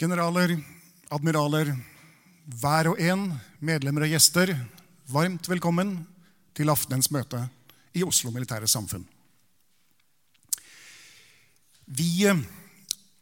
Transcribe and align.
Generaler, 0.00 0.54
admiraler, 1.12 1.74
hver 2.56 2.88
og 2.88 3.00
en, 3.04 3.26
medlemmer 3.60 4.06
og 4.06 4.14
gjester, 4.14 4.54
varmt 5.12 5.44
velkommen 5.50 5.90
til 6.56 6.72
aftenens 6.72 7.10
møte 7.12 7.42
i 7.92 8.00
Oslo 8.06 8.32
Militære 8.32 8.64
Samfunn. 8.70 9.04
Vi 11.84 12.24
eh, 12.30 12.40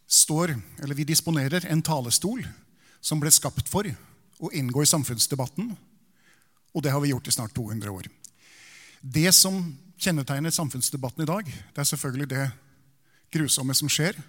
står, 0.06 0.52
eller 0.78 0.94
vi 0.94 1.08
disponerer 1.08 1.66
en 1.66 1.82
talestol 1.82 2.44
som 3.02 3.18
ble 3.18 3.34
skapt 3.34 3.66
for 3.66 3.90
å 4.38 4.52
inngå 4.54 4.86
i 4.86 4.92
samfunnsdebatten, 4.92 5.74
og 5.74 6.86
det 6.86 6.94
har 6.94 7.02
vi 7.02 7.10
gjort 7.10 7.26
i 7.26 7.34
snart 7.34 7.58
200 7.58 7.90
år. 7.90 8.06
Det 9.02 9.34
som 9.34 9.58
kjennetegner 9.98 10.54
samfunnsdebatten 10.54 11.26
i 11.26 11.30
dag, 11.34 11.50
det 11.50 11.82
er 11.82 11.90
selvfølgelig 11.90 12.30
det 12.36 12.48
grusomme 13.34 13.74
som 13.74 13.90
skjer 13.90 14.22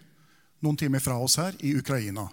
noen 0.66 0.82
timer 0.82 1.06
fra 1.06 1.22
oss 1.22 1.38
her 1.38 1.54
i 1.62 1.78
Ukraina. 1.78 2.26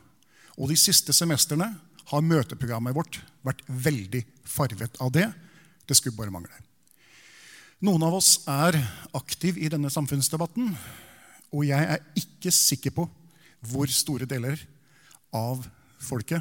Og 0.57 0.71
de 0.73 0.77
siste 0.81 1.13
semestrene 1.17 1.69
har 2.07 2.25
møteprogrammet 2.25 2.95
vårt 2.97 3.21
vært 3.47 3.63
veldig 3.67 4.23
farvet 4.47 4.97
av 5.03 5.13
det. 5.15 5.27
Det 5.87 5.97
skulle 5.99 6.17
bare 6.17 6.33
mangle. 6.35 6.55
Noen 7.85 8.07
av 8.07 8.17
oss 8.17 8.39
er 8.49 8.79
aktiv 9.17 9.59
i 9.61 9.69
denne 9.69 9.91
samfunnsdebatten, 9.93 10.71
og 11.53 11.67
jeg 11.69 11.89
er 11.93 12.01
ikke 12.17 12.53
sikker 12.55 12.95
på 12.97 13.05
hvor 13.67 13.91
store 13.93 14.29
deler 14.29 14.61
av 15.37 15.67
folket 16.01 16.41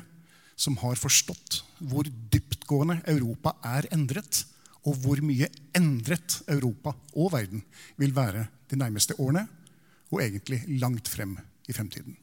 som 0.55 0.77
har 0.79 0.95
forstått 0.95 1.59
hvor 1.91 2.07
dyptgående 2.07 3.01
Europa 3.11 3.57
er 3.67 3.89
endret, 3.93 4.45
og 4.87 4.95
hvor 5.03 5.19
mye 5.25 5.49
endret 5.75 6.39
Europa 6.47 6.93
og 7.17 7.33
verden 7.33 7.65
vil 7.99 8.15
være 8.15 8.45
de 8.71 8.79
nærmeste 8.79 9.17
årene, 9.19 9.47
og 10.13 10.21
egentlig 10.23 10.61
langt 10.79 11.09
frem 11.11 11.35
i 11.67 11.75
fremtiden. 11.75 12.15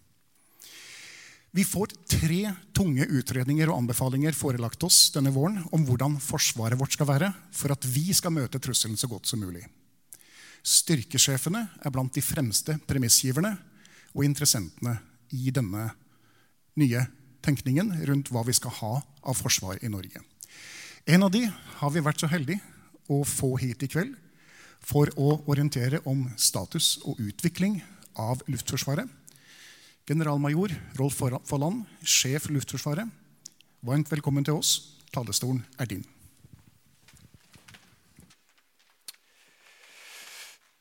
Vi 1.52 1.64
får 1.68 1.90
tre 2.08 2.46
tunge 2.72 3.04
utredninger 3.12 3.68
og 3.68 3.82
anbefalinger 3.82 4.32
forelagt 4.32 4.84
oss 4.86 5.10
denne 5.12 5.34
våren 5.34 5.58
om 5.76 5.82
hvordan 5.84 6.16
forsvaret 6.22 6.80
vårt 6.80 6.96
skal 6.96 7.10
være 7.10 7.28
for 7.52 7.74
at 7.74 7.84
vi 7.84 8.06
skal 8.16 8.32
møte 8.32 8.60
trusselen 8.62 8.96
så 8.96 9.10
godt 9.10 9.28
som 9.28 9.42
mulig. 9.44 9.66
Styrkesjefene 10.64 11.66
er 11.84 11.92
blant 11.92 12.16
de 12.16 12.24
fremste 12.24 12.78
premissgiverne 12.88 13.52
og 14.14 14.24
interessentene 14.24 14.96
i 15.36 15.52
denne 15.52 15.90
nye 16.80 17.04
tenkningen 17.44 17.98
rundt 18.08 18.32
hva 18.32 18.46
vi 18.48 18.56
skal 18.56 18.72
ha 18.80 18.94
av 19.02 19.36
forsvar 19.36 19.82
i 19.84 19.92
Norge. 19.92 20.24
En 21.04 21.26
av 21.26 21.34
de 21.34 21.44
har 21.50 21.92
vi 21.92 22.00
vært 22.00 22.24
så 22.24 22.32
heldige 22.32 22.64
å 23.12 23.26
få 23.28 23.58
hit 23.60 23.84
i 23.84 23.92
kveld 23.92 24.16
for 24.80 25.12
å 25.20 25.42
orientere 25.50 26.00
om 26.08 26.30
status 26.40 26.94
og 27.04 27.20
utvikling 27.20 27.82
av 28.16 28.40
Luftforsvaret. 28.48 29.04
Generalmajor 30.02 30.72
Rolf 30.98 31.20
Folland, 31.46 31.84
sjef 32.02 32.48
Luftforsvaret, 32.50 33.06
varmt 33.86 34.10
velkommen 34.10 34.42
til 34.42 34.58
oss. 34.58 34.98
Talerstolen 35.14 35.60
er 35.78 35.86
din. 35.92 36.02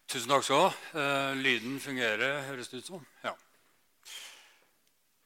Tusen 0.09 0.25
takk 0.25 0.47
skal 0.47 0.57
du 0.57 0.63
ha. 0.65 0.73
Eh, 1.03 1.37
lyden 1.37 1.77
fungerer, 1.79 2.41
høres 2.49 2.73
det 2.73 2.81
ut 2.81 2.89
som. 2.89 3.05
Ja. 3.21 3.35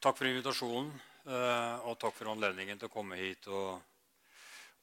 Takk 0.04 0.20
for 0.20 0.28
invitasjonen, 0.28 0.92
eh, 1.26 1.88
og 1.88 1.96
takk 1.98 2.20
for 2.20 2.36
anledningen 2.36 2.78
til 2.78 2.92
å 2.92 2.94
komme 3.00 3.16
hit 3.16 3.48
og 3.48 3.80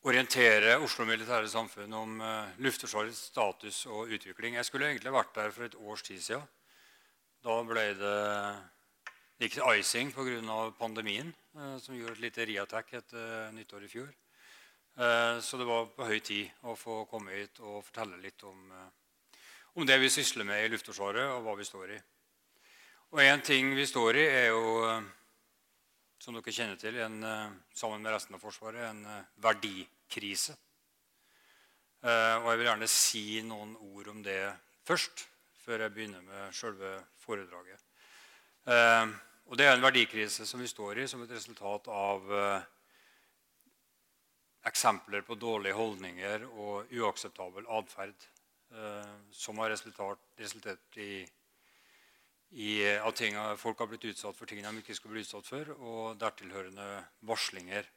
orientere 0.09 0.81
Oslo 0.81 1.05
Militære 1.05 1.53
Samfunn 1.53 1.93
om 2.01 2.17
eh, 2.19 2.61
Luftforsvarets 2.65 3.29
status 3.29 3.85
og 3.93 4.09
utvikling. 4.09 4.57
Jeg 4.57 4.65
skulle 4.65 4.89
egentlig 4.89 5.13
vært 5.13 5.37
der 5.37 5.53
for 5.53 5.69
et 5.69 5.77
års 5.77 6.03
tid 6.03 6.25
siden. 6.25 6.49
Da 7.45 7.61
ble 7.67 7.91
det 8.01 8.21
gikk 9.43 9.59
til 9.59 9.79
icing 9.81 10.13
pga. 10.15 10.73
pandemien, 10.79 11.35
eh, 11.57 11.79
som 11.79 11.95
gjorde 11.95 12.13
et 12.13 12.21
lite 12.21 12.47
reattack 12.47 12.93
etter 12.95 13.51
nyttår 13.53 13.85
i 13.85 13.89
fjor. 13.89 14.09
Eh, 14.97 15.41
så 15.41 15.59
det 15.59 15.67
var 15.67 15.87
på 15.87 16.05
høy 16.05 16.21
tid 16.21 16.51
å 16.63 16.77
få 16.77 17.09
komme 17.09 17.33
hit 17.33 17.61
og 17.61 17.85
fortelle 17.85 18.21
litt 18.21 18.43
om, 18.45 18.71
eh, 18.71 19.39
om 19.75 19.87
det 19.87 19.99
vi 19.99 20.11
sysler 20.11 20.45
med 20.45 20.65
i 20.65 20.69
Luftforsvaret, 20.69 21.27
og 21.33 21.43
hva 21.43 21.57
vi 21.57 21.65
står 21.65 21.91
i. 21.91 22.01
Og 23.13 23.19
én 23.19 23.43
ting 23.43 23.75
vi 23.75 23.87
står 23.87 24.17
i, 24.17 24.27
er 24.27 24.49
jo, 24.49 24.85
eh, 24.89 25.03
som 26.19 26.35
dere 26.35 26.53
kjenner 26.53 26.79
til, 26.79 26.97
en, 26.99 27.25
eh, 27.25 27.51
sammen 27.75 28.03
med 28.03 28.13
resten 28.13 28.35
av 28.35 28.41
Forsvaret, 28.41 28.91
en 28.91 29.05
eh, 29.07 29.25
verdikrise. 29.41 30.57
Eh, 32.03 32.37
og 32.37 32.51
jeg 32.51 32.59
vil 32.59 32.67
gjerne 32.67 32.89
si 32.89 33.43
noen 33.43 33.77
ord 33.77 34.09
om 34.09 34.23
det 34.23 34.55
først, 34.85 35.27
før 35.65 35.81
jeg 35.81 35.95
begynner 35.95 36.23
med 36.23 36.55
selve 36.55 37.05
foredraget. 37.19 37.81
Og 39.51 39.59
det 39.59 39.67
er 39.67 39.75
en 39.77 39.85
verdikrise 39.85 40.47
som 40.49 40.63
vi 40.63 40.71
står 40.71 41.03
i 41.03 41.09
som 41.11 41.23
et 41.25 41.33
resultat 41.35 41.89
av 41.93 42.33
eh, 42.33 42.69
eksempler 44.71 45.25
på 45.27 45.37
dårlige 45.41 45.77
holdninger 45.77 46.47
og 46.49 46.93
uakseptabel 46.95 47.67
atferd 47.79 48.27
eh, 48.73 49.15
som 49.35 49.59
har 49.63 49.73
resultert, 49.75 50.23
resultert 50.39 51.01
i, 51.03 51.25
i 52.63 52.77
at 52.95 53.19
ting, 53.19 53.37
folk 53.59 53.83
har 53.83 53.91
blitt 53.91 54.07
utsatt 54.13 54.39
for 54.39 54.49
ting 54.49 54.63
de 54.63 54.77
ikke 54.81 54.97
skulle 54.97 55.19
bli 55.19 55.27
utsatt 55.27 55.49
for, 55.49 55.75
og 55.81 56.21
dertilhørende 56.21 56.89
varslinger. 57.27 57.89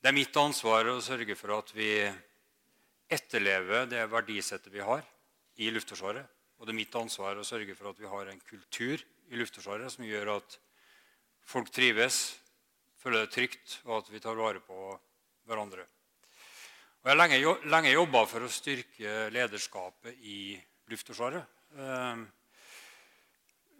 Det 0.00 0.12
er 0.12 0.16
mitt 0.16 0.36
ansvar 0.38 0.86
å 0.92 1.02
sørge 1.02 1.34
for 1.34 1.56
at 1.56 1.72
vi 1.74 1.90
etterlever 3.10 3.88
det 3.90 4.04
verdisettet 4.10 4.72
vi 4.72 4.84
har 4.84 5.02
i 5.62 5.70
Luftforsvaret. 5.72 6.26
Og 6.56 6.66
det 6.66 6.72
er 6.72 6.78
mitt 6.78 6.94
ansvar 6.96 7.36
å 7.36 7.44
sørge 7.46 7.74
for 7.76 7.90
at 7.90 7.98
vi 8.00 8.08
har 8.10 8.30
en 8.30 8.42
kultur 8.48 9.02
i 9.30 9.38
Luftforsvaret 9.40 9.92
som 9.92 10.06
gjør 10.06 10.36
at 10.36 10.58
folk 11.46 11.70
trives, 11.74 12.36
føler 13.00 13.24
det 13.24 13.34
trygt, 13.34 13.80
og 13.86 14.00
at 14.00 14.10
vi 14.12 14.22
tar 14.22 14.38
vare 14.38 14.62
på 14.64 14.94
hverandre. 15.46 15.86
Og 17.02 17.10
jeg 17.10 17.14
har 17.14 17.20
lenge, 17.20 17.54
lenge 17.70 17.94
jobba 17.94 18.24
for 18.26 18.42
å 18.42 18.50
styrke 18.50 19.28
lederskapet 19.30 20.18
i 20.26 20.56
Luftforsvaret. 20.90 21.46
Eh, 21.78 22.24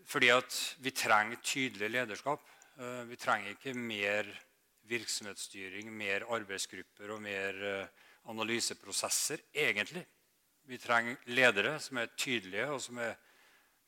fordi 0.06 0.30
at 0.30 0.58
vi 0.82 0.92
trenger 0.94 1.42
tydelig 1.42 1.90
lederskap. 1.90 2.42
Eh, 2.78 3.02
vi 3.10 3.18
trenger 3.18 3.56
ikke 3.56 3.74
mer 3.74 4.28
virksomhetsstyring, 4.86 5.90
mer 5.90 6.28
arbeidsgrupper 6.30 7.10
og 7.16 7.22
mer 7.24 7.58
eh, 7.66 8.04
analyseprosesser, 8.30 9.42
egentlig. 9.54 10.04
Vi 10.66 10.78
trenger 10.82 11.18
ledere 11.30 11.76
som 11.82 11.98
er 11.98 12.14
tydelige, 12.18 12.68
og 12.70 12.80
som 12.82 12.98
er 13.02 13.14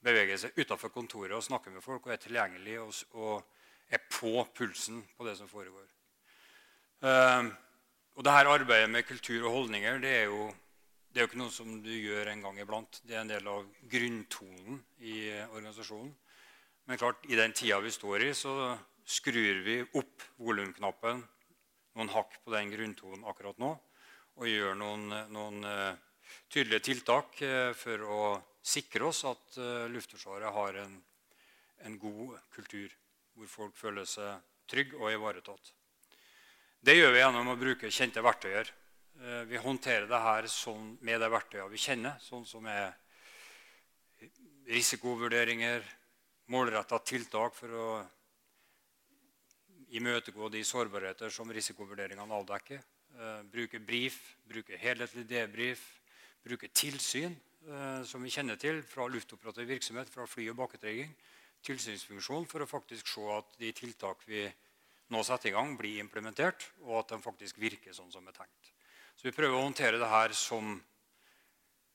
beveger 0.05 0.39
seg 0.41 0.59
utafor 0.59 0.93
kontoret 0.95 1.37
og 1.37 1.45
snakker 1.45 1.75
med 1.75 1.85
folk 1.85 2.07
og 2.07 2.15
er 2.15 2.21
tilgjengelig 2.23 2.79
og, 2.83 2.93
og 3.19 3.95
er 3.95 4.03
på 4.13 4.45
pulsen 4.55 5.03
på 5.17 5.27
det 5.27 5.37
som 5.39 5.51
foregår. 5.51 5.87
Uh, 7.03 7.49
og 8.19 8.25
det 8.27 8.35
her 8.35 8.51
arbeidet 8.51 8.91
med 8.91 9.07
kultur 9.07 9.45
og 9.47 9.55
holdninger 9.55 10.01
det 10.03 10.15
er, 10.25 10.25
jo, 10.33 10.49
det 11.11 11.21
er 11.21 11.27
jo 11.27 11.31
ikke 11.31 11.41
noe 11.43 11.55
som 11.55 11.77
du 11.85 11.93
gjør 11.93 12.33
en 12.33 12.43
gang 12.43 12.59
iblant. 12.59 13.01
Det 13.07 13.15
er 13.15 13.23
en 13.23 13.31
del 13.31 13.47
av 13.51 13.67
grunntonen 13.91 14.81
i 14.99 15.19
organisasjonen. 15.47 16.11
Men 16.89 16.99
klart, 16.99 17.23
i 17.29 17.37
den 17.39 17.53
tida 17.55 17.79
vi 17.85 17.93
står 17.93 18.25
i, 18.27 18.33
så 18.35 18.73
skrur 19.09 19.63
vi 19.65 19.81
opp 20.01 20.25
volumknappen 20.41 21.21
noen 21.99 22.11
hakk 22.13 22.39
på 22.45 22.53
den 22.55 22.73
grunntonen 22.73 23.27
akkurat 23.29 23.59
nå 23.61 23.75
og 24.39 24.47
gjør 24.47 24.77
noen, 24.79 25.09
noen 25.35 25.65
uh, 25.67 25.95
tydelige 26.53 26.85
tiltak 26.91 27.41
uh, 27.43 27.71
for 27.77 28.05
å 28.05 28.21
sikre 28.69 29.09
oss 29.09 29.25
at 29.29 29.59
uh, 29.61 29.87
Luftforsvaret 29.93 30.53
har 30.55 30.81
en, 30.85 30.95
en, 31.87 31.99
god 31.99 32.37
kultur 32.55 32.93
hvor 33.39 33.51
folk 33.51 33.77
føler 33.79 34.09
seg 34.09 34.45
trygge 34.69 34.99
og 35.01 35.13
ivaretatt. 35.15 35.73
Det 36.85 36.95
gjør 36.95 37.15
vi 37.15 37.23
gjennom 37.23 37.53
å 37.53 37.59
bruke 37.59 37.91
kjente 37.91 38.23
verktøyer. 38.23 38.71
Vi 39.51 39.59
håndterer 39.59 40.05
det 40.07 40.19
her 40.23 40.47
sånn, 40.47 40.93
med 41.03 41.19
de 41.19 41.29
verktøyene 41.33 41.73
vi 41.73 41.81
kjenner, 41.83 42.21
sånn 42.23 42.45
som 42.47 42.67
er 42.71 42.93
risikovurderinger, 44.69 45.83
målretta 46.53 47.01
tiltak 47.03 47.57
for 47.57 47.75
å 47.75 47.89
imøtegå 49.97 50.49
de 50.53 50.63
sårbarheter 50.65 51.33
som 51.33 51.51
risikovurderingene 51.53 52.41
avdekker. 52.41 52.81
Eh, 53.19 53.43
bruke 53.51 53.81
brief, 53.81 54.19
bruke 54.49 54.77
helhetlig 54.79 55.25
debrief, 55.29 55.81
bruke 56.45 56.69
tilsyn, 56.69 57.37
eh, 57.69 58.01
som 58.09 58.25
vi 58.25 58.33
kjenner 58.33 58.59
til 58.61 58.81
fra 58.87 59.07
luftoperativ 59.11 59.69
virksomhet, 59.69 60.11
fra 60.13 60.27
fly- 60.27 60.49
og 60.53 60.59
bakketrygging. 60.63 61.13
Tilsynsfunksjon 61.67 62.47
for 62.49 62.65
å 62.65 62.71
faktisk 62.71 63.11
se 63.11 63.25
at 63.35 63.57
de 63.61 63.73
tiltak 63.77 64.25
vi 64.29 64.47
nå 65.13 65.23
setter 65.25 65.51
i 65.51 65.55
gang, 65.57 65.77
blir 65.79 66.03
implementert, 66.03 66.69
og 66.85 67.01
at 67.03 67.15
de 67.15 67.23
faktisk 67.25 67.59
virker 67.61 67.97
sånn 67.97 68.13
som 68.13 68.27
er 68.29 68.37
tenkt. 68.37 68.73
Så 69.17 69.27
vi 69.27 69.35
prøver 69.35 69.57
å 69.57 69.65
håndtere 69.65 69.99
det 69.99 70.11
her 70.11 70.35
som 70.37 70.77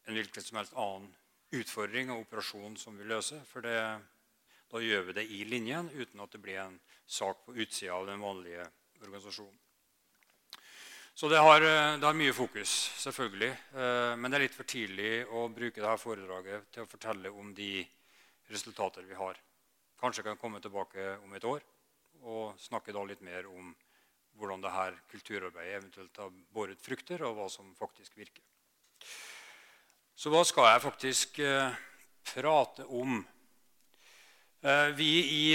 en 0.03 0.17
hvilken 0.17 0.43
som 0.43 0.59
helst 0.59 0.75
annen 0.75 1.11
utfordring 1.53 2.11
og 2.11 2.25
operasjon 2.25 2.75
som 2.81 2.97
vi 2.97 3.07
løser. 3.07 3.43
For 3.47 3.63
det, 3.63 3.77
da 4.73 4.81
gjør 4.81 5.09
vi 5.09 5.17
det 5.19 5.27
i 5.31 5.43
linjen 5.47 5.91
uten 5.93 6.23
at 6.25 6.33
det 6.33 6.41
blir 6.43 6.63
en 6.65 6.79
sak 7.05 7.45
på 7.45 7.55
utsida 7.55 7.95
av 7.95 8.09
den 8.09 8.23
vanlige 8.23 8.65
organisasjonen. 8.99 9.62
Så 11.15 11.29
det 11.29 11.37
har, 11.37 11.61
eh, 11.61 11.99
det 11.99 12.05
har, 12.05 12.13
mye 12.13 12.33
fokus, 12.33 12.71
selvfølgelig. 12.97 13.51
Eh, 13.77 14.15
men 14.17 14.31
det 14.31 14.37
er 14.37 14.43
litt 14.47 14.55
for 14.57 14.65
tidlig 14.65 15.11
å 15.29 15.45
bruke 15.53 15.77
dette 15.77 15.97
foredraget 16.01 16.71
til 16.73 16.83
å 16.83 16.89
fortelle 16.89 17.29
om 17.29 17.51
de 17.53 17.85
resultater 18.49 19.05
vi 19.05 19.13
har. 19.13 19.37
Kanskje 20.01 20.23
kan 20.23 20.33
jeg 20.33 20.41
komme 20.41 20.61
tilbake 20.61 21.19
om 21.21 21.35
et 21.37 21.45
år 21.45 21.61
og 22.23 22.57
snakke 22.57 22.95
da 22.95 23.03
litt 23.05 23.21
mer 23.21 23.45
om 23.45 23.75
hvordan 24.39 24.63
dette 24.63 25.03
kulturarbeidet 25.11 25.75
eventuelt 25.83 26.17
har 26.17 26.33
båret 26.49 26.81
frukter, 26.81 27.21
og 27.27 27.37
hva 27.37 27.45
som 27.51 27.69
faktisk 27.77 28.17
virker. 28.17 28.41
Så 30.17 30.33
hva 30.33 30.41
skal 30.41 30.71
jeg 30.71 30.85
faktisk 30.87 31.39
eh, 31.45 31.77
prate 32.33 32.89
om? 32.89 33.21
vi 34.95 35.09
i 35.27 35.47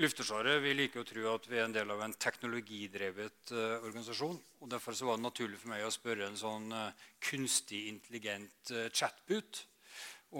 Luftforsvaret 0.00 0.62
vi 0.64 0.70
liker 0.72 1.02
å 1.02 1.04
tro 1.04 1.26
at 1.28 1.44
vi 1.44 1.58
er 1.58 1.66
en 1.66 1.74
del 1.74 1.90
av 1.92 1.98
en 2.00 2.14
teknologidrevet 2.16 3.50
uh, 3.52 3.82
organisasjon. 3.84 4.38
og 4.64 4.70
Derfor 4.72 4.96
var 5.04 5.18
det 5.18 5.26
naturlig 5.26 5.58
for 5.60 5.68
meg 5.74 5.84
å 5.84 5.90
spørre 5.92 6.24
en 6.24 6.38
sånn 6.40 6.72
uh, 6.72 7.02
kunstig 7.20 7.82
intelligent 7.90 8.72
uh, 8.72 8.86
chatbut 8.96 9.60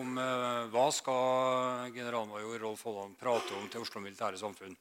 om 0.01 0.15
hva 0.71 0.85
skal 0.95 1.91
generalmajor 1.91 2.63
Rolf 2.63 2.85
Holland 2.87 3.17
prate 3.19 3.57
om 3.59 3.67
til 3.69 3.83
Oslo 3.83 4.01
Militære 4.01 4.39
Samfunn. 4.39 4.77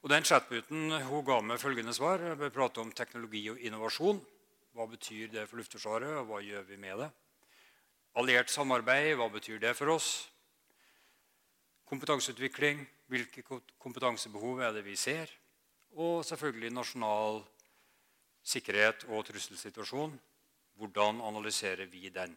Og 0.00 0.10
Den 0.10 0.24
chatbuten 0.24 0.96
hun 1.10 1.26
ga 1.28 1.36
meg 1.44 1.60
følgende 1.60 1.92
svar. 1.94 2.24
Jeg 2.24 2.40
bør 2.40 2.54
prate 2.56 2.80
om 2.80 2.90
teknologi 2.90 3.44
og 3.52 3.60
innovasjon. 3.60 4.22
Hva 4.74 4.88
betyr 4.90 5.28
det 5.36 5.44
for 5.46 5.60
Luftforsvaret, 5.60 6.16
og 6.22 6.32
hva 6.32 6.40
gjør 6.42 6.64
vi 6.72 6.80
med 6.80 7.04
det? 7.04 7.10
Alliert 8.16 8.50
samarbeid, 8.50 9.12
hva 9.20 9.28
betyr 9.36 9.60
det 9.60 9.76
for 9.76 9.92
oss? 9.92 10.10
Kompetanseutvikling, 11.92 12.80
hvilke 13.14 13.44
kompetansebehov 13.78 14.62
er 14.66 14.74
det 14.74 14.84
vi 14.86 14.96
ser? 14.98 15.30
Og 15.94 16.24
selvfølgelig 16.26 16.72
nasjonal 16.74 17.44
sikkerhet 18.44 19.06
og 19.08 19.24
trusselsituasjon. 19.28 20.16
Hvordan 20.74 21.20
analyserer 21.22 21.86
vi 21.86 22.08
den? 22.10 22.34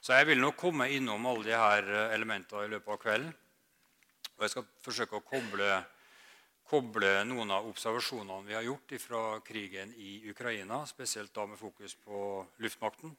Så 0.00 0.12
Jeg 0.12 0.26
vil 0.26 0.40
nok 0.40 0.56
komme 0.56 0.90
innom 0.92 1.26
alle 1.26 1.48
disse 1.48 1.98
elementene 2.14 2.66
i 2.66 2.72
løpet 2.74 2.92
av 2.92 3.00
kvelden. 3.02 3.34
Og 4.36 4.44
jeg 4.44 4.52
skal 4.52 4.66
forsøke 4.84 5.16
å 5.16 5.24
koble, 5.24 5.70
koble 6.68 7.12
noen 7.24 7.50
av 7.56 7.66
observasjonene 7.70 8.44
vi 8.44 8.54
har 8.54 8.66
gjort 8.66 8.92
fra 9.00 9.22
krigen 9.40 9.94
i 9.96 10.28
Ukraina, 10.30 10.84
spesielt 10.86 11.32
da 11.34 11.46
med 11.48 11.58
fokus 11.58 11.96
på 12.04 12.44
luftmakten. 12.60 13.16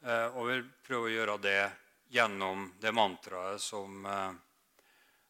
Eh, 0.00 0.28
og 0.32 0.48
vil 0.48 0.64
prøve 0.86 1.10
å 1.10 1.12
gjøre 1.12 1.36
det 1.44 1.62
gjennom 2.10 2.70
det 2.80 2.94
mantraet 2.96 3.60
som 3.60 4.06
eh, 4.08 4.32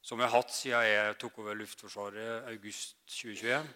som 0.01 0.21
jeg 0.21 0.31
har 0.31 0.41
hatt 0.41 0.55
siden 0.55 0.87
jeg 0.87 1.17
tok 1.21 1.43
over 1.43 1.59
Luftforsvaret 1.59 2.47
august 2.49 2.97
2021. 3.09 3.69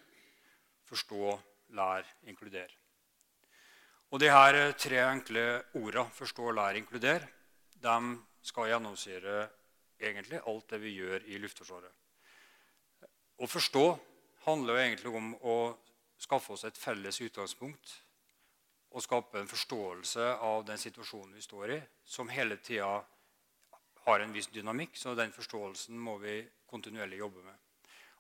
Forstå, 0.89 1.35
lær, 1.77 2.07
inkludere. 2.29 2.73
Og 4.13 4.21
de 4.21 4.31
her 4.31 4.73
tre 4.79 5.01
enkle 5.03 5.45
ordene, 5.81 6.07
forstå, 6.15 6.51
lær, 6.55 6.77
inkludere, 6.79 7.29
de 7.75 7.97
skal 8.45 8.71
gjennomsyre 8.71 9.45
egentlig 10.01 10.41
alt 10.47 10.71
det 10.71 10.81
vi 10.83 10.97
gjør 10.99 11.25
i 11.29 11.41
Luftforsvaret. 11.43 11.93
Å 13.41 13.51
forstå 13.51 13.85
handler 14.45 14.77
jo 14.77 14.85
egentlig 14.85 15.15
om 15.19 15.33
å 15.43 15.57
skaffe 16.21 16.55
oss 16.55 16.65
et 16.69 16.79
felles 16.79 17.21
utgangspunkt 17.25 17.97
og 18.95 19.03
skape 19.03 19.41
en 19.41 19.51
forståelse 19.51 20.29
av 20.47 20.63
den 20.69 20.79
situasjonen 20.79 21.35
vi 21.35 21.43
står 21.43 21.73
i, 21.75 21.81
som 22.07 22.31
hele 22.31 22.61
tida 22.63 23.01
har 24.05 24.21
en 24.21 24.35
viss 24.35 24.51
dynamikk, 24.53 24.97
så 24.97 25.15
den 25.17 25.33
forståelsen 25.33 25.99
må 25.99 26.19
vi 26.23 26.43
kontinuerlig 26.71 27.23
jobbe 27.23 27.45
med. 27.45 27.57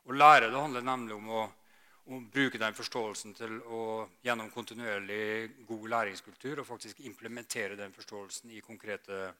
Å 0.04 0.16
lære 0.16 0.50
det 0.50 0.60
handler 0.60 0.84
nemlig 0.84 1.16
om 1.16 1.30
å, 1.32 1.42
å 2.12 2.20
bruke 2.32 2.60
den 2.60 2.76
forståelsen 2.76 3.36
til 3.36 3.56
å 3.64 3.82
gjennom 4.24 4.50
kontinuerlig 4.52 5.64
god 5.68 5.86
læringskultur 5.94 6.60
og 6.60 6.68
faktisk 6.68 7.00
implementere 7.08 7.78
den 7.78 7.92
forståelsen 7.92 8.52
i 8.52 8.62
konkrete 8.64 9.30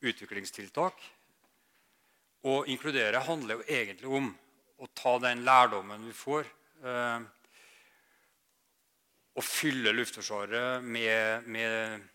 utviklingstiltak. 0.00 1.02
Å 2.46 2.54
inkludere 2.72 3.20
handler 3.26 3.58
jo 3.58 3.66
egentlig 3.68 4.14
om 4.20 4.30
å 4.80 4.88
ta 4.96 5.18
den 5.20 5.44
lærdommen 5.44 6.06
vi 6.06 6.14
får, 6.16 6.46
eh, 6.82 7.20
og 9.36 9.44
fylle 9.44 9.92
Luftforsvaret 9.92 10.82
med, 10.82 11.46
med 11.46 12.08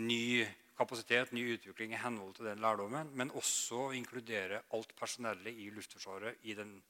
ny 0.00 0.46
kapasitet, 0.84 1.32
ny 1.32 1.54
utvikling 1.56 1.94
i 1.94 2.02
henhold 2.02 2.34
til 2.36 2.46
den 2.50 2.60
lærdommen, 2.62 3.10
men 3.16 3.32
også 3.34 3.90
inkludere 3.96 4.60
alt 4.76 4.92
personellet 4.98 5.56
i 5.56 5.70
Luftforsvaret 5.72 6.34
i 6.44 6.54
den 6.54 6.82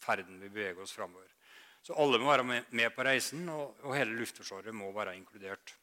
ferden 0.00 0.40
vi 0.40 0.48
beveger 0.48 0.82
oss 0.82 0.94
framover. 0.96 1.28
Så 1.82 1.94
alle 1.98 2.18
må 2.20 2.26
være 2.30 2.64
med 2.70 2.90
på 2.94 3.02
reisen, 3.04 3.48
og, 3.48 3.94
hele 3.96 4.18
Luftforsvaret 4.18 4.74
må 4.76 4.92
være 4.92 5.16
inkludert. 5.16 5.76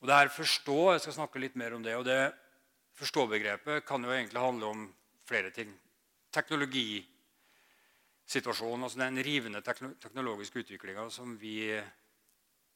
Og 0.00 0.08
det 0.08 0.16
her 0.16 0.28
forstå, 0.28 0.92
Jeg 0.92 1.00
skal 1.00 1.12
snakke 1.12 1.38
litt 1.38 1.56
mer 1.56 1.74
om 1.74 1.82
det. 1.82 1.96
og 1.96 2.04
det 2.04 2.32
Forstå-begrepet 2.92 3.86
kan 3.86 4.04
jo 4.04 4.10
egentlig 4.12 4.40
handle 4.40 4.66
om 4.66 4.94
flere 5.24 5.50
ting. 5.50 5.80
Teknologisituasjonen, 6.32 8.82
altså 8.82 8.98
den 8.98 9.24
rivende 9.24 9.62
teknologiske 9.62 10.58
utviklinga 10.58 11.10
som 11.10 11.40
vi 11.40 11.82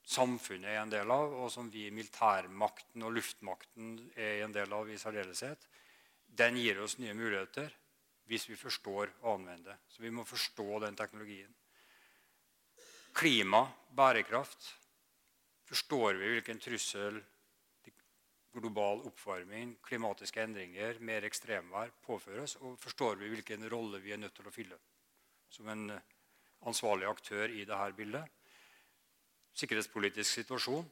samfunnet 0.06 0.70
er 0.70 0.80
en 0.80 0.92
del 0.92 1.10
av, 1.10 1.34
og 1.34 1.50
som 1.52 1.68
vi 1.72 1.88
militærmakten 1.90 3.02
og 3.02 3.16
luftmakten 3.16 3.96
er 4.14 4.44
en 4.44 4.54
del 4.54 4.72
av 4.72 4.90
i 4.90 4.98
særdeleshet, 5.00 5.66
den 6.36 6.58
gir 6.60 6.80
oss 6.84 6.98
nye 7.02 7.14
muligheter 7.16 7.72
hvis 8.26 8.48
vi 8.50 8.58
forstår 8.58 9.12
å 9.22 9.36
anvende 9.36 9.72
det. 9.72 9.76
Så 9.90 10.02
vi 10.02 10.10
må 10.14 10.24
forstå 10.26 10.80
den 10.82 10.98
teknologien. 10.98 11.52
Klima, 13.16 13.64
bærekraft. 13.96 14.74
Forstår 15.66 16.18
vi 16.18 16.34
hvilken 16.34 16.60
trussel 16.62 17.18
global 18.56 19.02
oppvarming, 19.08 19.76
klimatiske 19.84 20.42
endringer, 20.42 21.00
mer 21.00 21.26
ekstremvær 21.26 21.92
påføres? 22.06 22.56
Og 22.62 22.76
forstår 22.82 23.18
vi 23.20 23.30
hvilken 23.32 23.66
rolle 23.72 24.02
vi 24.02 24.14
er 24.14 24.20
nødt 24.22 24.36
til 24.36 24.46
å 24.46 24.54
fylle 24.54 24.78
som 25.50 25.68
en 25.72 25.88
ansvarlig 26.66 27.08
aktør 27.08 27.50
i 27.50 27.64
dette 27.64 27.96
bildet? 27.98 28.45
Sikkerhetspolitisk 29.56 30.42
situasjon, 30.42 30.86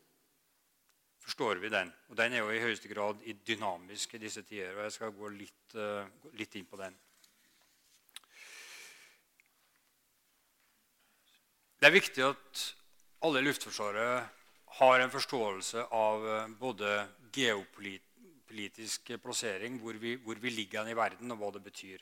forstår 1.25 1.61
vi 1.63 1.73
den. 1.73 1.91
Og 2.11 2.17
den 2.19 2.35
er 2.35 2.45
jo 2.45 2.53
i 2.53 2.63
høyeste 2.63 2.91
grad 2.91 3.21
dynamisk 3.47 4.15
i 4.15 4.23
disse 4.23 4.43
tider. 4.43 4.77
og 4.77 4.85
Jeg 4.85 4.97
skal 4.97 5.17
gå 5.17 5.33
litt, 5.33 5.77
uh, 5.77 6.05
litt 6.37 6.57
inn 6.57 6.69
på 6.69 6.81
den. 6.81 6.97
Det 11.81 11.91
er 11.91 11.99
viktig 11.99 12.25
at 12.25 12.65
alle 13.25 13.41
i 13.41 13.45
Luftforsvaret 13.45 14.41
har 14.79 15.01
en 15.01 15.13
forståelse 15.13 15.83
av 15.93 16.25
eh, 16.29 16.53
både 16.59 16.89
geopolitisk 17.35 19.13
plassering, 19.23 19.77
hvor 19.83 19.99
vi, 20.01 20.15
hvor 20.17 20.41
vi 20.41 20.51
ligger 20.51 20.89
i 20.89 20.97
verden, 20.97 21.35
og 21.35 21.43
hva 21.43 21.51
det 21.55 21.63
betyr. 21.67 22.01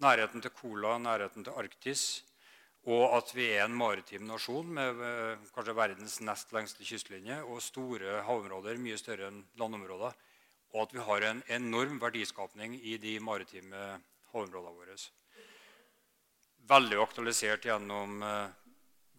Nærheten 0.00 0.40
til 0.40 0.54
Kola, 0.56 0.96
nærheten 0.98 1.44
til 1.44 1.58
Arktis, 1.60 2.04
og 2.88 3.12
at 3.12 3.32
vi 3.36 3.44
er 3.52 3.66
en 3.66 3.76
maritim 3.76 4.24
nasjon 4.24 4.68
med 4.72 5.00
eh, 5.04 5.48
kanskje 5.52 5.76
verdens 5.76 6.16
nest 6.24 6.52
lengste 6.56 6.86
kystlinje 6.86 7.42
og 7.44 7.60
store 7.60 8.22
havområder, 8.24 8.80
mye 8.80 8.96
større 8.96 9.28
enn 9.28 9.42
landområder. 9.60 10.14
Og 10.72 10.86
at 10.86 10.94
vi 10.94 11.02
har 11.04 11.26
en 11.26 11.42
enorm 11.50 11.98
verdiskapning 12.00 12.78
i 12.80 12.96
de 13.02 13.18
maritime 13.20 13.98
havområdene 14.32 14.72
våre. 14.78 14.96
Veldig 16.70 17.00
aktualisert 17.02 17.68
gjennom 17.68 18.22
eh, 18.24 18.48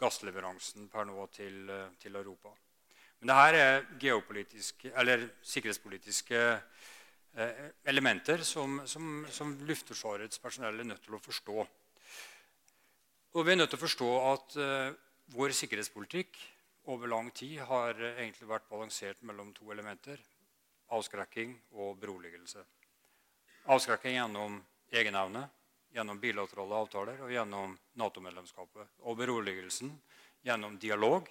gassleveransen 0.01 0.89
per 0.89 1.05
nå 1.05 1.27
til, 1.35 1.61
eh, 1.69 1.91
til 2.01 2.17
Europa. 2.17 2.55
Men 3.21 3.29
dette 3.29 3.85
er 5.05 5.27
sikkerhetspolitiske 5.45 6.39
elementer 7.85 8.41
som, 8.43 8.81
som, 8.89 9.21
som 9.29 9.53
Luftforsvarets 9.69 10.41
personell 10.41 10.81
er 10.81 10.87
nødt 10.89 11.05
til 11.05 11.13
å 11.15 11.21
forstå. 11.21 11.67
Og 13.31 13.45
vi 13.47 13.53
er 13.53 13.61
nødt 13.61 13.69
til 13.71 13.79
å 13.79 13.85
forstå 13.85 14.07
at 14.27 14.55
uh, 14.59 14.95
vår 15.31 15.53
sikkerhetspolitikk 15.55 16.35
over 16.91 17.07
lang 17.07 17.29
tid 17.31 17.61
har 17.63 17.95
uh, 17.95 18.17
egentlig 18.19 18.49
vært 18.49 18.67
balansert 18.67 19.21
mellom 19.23 19.53
to 19.55 19.71
elementer. 19.71 20.19
Avskrekking 20.91 21.53
og 21.79 21.95
beroligelse. 22.01 22.65
Avskrekking 23.71 24.17
gjennom 24.17 24.57
egenevne, 24.91 25.45
gjennom 25.95 26.19
bilaterale 26.19 26.81
avtaler 26.83 27.23
og 27.23 27.31
gjennom 27.31 27.77
Nato-medlemskapet. 28.01 28.97
Og 29.07 29.15
beroligelsen 29.23 29.93
gjennom 30.43 30.75
dialog, 30.81 31.29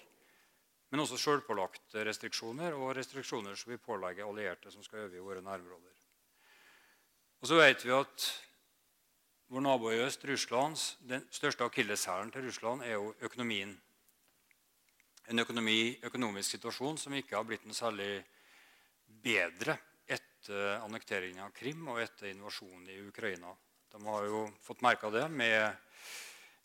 men 0.91 1.05
også 1.05 1.21
sjølpålagte 1.21 2.07
restriksjoner 2.09 2.81
og 2.81 2.95
restriksjoner 2.97 3.61
som 3.61 3.75
vi 3.75 3.83
pålegger 3.83 4.25
allierte 4.25 4.73
som 4.73 4.81
skal 4.87 5.05
øve 5.05 5.21
i 5.21 5.27
våre 5.27 5.45
nærområder. 5.45 6.01
Og 7.45 7.53
så 7.53 7.61
vet 7.61 7.85
vi 7.85 7.93
at 7.93 8.31
vår 9.51 9.61
nabo 9.61 9.91
i 9.91 9.99
øst, 9.99 10.25
Russlands, 10.25 10.97
den 11.03 11.25
største 11.35 11.67
akilleshælen 11.67 12.31
til 12.31 12.45
Russland 12.47 12.85
er 12.87 12.93
jo 12.93 13.15
økonomien. 13.21 13.73
En 15.31 15.39
økonomi, 15.43 15.99
økonomisk 16.07 16.55
situasjon 16.55 16.99
som 16.99 17.17
ikke 17.19 17.35
har 17.35 17.47
blitt 17.49 17.65
noe 17.67 17.75
særlig 17.75 18.21
bedre 19.25 19.75
etter 20.07 20.77
annekteringen 20.85 21.43
av 21.43 21.55
Krim 21.57 21.83
og 21.91 21.99
etter 22.03 22.31
invasjonen 22.31 22.87
i 22.95 23.01
Ukraina. 23.09 23.51
De 23.91 24.03
har 24.07 24.29
jo 24.29 24.45
fått 24.63 24.85
merka 24.87 25.11
det 25.11 25.27
med, 25.35 25.75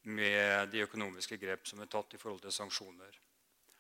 med, 0.04 0.70
de 0.70 0.86
økonomiske 0.86 1.42
grep 1.42 1.66
som 1.66 1.82
er 1.82 1.90
tatt 1.90 2.14
i 2.14 2.22
forhold 2.22 2.46
til 2.46 2.54
sanksjoner. 2.54 3.18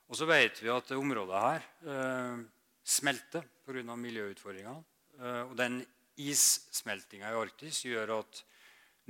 Og 0.09 0.17
så 0.17 0.25
vet 0.29 0.63
vi 0.63 0.73
at 0.73 0.95
området 0.97 1.43
her 1.45 1.69
eh, 1.93 2.41
smelter 2.81 3.45
pga. 3.65 3.85
miljøutfordringene. 3.85 4.81
Eh, 5.21 5.41
og 5.45 5.55
den 5.61 5.83
issmeltinga 6.17 7.29
i 7.29 7.41
Arktis 7.45 7.85
gjør 7.85 8.17
at 8.19 8.45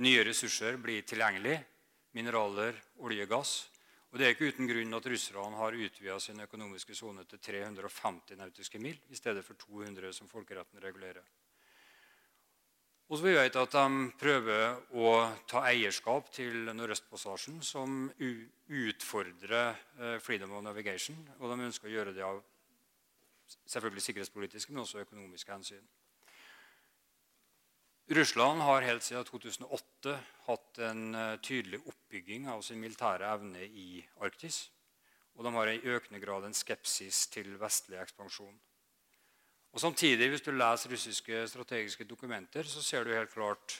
nye 0.04 0.24
ressurser 0.24 0.76
blir 0.80 1.06
tilgjengelig. 1.08 1.56
Mineraler, 2.16 2.76
olje, 3.04 3.26
gass. 3.28 3.56
Og 4.12 4.18
Det 4.18 4.26
er 4.26 4.32
ikke 4.32 4.48
uten 4.48 4.68
grunn 4.68 4.96
at 4.96 5.06
russerne 5.12 5.58
har 5.60 5.74
utvida 5.76 6.18
sin 6.20 6.40
økonomiske 6.40 6.94
sone 6.96 7.26
til 7.28 7.40
350 7.42 8.38
nautiske 8.38 8.78
mil 8.80 8.96
i 9.12 9.18
stedet 9.18 9.44
for 9.44 9.58
200 9.60 10.12
som 10.16 10.28
folkeretten 10.30 10.80
regulerer. 10.80 11.24
Og 13.06 13.18
så 13.18 13.26
vi 13.26 13.34
vet 13.36 13.56
at 13.60 13.74
De 13.76 14.06
prøver 14.18 14.78
å 14.98 15.10
ta 15.46 15.62
eierskap 15.68 16.30
til 16.34 16.72
Nordøstpassasjen, 16.72 17.60
som 17.62 18.08
utfordrer 18.66 19.76
eh, 20.00 20.16
freedom 20.18 20.56
of 20.56 20.64
navigation. 20.64 21.18
Og 21.38 21.52
de 21.52 21.68
ønsker 21.68 21.86
å 21.86 21.92
gjøre 21.92 22.14
det 22.16 22.24
av 22.26 22.40
selvfølgelig 23.66 24.02
sikkerhetspolitiske, 24.02 24.72
men 24.72 24.82
også 24.82 25.04
økonomiske 25.04 25.52
hensyn. 25.52 25.86
Russland 28.08 28.60
har 28.62 28.84
helt 28.86 29.02
siden 29.02 29.24
2008 29.26 30.12
hatt 30.46 30.78
en 30.86 31.14
eh, 31.18 31.38
tydelig 31.42 31.80
oppbygging 31.90 32.44
av 32.46 32.60
sin 32.62 32.78
militære 32.78 33.26
evne 33.34 33.64
i 33.66 33.98
Arktis. 34.22 34.68
Og 35.34 35.42
de 35.42 35.50
har 35.56 35.70
i 35.72 35.80
økende 35.82 36.20
grad 36.22 36.46
en 36.46 36.54
skepsis 36.54 37.24
til 37.34 37.56
vestlig 37.58 37.98
ekspansjon. 37.98 38.54
Og 39.74 39.82
Samtidig, 39.82 40.28
hvis 40.30 40.44
du 40.46 40.52
leser 40.54 40.94
russiske 40.94 41.40
strategiske 41.50 42.06
dokumenter, 42.08 42.62
så 42.62 42.82
ser 42.82 43.04
du 43.04 43.10
helt 43.12 43.34
klart 43.34 43.74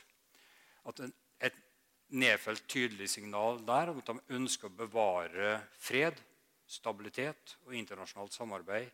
at 0.90 1.04
et 1.46 1.60
nedfelt 2.10 2.66
tydelig 2.68 3.08
signal 3.14 3.62
der 3.66 3.92
om 3.92 4.02
at 4.02 4.10
de 4.10 4.36
ønsker 4.40 4.68
å 4.68 4.78
bevare 4.82 5.60
fred, 5.78 6.18
stabilitet 6.66 7.54
og 7.62 7.78
internasjonalt 7.78 8.34
samarbeid 8.34 8.90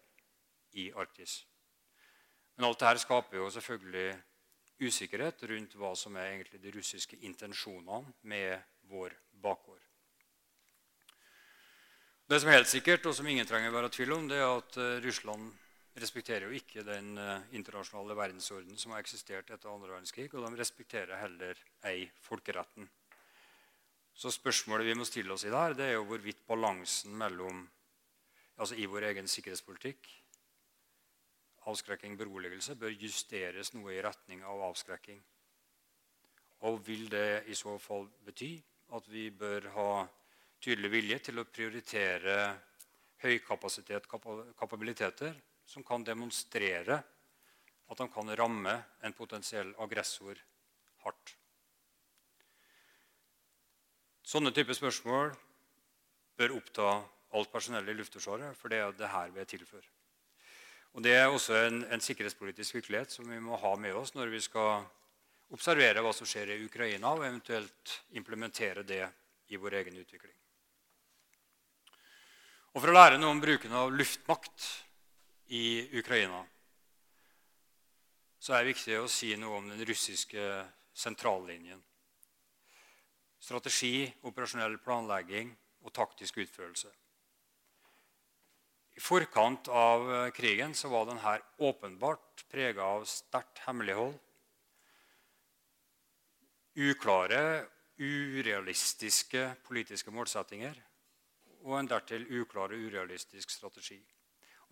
i 0.76 0.90
Arktis. 0.92 1.40
Men 2.54 2.68
alt 2.68 2.84
dette 2.84 3.00
skaper 3.00 3.40
jo 3.40 3.48
selvfølgelig 3.56 4.12
usikkerhet 4.82 5.42
rundt 5.50 5.74
hva 5.78 5.94
som 5.98 6.16
er 6.16 6.32
egentlig 6.32 6.60
de 6.62 6.74
russiske 6.74 7.18
intensjonene 7.28 8.14
med 8.28 8.58
vår 8.90 9.14
bakgård. 9.42 9.80
Det 12.28 12.38
som 12.40 12.48
er 12.48 12.60
helt 12.60 12.70
sikkert, 12.70 13.06
og 13.06 13.16
som 13.16 13.26
ingen 13.28 13.46
trenger 13.48 13.72
å 13.72 13.76
være 13.76 13.90
i 13.90 13.96
tvil 13.96 14.14
om, 14.14 14.28
det 14.30 14.38
er 14.40 14.48
at 14.48 14.78
eh, 14.80 15.00
Russland 15.04 15.50
respekterer 16.00 16.46
jo 16.48 16.56
ikke 16.56 16.84
den 16.86 17.18
uh, 17.20 17.42
internasjonale 17.52 18.14
verdensorden 18.16 18.78
som 18.80 18.94
har 18.94 19.02
eksistert 19.02 19.50
etter 19.52 19.68
andre 19.68 19.90
verdenskrig, 19.92 20.30
og 20.32 20.46
de 20.46 20.56
respekterer 20.56 21.20
heller 21.20 21.58
ei 21.90 22.06
folkeretten. 22.24 22.86
Så 24.16 24.32
spørsmålet 24.32 24.88
vi 24.88 24.96
må 24.96 25.04
stille 25.04 25.34
oss 25.34 25.44
i 25.44 25.52
der, 25.52 25.76
det 25.76 25.90
er 25.90 25.98
jo 25.98 26.06
hvorvidt 26.08 26.40
balansen 26.48 27.12
mellom 27.20 27.66
altså 28.56 28.76
i 28.80 28.88
vår 28.88 29.10
egen 29.10 29.28
sikkerhetspolitikk 29.28 30.08
avskrekking 31.71 32.16
beroligelse 32.19 32.75
bør 32.78 32.95
justeres 32.97 33.73
noe 33.76 33.95
i 33.95 34.02
retning 34.02 34.42
av 34.47 34.64
avskrekking. 34.71 35.21
Og 36.69 36.81
vil 36.87 37.09
det 37.11 37.45
i 37.50 37.57
så 37.59 37.76
fall 37.83 38.09
bety 38.26 38.54
at 38.97 39.09
vi 39.11 39.28
bør 39.31 39.69
ha 39.76 39.88
tydelig 40.62 40.90
vilje 40.92 41.19
til 41.28 41.40
å 41.42 41.49
prioritere 41.49 42.37
høykapasitet 43.23 44.09
kapabiliteter 44.59 45.38
som 45.66 45.85
kan 45.87 46.04
demonstrere 46.07 46.99
at 47.92 47.99
de 47.99 48.09
kan 48.11 48.35
ramme 48.38 48.75
en 49.04 49.14
potensiell 49.16 49.73
aggressor 49.83 50.38
hardt. 51.04 51.35
Sånne 54.23 54.52
typer 54.54 54.76
spørsmål 54.78 55.35
bør 56.38 56.54
oppta 56.57 56.92
alt 57.37 57.50
personell 57.52 57.90
i 57.90 57.97
Luftforsvaret, 57.97 58.57
for 58.57 58.73
det 58.73 58.81
er 58.81 58.95
det 58.97 59.11
her 59.12 59.35
vi 59.35 59.42
er 59.42 59.50
til 59.50 59.64
for. 59.66 59.83
Og 60.92 61.02
Det 61.02 61.14
er 61.16 61.26
også 61.26 61.56
en, 61.56 61.84
en, 61.88 62.00
sikkerhetspolitisk 62.00 62.75
virkelighet 62.75 63.14
som 63.14 63.28
vi 63.30 63.38
må 63.40 63.56
ha 63.56 63.72
med 63.80 63.96
oss 63.96 64.12
når 64.14 64.32
vi 64.34 64.40
skal 64.44 64.84
observere 65.52 66.02
hva 66.04 66.12
som 66.12 66.28
skjer 66.28 66.52
i 66.52 66.64
Ukraina, 66.64 67.12
og 67.12 67.25
eventuelt 67.25 67.96
implementere 68.16 68.84
det 68.84 69.04
i 69.52 69.61
vår 69.61 69.78
egen 69.80 69.96
utvikling. 70.00 70.34
Og 72.72 72.80
For 72.80 72.88
å 72.88 72.96
lære 72.96 73.18
noe 73.20 73.32
om 73.32 73.40
bruken 73.40 73.72
av 73.76 73.92
luftmakt 73.92 74.68
i 75.52 75.88
Ukraina, 76.00 76.40
så 78.40 78.56
er 78.56 78.64
det 78.64 78.72
viktig 78.72 78.96
å 78.99 79.11
si 79.12 79.34
noe 79.37 79.61
om 79.61 79.68
den 79.68 79.84
russiske 79.87 80.46
sentrallinjen. 80.92 81.80
Strategi, 83.42 84.06
operasjonell 84.28 84.78
planlegging 84.82 85.52
og 85.82 85.92
taktisk 85.94 86.40
utførelse. 86.42 86.90
I 88.92 89.00
forkant 89.00 89.68
av 89.72 90.30
krigen 90.37 90.75
så 90.76 90.90
var 90.92 91.06
denne 91.08 91.38
åpenbart 91.64 92.44
prega 92.52 92.84
av 92.84 93.06
sterkt 93.08 93.62
hemmelighold. 93.64 94.18
Uklare, 96.76 97.66
urealistiske 98.00 99.46
politiske 99.64 100.12
målsettinger 100.12 100.76
og 101.62 101.78
en 101.78 101.88
dertil 101.88 102.25
uklar 102.40 102.72
og 102.75 102.88
urealistisk 102.88 103.52
strategi. 103.52 104.00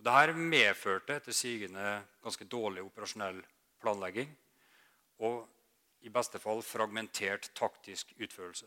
Dette 0.01 0.35
medførte 0.35 1.19
etter 1.21 1.37
sigende 1.37 2.01
ganske 2.25 2.47
dårlig 2.49 2.83
operasjonell 2.87 3.41
planlegging 3.81 4.31
og 5.21 5.45
i 6.01 6.13
beste 6.13 6.41
fall 6.41 6.63
fragmentert 6.65 7.51
taktisk 7.57 8.15
utførelse. 8.17 8.67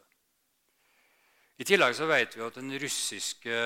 I 1.58 1.66
tillegg 1.66 1.96
så 1.98 2.06
vet 2.10 2.38
vi 2.38 2.46
at 2.46 2.58
den 2.58 2.74
russiske 2.82 3.58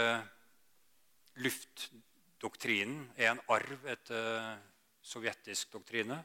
luftdoktrinen 1.44 3.12
er 3.18 3.32
en 3.34 3.44
arv 3.54 3.86
etter 3.90 4.58
sovjetisk 5.06 5.72
doktrine, 5.76 6.20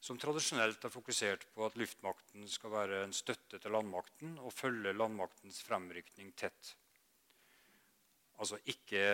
som 0.00 0.18
tradisjonelt 0.20 0.82
har 0.84 0.92
fokusert 0.92 1.46
på 1.54 1.64
at 1.66 1.78
luftmakten 1.80 2.44
skal 2.50 2.74
være 2.74 3.00
en 3.06 3.14
støtte 3.16 3.58
til 3.62 3.72
landmakten 3.74 4.36
og 4.42 4.54
følge 4.54 4.94
landmaktens 4.94 5.62
fremrykning 5.66 6.34
tett. 6.38 6.74
Altså 8.36 8.60
ikke 8.68 9.06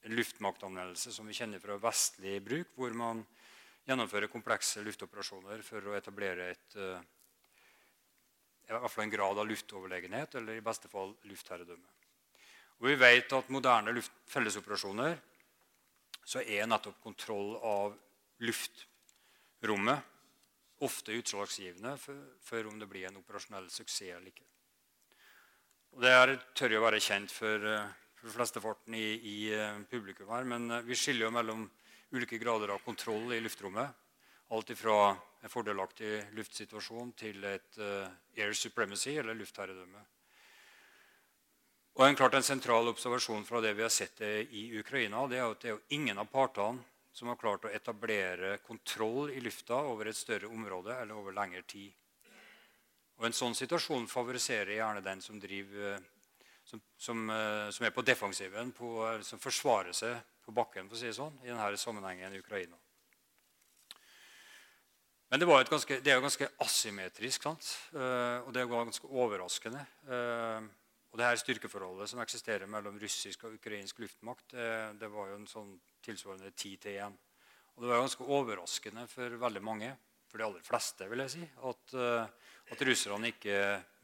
en 0.00 0.16
luftmaktanvendelse 0.16 1.12
som 1.12 1.28
vi 1.28 1.36
kjenner 1.36 1.60
fra 1.62 1.76
vestlig 1.82 2.38
bruk, 2.42 2.72
hvor 2.74 2.96
man 2.96 3.22
gjennomfører 3.84 4.32
komplekse 4.32 4.82
luftoperasjoner 4.86 5.62
for 5.66 5.90
å 5.90 5.96
etablere 5.98 6.50
et, 6.54 6.76
eh, 6.76 7.00
i 8.68 8.72
hvert 8.72 8.92
fall 8.92 9.04
en 9.04 9.16
grad 9.16 9.38
av 9.38 9.48
luftoverlegenhet, 9.48 10.34
eller 10.40 10.56
i 10.56 10.64
beste 10.64 10.88
fall 10.88 11.16
luftherredømme. 11.28 11.99
Og 12.80 12.88
vi 12.88 12.96
vet 12.96 13.32
at 13.36 13.50
moderne 13.52 13.92
fellesoperasjoner 14.30 15.18
så 16.24 16.40
er 16.40 16.68
nettopp 16.68 17.00
kontroll 17.04 17.56
av 17.66 17.96
luftrommet 18.40 20.06
ofte 20.80 21.12
utslagsgivende 21.12 21.96
for, 22.00 22.20
for, 22.40 22.64
om 22.70 22.78
det 22.80 22.88
blir 22.88 23.08
en 23.08 23.18
operasjonell 23.20 23.68
suksess 23.68 24.14
eller 24.14 24.30
ikke. 24.30 24.46
Og 25.90 26.04
det 26.04 26.12
er, 26.14 26.36
tør 26.56 26.76
jo 26.76 26.84
være 26.84 27.02
kjent 27.02 27.32
for, 27.34 27.66
eh, 27.66 27.90
for 28.20 28.32
flesteparten 28.32 28.94
i, 28.96 29.08
i 29.18 29.38
eh, 29.52 29.82
publikum 29.90 30.30
her, 30.32 30.46
men 30.48 30.70
vi 30.86 30.96
skiller 30.96 31.26
jo 31.26 31.34
mellom 31.34 31.66
ulike 32.14 32.38
grader 32.40 32.72
av 32.72 32.84
kontroll 32.86 33.34
i 33.34 33.42
luftrommet. 33.42 33.90
Alt 34.50 34.72
ifra 34.72 35.12
en 35.42 35.52
fordelaktig 35.52 36.16
luftsituasjon 36.34 37.12
til 37.14 37.44
et 37.46 37.76
uh, 37.78 38.08
air 38.34 38.50
supremacy, 38.58 39.12
eller 39.20 39.36
luftherredømme. 39.38 40.02
Og 41.98 42.06
en, 42.06 42.16
klart 42.16 42.36
en 42.38 42.46
sentral 42.46 42.88
observasjon 42.88 43.44
fra 43.44 43.60
det 43.60 43.74
vi 43.76 43.82
har 43.82 43.92
sett 43.92 44.20
i 44.22 44.68
Ukraina, 44.78 45.26
det 45.28 45.40
er 45.40 45.48
at 45.50 45.64
det 45.64 45.72
er 45.72 45.96
ingen 45.96 46.20
av 46.22 46.30
partene 46.30 46.84
som 47.12 47.28
har 47.28 47.38
klart 47.40 47.66
å 47.66 47.72
etablere 47.74 48.58
kontroll 48.64 49.32
i 49.34 49.40
lufta 49.42 49.82
over 49.90 50.08
et 50.08 50.16
større 50.16 50.48
område 50.48 50.94
eller 50.94 51.18
over 51.18 51.34
lengre 51.34 51.62
tid. 51.66 51.90
Og 53.20 53.26
En 53.28 53.36
sånn 53.36 53.56
situasjon 53.58 54.06
favoriserer 54.08 54.78
gjerne 54.78 55.02
den 55.04 55.20
som, 55.20 55.36
driver, 55.42 55.98
som, 56.64 56.80
som, 56.96 57.26
eh, 57.28 57.66
som 57.74 57.84
er 57.84 57.92
på 57.92 58.04
defensiven, 58.06 58.70
på, 58.72 58.94
som 59.26 59.42
forsvarer 59.42 59.92
seg 59.92 60.14
på 60.46 60.54
bakken 60.56 60.88
for 60.88 60.96
å 60.96 61.00
si 61.02 61.10
det 61.10 61.18
sånn, 61.18 61.36
i 61.44 61.50
denne 61.50 61.76
sammenhengen 61.76 62.32
i 62.32 62.40
Ukraina. 62.40 62.78
Men 65.30 65.42
det, 65.42 65.46
ganske, 65.46 66.00
det 66.00 66.10
er 66.10 66.16
jo 66.16 66.24
ganske 66.24 66.48
asymmetrisk, 66.64 67.44
sant? 67.44 67.74
Eh, 67.92 68.38
og 68.46 68.54
det 68.54 68.62
er 68.62 68.72
ganske 68.72 69.12
overraskende. 69.12 69.84
Og 71.10 71.18
det 71.18 71.26
her 71.26 71.40
styrkeforholdet 71.40 72.06
som 72.12 72.20
eksisterer 72.22 72.70
mellom 72.70 72.98
russisk 73.02 73.42
og 73.46 73.56
ukrainsk 73.56 73.98
luftmakt, 73.98 74.52
det, 74.54 74.68
det 75.00 75.08
var 75.10 75.32
jo 75.32 75.40
en 75.40 75.48
sånn 75.50 75.72
tilsvarende 76.06 76.52
10 76.52 76.76
til 76.84 76.98
1. 77.02 77.16
Og 77.74 77.82
det 77.82 77.90
var 77.90 78.02
ganske 78.04 78.26
overraskende 78.36 79.06
for 79.10 79.34
veldig 79.42 79.62
mange, 79.66 79.90
for 80.30 80.38
de 80.38 80.46
aller 80.46 80.62
fleste, 80.62 81.08
vil 81.10 81.22
jeg 81.24 81.32
si, 81.32 81.46
at, 81.66 81.94
uh, 81.98 82.52
at 82.70 82.84
russerne 82.86 83.32
ikke 83.32 83.56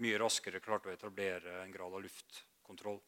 mye 0.03 0.19
raskere 0.19 0.63
klarte 0.65 0.91
å 0.91 0.95
etablere 0.97 1.61
en 1.63 1.75
grad 1.75 1.95
av 1.95 2.03
luftkontroll. 2.03 2.99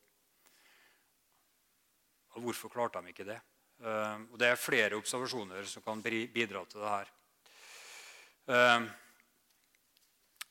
Og 2.36 2.44
hvorfor 2.44 2.70
klarte 2.70 3.02
de 3.02 3.10
ikke 3.10 3.26
det? 3.26 3.40
Uh, 3.82 4.22
og 4.30 4.36
Det 4.38 4.52
er 4.52 4.62
flere 4.62 5.00
observasjoner 5.00 5.66
som 5.66 5.82
kan 5.82 6.04
bidra 6.04 6.62
til 6.70 6.84
det 6.84 6.94
her. 6.94 7.14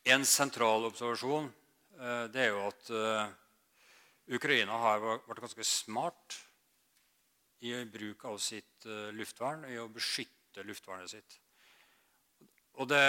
En 0.08 0.24
sentral 0.28 0.84
observasjon 0.86 1.48
Eh, 1.48 1.67
det 2.30 2.44
er 2.44 2.52
jo 2.52 2.62
at 2.68 2.90
eh, 2.94 3.30
Ukraina 4.36 4.76
har 4.84 5.02
vært 5.02 5.42
ganske 5.42 5.64
smart 5.66 6.36
i 7.66 7.72
bruk 7.90 8.22
av 8.30 8.38
sitt 8.42 8.86
eh, 8.86 9.10
luftvern, 9.16 9.64
i 9.66 9.78
å 9.82 9.88
beskytte 9.90 10.62
luftvernet 10.66 11.10
sitt. 11.10 11.38
Og 12.78 12.86
det, 12.86 13.02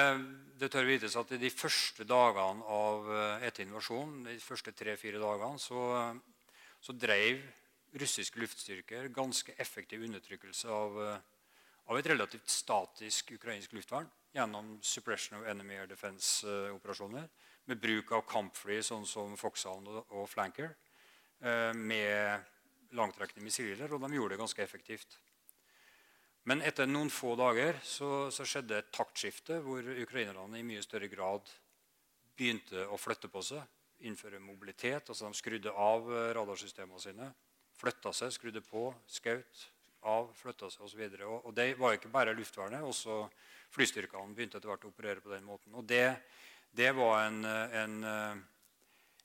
det 0.57 0.71
tør 0.73 0.87
vites 0.89 1.17
at 1.19 1.35
i 1.35 1.37
de 1.37 1.51
første 1.53 2.05
dagene 2.09 2.65
av 2.73 3.09
etter 3.45 3.67
invasjonen, 3.67 4.23
de 4.25 4.39
første 4.41 4.73
tre-fire 4.73 5.21
dagene, 5.21 5.61
så, 5.61 5.83
så, 6.81 6.95
drev 6.97 7.43
russiske 8.01 8.41
luftstyrker 8.41 9.11
ganske 9.13 9.53
effektiv 9.61 10.07
undertrykkelse 10.07 10.73
av, 10.73 10.97
av 11.85 11.99
et 11.99 12.09
relativt 12.09 12.49
statisk 12.49 13.35
ukrainsk 13.37 13.77
luftvern 13.77 14.09
gjennom 14.33 14.79
suppression 14.81 15.37
of 15.37 15.45
enemy 15.53 15.77
air 15.77 15.89
defense-operasjoner 15.93 17.29
med 17.69 17.81
bruk 17.81 18.11
av 18.17 18.25
kampfly 18.29 18.79
sånn 18.85 19.05
som 19.07 19.35
Foxhound 19.37 19.89
og 19.91 20.25
Flanker. 20.29 20.73
Eh, 21.39 21.71
med 21.73 22.45
langtrekkende 22.97 23.45
missiler, 23.45 23.91
og 23.93 24.01
de 24.01 24.15
gjorde 24.15 24.35
det 24.35 24.41
ganske 24.41 24.63
effektivt. 24.63 25.17
Men 26.49 26.63
etter 26.65 26.89
noen 26.89 27.11
få 27.13 27.35
dager 27.37 27.77
så, 27.85 28.29
så 28.33 28.45
skjedde 28.47 28.79
et 28.79 28.93
taktskifte 28.95 29.59
hvor 29.61 29.85
ukrainerne 29.85 30.57
i 30.57 30.65
mye 30.65 30.81
større 30.81 31.09
grad 31.11 31.51
begynte 32.39 32.87
å 32.89 32.97
flytte 32.97 33.29
på 33.29 33.43
seg. 33.45 33.61
Innføre 34.07 34.39
mobilitet. 34.41 35.11
altså 35.11 35.27
De 35.27 35.37
skrudde 35.37 35.75
av 35.75 36.09
eh, 36.09 36.31
radarsystemene 36.37 37.03
sine. 37.03 37.29
Flytta 37.79 38.15
seg, 38.15 38.33
skrudde 38.33 38.63
på, 38.65 38.89
skaut 39.07 39.65
av, 40.09 40.31
flytta 40.39 40.71
seg 40.73 40.87
osv. 40.87 41.05
Og, 41.05 41.21
og, 41.27 41.49
og 41.51 41.55
det 41.55 41.69
var 41.79 41.95
ikke 41.95 42.11
bare 42.11 42.33
luftvernet. 42.35 42.87
Også 42.87 43.21
flystyrkene 43.75 44.33
begynte 44.33 44.57
etter 44.57 44.71
hvert 44.71 44.87
å 44.87 44.93
operere 44.93 45.23
på 45.23 45.31
den 45.35 45.45
måten. 45.45 45.75
Og 45.77 45.85
det 45.87 46.17
det 46.75 46.91
var 46.97 47.23
en, 47.25 47.43
en, 47.45 47.95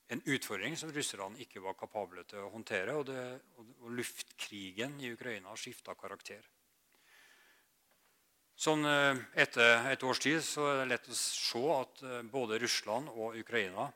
en, 0.09 0.23
utfordring 0.25 0.77
som 0.81 0.93
russerne 0.93 1.41
ikke 1.45 1.63
var 1.65 1.77
kapable 1.79 2.25
til 2.29 2.45
å 2.45 2.51
håndtere. 2.55 2.97
Og, 2.97 3.07
det, 3.11 3.25
og 3.83 3.93
luftkrigen 3.95 4.97
i 5.01 5.13
Ukraina 5.13 5.55
skifta 5.59 5.97
karakter. 5.99 6.45
Sånn 8.55 8.87
eh, 8.87 9.19
Etter 9.43 9.91
et 9.91 10.03
års 10.07 10.21
tid 10.23 10.39
så 10.47 10.69
er 10.71 10.77
det 10.81 10.91
lett 10.93 11.09
å 11.11 11.17
se 11.19 11.63
at 11.75 12.03
eh, 12.07 12.21
både 12.31 12.61
Russland 12.63 13.11
og 13.11 13.39
Ukraina 13.41 13.89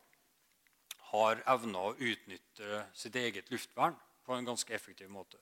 har 1.13 1.43
evna 1.49 1.85
å 1.89 1.95
utnytte 1.95 2.83
sitt 2.93 3.17
eget 3.17 3.53
luftvern 3.55 3.95
på 4.27 4.35
en 4.35 4.49
ganske 4.49 4.75
effektiv 4.75 5.09
måte. 5.09 5.39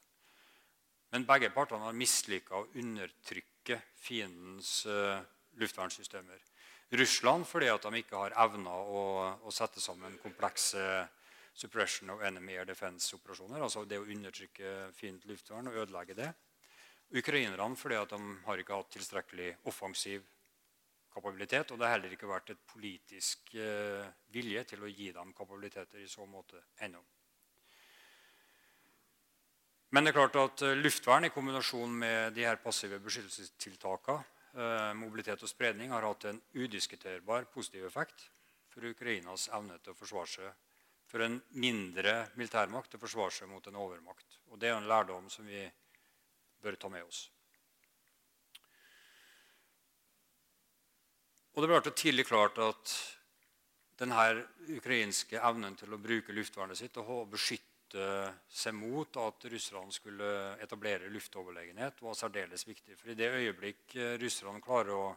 Men 1.11 1.27
begge 1.27 1.51
partene 1.55 1.89
har 1.89 1.97
mislykka 1.97 2.61
å 2.61 2.69
undertrykke 2.79 3.81
fiendens 3.99 4.85
uh, 4.87 5.19
luftvernsystemer. 5.59 6.39
Russland 6.91 7.47
fordi 7.47 7.69
at 7.73 7.83
de 7.83 7.99
ikke 7.99 8.19
har 8.21 8.35
evna 8.45 8.71
å, 8.71 9.03
å, 9.43 9.51
sette 9.55 9.83
sammen 9.83 10.19
komplekse 10.23 10.83
suppression 11.57 12.13
of 12.15 12.23
enemy 12.23 12.55
air 12.55 12.69
defense-operasjoner. 12.69 13.63
altså 13.63 13.85
Det 13.85 13.99
å 13.99 14.07
undertrykke 14.07 14.93
fiendtlig 14.95 15.35
luftvern 15.35 15.73
og 15.73 15.81
ødelegge 15.83 16.15
det. 16.15 16.31
Ukrainerne 17.17 17.77
fordi 17.79 17.99
at 17.99 18.15
de 18.15 18.39
har 18.47 18.63
ikke 18.63 18.79
hatt 18.79 18.93
tilstrekkelig 18.95 19.51
offensiv 19.67 20.23
kapabilitet. 21.17 21.73
Og 21.73 21.81
det 21.81 21.89
har 21.89 21.97
heller 21.97 22.15
ikke 22.15 22.31
vært 22.31 22.55
et 22.55 22.65
politisk 22.71 23.55
eh, 23.59 24.07
vilje 24.35 24.65
til 24.73 24.85
å 24.85 24.91
gi 24.91 25.11
dem 25.17 25.33
kapabiliteter 25.37 26.03
i 26.03 26.11
så 26.11 26.27
måte 26.29 26.63
ennå. 26.87 27.03
Men 29.95 30.05
det 30.05 30.13
er 30.13 30.19
klart 30.19 30.39
at 30.39 30.65
eh, 30.67 30.79
luftvern 30.79 31.27
i 31.27 31.35
kombinasjon 31.35 31.99
med 32.05 32.37
de 32.37 32.47
her 32.47 32.61
passive 32.63 33.01
beskyttelsestiltakene 33.03 34.36
mobilitet 34.97 35.43
og 35.45 35.51
spredning 35.51 35.91
har 35.93 36.07
hatt 36.07 36.25
en 36.31 36.39
udiskuterbar 36.57 37.45
positiv 37.53 37.85
effekt 37.85 38.23
for 38.73 38.87
Ukrainas 38.89 39.51
evne 39.57 39.77
til 39.83 39.93
å 39.93 39.99
forsvare 39.99 40.33
seg 40.33 40.63
for 41.07 41.23
en 41.23 41.39
mindre 41.63 42.27
militærmakt 42.37 42.91
til 42.91 42.99
å 42.99 43.05
forsvare 43.05 43.35
seg 43.35 43.51
mot 43.51 43.67
en 43.69 43.79
overmakt. 43.79 44.41
Og 44.51 44.59
Det 44.59 44.71
er 44.71 44.77
en 44.77 44.89
lærdom 44.89 45.29
som 45.31 45.47
vi 45.47 45.63
bør 46.63 46.79
ta 46.81 46.91
med 46.91 47.05
oss. 47.07 47.29
Og 51.55 51.63
Det 51.63 51.71
ble 51.71 51.93
tidlig 51.93 52.27
klart 52.29 52.59
at 52.59 52.97
denne 53.97 54.45
ukrainske 54.77 55.41
evnen 55.41 55.77
til 55.77 55.95
å 55.95 56.01
bruke 56.01 56.35
luftvernet 56.37 56.77
sitt 56.77 56.99
og 57.01 57.31
beskytte 57.33 57.76
beskytte 57.87 58.35
seg 58.49 58.75
mot 58.75 59.17
at 59.17 59.45
russerne 59.51 59.93
skulle 59.93 60.59
etablere 60.61 61.11
luftoverlegenhet, 61.11 62.03
var 62.03 62.15
særdeles 62.15 62.67
viktig. 62.67 62.97
For 62.97 63.11
i 63.11 63.15
det 63.15 63.31
øyeblikk 63.31 63.97
eh, 63.97 64.19
russerne 64.19 64.61
klarer 64.61 64.95
å 64.95 65.17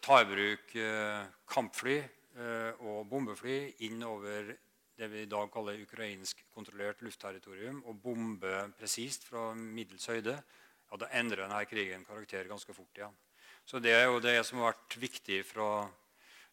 ta 0.00 0.22
i 0.22 0.24
bruk 0.24 0.74
eh, 0.74 1.26
kampfly 1.46 1.98
eh, 1.98 2.72
og 2.80 3.06
bombefly 3.08 3.76
inn 3.86 4.02
over 4.02 4.56
det 4.96 5.08
vi 5.08 5.22
i 5.22 5.30
dag 5.30 5.50
kaller 5.50 5.80
ukrainsk 5.80 6.44
kontrollert 6.52 7.00
luftterritorium, 7.02 7.82
og 7.86 8.00
bombe 8.02 8.70
presist 8.76 9.24
fra 9.24 9.54
middels 9.54 10.06
høyde, 10.08 10.36
ja, 10.36 10.96
da 10.96 11.08
endrer 11.16 11.46
denne 11.46 11.64
krigen 11.64 12.04
karakter 12.04 12.48
ganske 12.48 12.74
fort 12.74 12.98
igjen. 12.98 13.16
Så 13.64 13.80
det 13.80 13.94
er 13.94 14.08
jo 14.08 14.20
det 14.20 14.40
som 14.44 14.60
har 14.60 14.74
vært 14.74 14.96
viktig 15.00 15.44
fra 15.46 15.86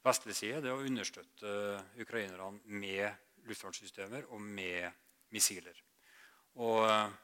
vestlig 0.05 0.35
side, 0.37 0.61
det 0.63 0.71
å 0.71 0.83
understøtte 0.83 1.55
ukrainerne 1.99 2.61
med 2.63 3.26
luftvernsystemer 3.47 4.27
og 4.33 4.41
med 4.41 4.91
missiler. 5.33 5.79
Og 6.57 6.83
eh, 6.87 7.15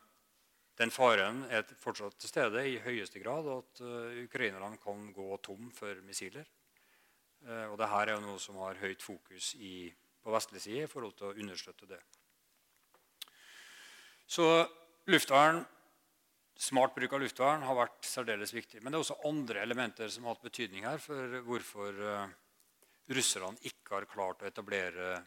den 0.79 0.91
faren 0.93 1.43
er 1.53 1.67
fortsatt 1.77 2.17
til 2.17 2.31
stede 2.31 2.63
i 2.65 2.79
høyeste 2.81 3.21
grad 3.21 3.45
at 3.53 3.81
uh, 3.85 4.23
ukrainerne 4.23 4.79
kan 4.81 5.05
gå 5.13 5.35
tom 5.45 5.67
for 5.75 5.99
missiler. 6.05 6.47
Uh, 7.45 7.69
og 7.69 7.77
dette 7.77 7.99
er 8.01 8.23
noe 8.23 8.39
som 8.41 8.57
har 8.63 8.79
høyt 8.81 9.05
fokus 9.05 9.51
i, 9.61 9.91
på 10.23 10.33
vestlig 10.33 10.63
side 10.63 10.87
i 10.87 10.89
forhold 10.89 11.13
til 11.19 11.29
å 11.29 11.35
understøtte 11.45 11.89
det. 11.91 11.99
Så 14.25 14.47
luftvern, 15.13 15.61
smart 16.57 16.95
bruk 16.97 17.13
av 17.13 17.21
luftvern 17.21 17.67
har 17.67 17.77
vært 17.77 18.09
særdeles 18.09 18.55
viktig. 18.55 18.81
Men 18.81 18.93
det 18.93 18.97
er 18.97 19.05
også 19.05 19.21
andre 19.29 19.61
elementer 19.61 20.09
som 20.09 20.25
har 20.25 20.33
hatt 20.33 20.47
betydning 20.47 20.87
her 20.89 20.97
for 21.03 21.37
hvorfor 21.45 22.01
russerne 23.13 23.61
ikke 23.67 23.99
har 23.99 24.09
klart 24.09 24.41
å 24.41 24.49
etablere 24.49 25.19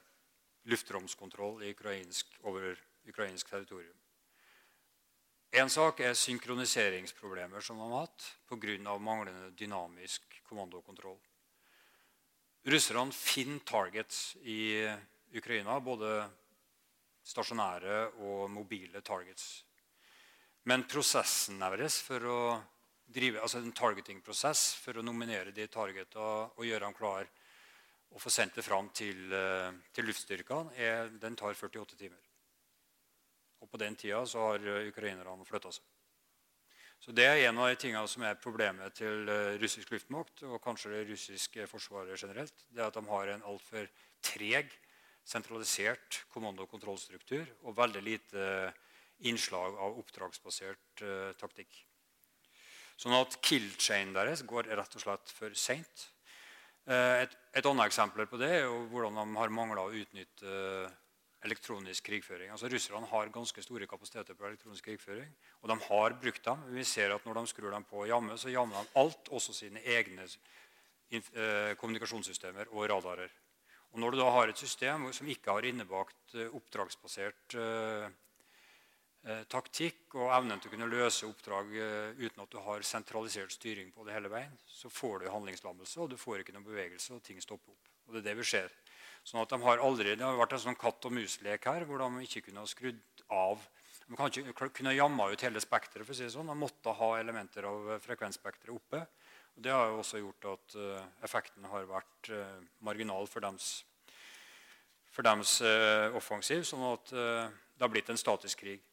luftromskontroll 0.67 1.63
ukrainsk, 1.71 2.27
over 2.43 2.77
ukrainsk 3.07 3.51
territorium. 3.51 3.97
En 5.57 5.71
sak 5.71 6.01
er 6.05 6.17
synkroniseringsproblemer 6.19 7.63
som 7.65 7.79
man 7.81 7.95
har 7.95 8.09
hatt 8.09 8.25
pga. 8.51 8.99
manglende 8.99 9.51
dynamisk 9.57 10.43
kommandokontroll. 10.49 11.19
Russerne 12.67 13.13
finner 13.13 13.63
targets 13.65 14.37
i 14.43 14.83
Ukraina, 15.35 15.79
både 15.81 16.29
stasjonære 17.23 18.19
og 18.27 18.51
mobile 18.51 19.01
targets. 19.01 19.65
Men 20.65 20.83
prosessen 20.83 21.63
deres 21.63 22.01
for 22.03 22.27
å 22.27 22.41
drive 23.07 23.41
altså 23.41 23.61
en 23.63 23.73
targeting-prosess 23.73 24.75
for 24.83 24.99
å 24.99 25.05
nominere 25.07 25.55
de 25.55 25.67
targeta 25.71 26.51
og 26.51 26.65
gjøre 26.67 26.85
dem 26.89 26.97
klar 26.97 27.29
og 28.14 28.23
få 28.23 28.31
sendt 28.33 28.57
det 28.57 28.64
fram 28.64 28.88
til, 28.95 29.33
eh, 29.33 29.73
til 29.92 30.09
luftstyrkene, 30.09 31.11
den 31.21 31.37
tar 31.37 31.55
48 31.55 31.97
timer. 31.97 32.23
Og 33.61 33.71
på 33.71 33.81
den 33.81 33.97
tida 33.97 34.25
så 34.27 34.51
har 34.51 34.66
eh, 34.66 34.88
ukrainerne 34.88 35.45
flytta 35.45 35.73
seg. 35.73 35.85
Så 37.01 37.12
Det 37.12 37.27
er 37.27 37.49
en 37.49 37.59
av 37.59 37.69
de 37.69 37.77
tingene 37.77 38.09
som 38.09 38.23
er 38.23 38.40
problemet 38.40 38.95
til 38.95 39.29
eh, 39.29 39.59
russisk 39.61 39.90
luftmakt 39.92 40.42
og 40.49 40.62
kanskje 40.64 40.95
det 40.95 41.05
russiske 41.11 41.66
forsvaret 41.69 42.19
generelt. 42.19 42.66
det 42.71 42.81
er 42.83 42.87
At 42.87 42.95
de 42.95 43.05
har 43.07 43.29
en 43.29 43.42
altfor 43.42 43.88
treg, 44.23 44.73
sentralisert 45.27 46.25
kommando- 46.31 46.62
og 46.62 46.71
kontrollstruktur 46.71 47.47
og 47.62 47.77
veldig 47.77 48.03
lite 48.03 48.73
innslag 49.27 49.75
av 49.75 49.97
oppdragsbasert 49.99 51.03
uh, 51.03 51.33
taktikk. 51.40 51.73
Sånn 52.97 53.16
at 53.16 53.35
kill-chainen 53.42 54.14
deres 54.14 54.45
går 54.47 54.71
rett 54.79 54.95
og 54.95 55.03
slett 55.03 55.33
for 55.35 55.57
seint. 55.59 56.05
Uh, 56.87 57.25
et, 57.25 57.33
et, 57.53 57.66
annet 57.66 57.88
eksempel 57.88 58.29
på 58.31 58.38
det 58.38 58.53
er 58.61 58.62
jo 58.68 58.85
hvordan 58.92 59.18
de 59.18 59.40
har 59.40 59.51
mangla 59.55 59.88
å 59.88 59.94
utnytte 59.94 60.46
uh, 60.46 60.92
elektronisk 61.46 62.07
krigføring. 62.07 62.51
Altså 62.53 62.68
Russerne 62.70 63.09
har 63.11 63.33
ganske 63.35 63.62
store 63.62 63.88
kapasiteter 63.90 64.37
på 64.37 64.46
elektronisk 64.49 64.87
krigføring. 64.88 65.31
Og 65.62 65.70
de 65.70 65.79
har 65.87 66.16
brukt 66.22 66.44
dem. 66.44 66.62
Vi 66.75 66.85
ser 66.85 67.14
at 67.14 67.27
Når 67.27 67.40
de 67.40 67.46
skrur 67.53 67.70
dem 67.70 67.85
på 67.85 68.07
jamme, 68.07 68.38
så 68.38 68.53
jammer 68.53 68.83
de 68.83 69.01
alt, 69.01 69.29
også 69.31 69.55
sine 69.55 69.83
egne 69.85 70.27
eh, 70.27 71.75
kommunikasjonssystemer 71.79 72.72
og 72.72 72.88
radarer. 72.90 73.33
Og 73.92 74.01
Når 74.01 74.12
du 74.12 74.18
da 74.18 74.31
har 74.31 74.49
et 74.49 74.59
system 74.59 75.11
som 75.12 75.29
ikke 75.29 75.53
har 75.53 75.64
innebakt 75.64 76.35
eh, 76.35 76.51
oppdragsbasert 76.53 77.55
eh, 77.55 78.07
eh, 78.07 78.11
taktikk 79.51 80.15
og 80.21 80.31
evnen 80.31 80.61
til 80.62 80.71
å 80.71 80.73
kunne 80.77 80.87
løse 80.91 81.27
oppdrag 81.27 81.73
eh, 81.75 82.19
uten 82.21 82.45
at 82.45 82.53
du 82.53 82.61
har 82.62 82.85
sentralisert 82.87 83.55
styring 83.55 83.89
på 83.95 84.07
det 84.07 84.15
hele 84.15 84.31
veien, 84.31 84.53
så 84.71 84.91
får 84.93 85.25
du 85.25 85.33
handlingslammelse, 85.33 85.99
og 86.03 86.12
du 86.12 86.17
får 86.21 86.45
ikke 86.45 86.55
noen 86.55 86.69
bevegelse, 86.69 87.17
og 87.17 87.25
ting 87.27 87.41
stopper 87.43 87.75
opp. 87.75 87.91
Og 88.07 88.15
det 88.15 88.23
er 88.23 88.29
det 88.29 88.37
vi 88.39 88.47
ser. 88.47 88.71
Sånn 89.27 89.43
at 89.43 89.51
de 89.51 89.59
har 89.65 89.83
aldri, 89.83 90.15
Det 90.15 90.23
har 90.23 90.39
vært 90.39 90.55
en 90.55 90.65
sånn 90.69 90.79
katt 90.79 91.09
og 91.09 91.17
mus-lek 91.17 91.67
her, 91.67 91.85
hvor 91.89 91.99
de 91.99 92.23
ikke 92.23 92.45
kunne 92.47 92.62
ha 92.62 92.71
skrudd 92.71 93.25
av 93.35 93.59
De 94.07 94.15
kan 94.15 94.31
ikke 94.31 94.69
kunne 94.71 94.95
jamma 94.95 95.27
ut 95.33 95.43
hele 95.43 95.59
spekteret. 95.59 96.07
Si 96.15 96.29
sånn. 96.31 96.47
De 96.47 96.55
måtte 96.55 96.93
ha 96.95 97.09
elementer 97.19 97.67
av 97.67 97.97
frekvensspekteret 98.05 98.71
oppe. 98.71 99.01
Og 99.57 99.65
det 99.67 99.73
har 99.75 99.89
jo 99.91 99.99
også 99.99 100.21
gjort 100.21 100.47
at 100.53 100.77
effekten 101.27 101.67
har 101.67 101.89
vært 101.91 102.31
marginal 102.87 103.27
for 103.27 103.43
deres, 103.43 103.83
for 105.11 105.27
deres 105.27 105.59
offensiv. 106.15 106.62
Sånn 106.62 106.87
at 106.93 107.11
det 107.11 107.83
har 107.83 107.91
blitt 107.91 108.15
en 108.15 108.23
statisk 108.23 108.62
krig. 108.62 108.87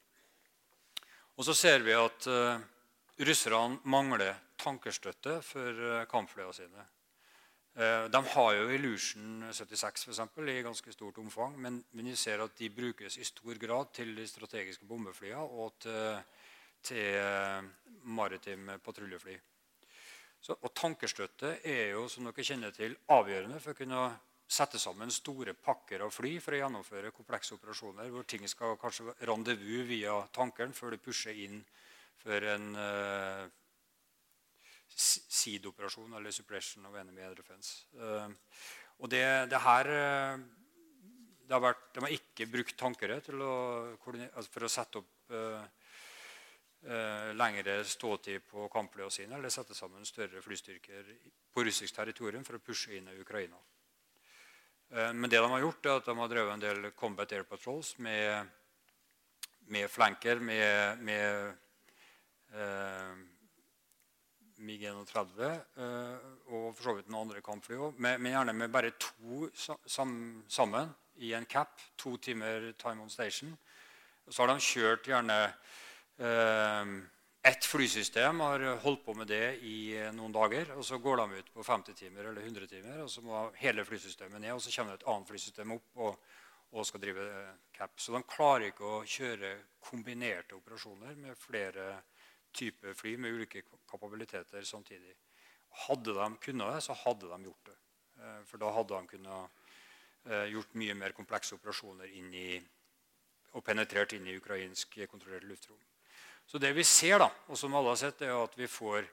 Og 1.37 1.45
så 1.47 1.53
ser 1.57 1.81
vi 1.85 1.95
at 1.97 2.27
russerne 3.25 3.79
mangler 3.89 4.35
tankestøtte 4.61 5.39
for 5.41 6.03
kampflyene 6.11 6.53
sine. 6.53 6.85
Uh, 7.73 8.05
de 8.05 8.19
har 8.35 8.51
jo 8.53 8.67
Illusion 8.69 9.47
76 9.49 10.03
for 10.05 10.13
eksempel, 10.13 10.49
i 10.49 10.61
ganske 10.61 10.91
stort 10.93 11.17
omfang, 11.17 11.55
men, 11.57 11.79
vi 11.91 12.15
ser 12.15 12.43
at 12.43 12.53
de 12.59 12.69
brukes 12.69 13.17
i 13.17 13.25
stor 13.25 13.57
grad 13.57 13.89
til 13.93 14.13
de 14.15 14.27
strategiske 14.29 14.85
bombeflyene 14.85 15.41
og 15.41 15.73
til, 15.81 16.19
til 16.83 17.17
maritime 18.03 18.77
patruljefly. 18.77 19.39
Og 20.59 20.69
Tankestøtte 20.75 21.55
er 21.65 21.95
jo 21.95 22.05
som 22.11 22.27
dere 22.27 22.45
kjenner 22.45 22.71
til, 22.75 22.93
avgjørende 23.09 23.59
for 23.63 23.73
å 23.73 23.79
kunne 23.79 24.03
sette 24.53 24.79
sammen 24.79 25.11
store 25.11 25.55
pakker 25.57 26.03
av 26.05 26.13
fly 26.13 26.35
for 26.43 26.53
å 26.53 26.59
gjennomføre 26.61 27.13
komplekse 27.15 27.55
operasjoner 27.55 28.11
hvor 28.13 28.25
ting 28.29 28.45
skal 28.49 28.77
kanskje 28.81 29.15
rendezvous 29.25 29.87
via 29.89 30.19
tankeren 30.35 30.75
før 30.77 30.93
det 30.93 31.01
pusher 31.03 31.37
inn 31.45 31.61
for 32.23 32.45
en 32.53 32.67
uh, 32.77 33.45
SEED-operasjon, 34.93 36.13
eller 36.15 36.31
Suppression 36.31 36.85
of 36.85 36.95
Enemy 36.99 37.25
Defense. 37.35 37.87
Uh, 37.97 38.29
og 39.01 39.09
det, 39.11 39.25
det 39.51 39.61
her 39.63 39.89
uh, 39.89 40.43
det 41.43 41.57
har 41.57 41.63
vært, 41.65 41.87
De 41.95 42.05
har 42.05 42.13
ikke 42.15 42.47
brukt 42.47 42.77
tankere 42.79 43.19
å, 43.35 43.53
altså 44.05 44.51
for 44.53 44.67
å 44.67 44.71
sette 44.71 45.01
opp 45.01 45.09
lengre 47.39 47.77
ståtid 47.87 48.43
på 48.43 48.65
kampflyene 48.71 49.11
sine 49.11 49.37
eller 49.37 49.51
sette 49.53 49.75
sammen 49.75 50.03
større 50.03 50.41
flystyrker 50.43 51.13
på 51.55 51.63
russisk 51.63 51.95
territorium 51.95 52.43
for 52.43 52.59
å 52.59 52.63
pushe 52.63 52.97
inn 52.97 53.07
i 53.07 53.15
Ukraina. 53.21 53.55
Men 54.93 55.25
det 55.25 55.39
de 55.41 55.49
har 55.49 55.63
gjort, 55.63 55.85
er 55.85 55.95
at 55.97 56.05
de 56.05 56.13
har 56.19 56.29
drevet 56.29 56.53
en 56.53 56.61
del 56.61 56.91
combat 56.93 57.31
air 57.33 57.47
patrols 57.49 57.95
med, 57.97 58.45
med 59.73 59.89
flanker, 59.89 60.37
med, 60.37 61.01
med 61.01 61.55
MiG-31 64.63 65.43
eh, 65.43 66.25
og 66.53 66.73
for 66.75 66.85
så 66.85 66.95
vidt 66.97 67.09
noen 67.11 67.27
andre 67.27 67.41
kampfly 67.45 67.77
òg, 67.87 67.97
men 68.03 68.29
gjerne 68.31 68.55
med 68.55 68.71
bare 68.73 68.93
to 69.01 69.47
sammen 69.57 70.93
i 71.21 71.33
en 71.37 71.45
cap. 71.45 71.81
To 71.97 72.17
timer 72.17 72.71
time 72.79 73.03
on 73.03 73.09
station. 73.09 73.53
Så 74.29 74.43
har 74.43 74.53
de 74.53 74.63
kjørt 74.63 75.07
gjerne 75.09 75.39
eh, 76.17 76.93
ett 77.43 77.65
flysystem 77.65 78.39
har 78.39 78.61
holdt 78.83 79.01
på 79.05 79.13
med 79.19 79.27
det 79.27 79.57
i 79.67 79.97
noen 80.15 80.31
dager. 80.31 80.69
og 80.77 80.85
Så 80.85 80.97
går 80.97 81.17
de 81.17 81.41
ut 81.41 81.51
på 81.53 81.63
50 81.63 81.93
timer 81.93 82.29
eller 82.29 82.41
100 82.41 82.67
timer, 82.67 83.01
og 83.03 83.09
så 83.11 83.21
må 83.21 83.49
hele 83.59 83.83
flysystemet 83.85 84.41
ned. 84.41 84.53
og 84.53 84.61
Så 84.61 84.71
kommer 84.71 84.93
det 84.95 85.01
et 85.01 85.11
annet 85.11 85.27
flysystem 85.27 85.75
opp 85.75 85.99
og, 86.07 86.23
og 86.71 86.87
skal 86.87 87.03
drive 87.03 87.27
cap. 87.75 87.99
Så 87.99 88.15
de 88.15 88.23
klarer 88.23 88.69
ikke 88.69 88.87
å 88.87 89.03
kjøre 89.03 89.57
kombinerte 89.83 90.55
operasjoner 90.55 91.19
med 91.19 91.37
flere 91.37 91.99
typer 92.53 92.95
fly 92.95 93.17
med 93.17 93.35
ulike 93.35 93.65
kapabiliteter 93.91 94.63
samtidig. 94.63 95.15
Hadde 95.87 96.15
de 96.15 96.27
kunnet 96.39 96.75
det, 96.75 96.83
så 96.85 96.95
hadde 97.03 97.27
de 97.27 97.49
gjort 97.49 97.71
det. 97.71 97.79
Eh, 98.21 98.41
for 98.47 98.61
da 98.61 98.71
hadde 98.71 98.99
de 98.99 99.15
kunnet 99.17 99.63
eh, 100.29 100.45
gjort 100.53 100.77
mye 100.79 100.95
mer 100.95 101.17
komplekse 101.17 101.57
operasjoner 101.57 102.13
i, 102.13 102.61
og 103.51 103.65
penetrert 103.65 104.15
inn 104.15 104.29
i 104.29 104.37
ukrainsk 104.39 105.01
kontrollert 105.11 105.49
luftrom. 105.49 105.81
Så 106.45 106.59
det 106.61 106.73
vi 106.77 106.85
ser, 106.85 107.19
da, 107.23 107.29
og 107.49 107.57
som 107.57 107.73
alle 107.75 107.93
har 107.93 107.99
sett, 107.99 108.21
er 108.25 108.35
at 108.35 108.57
vi 108.57 108.69
får 108.69 109.07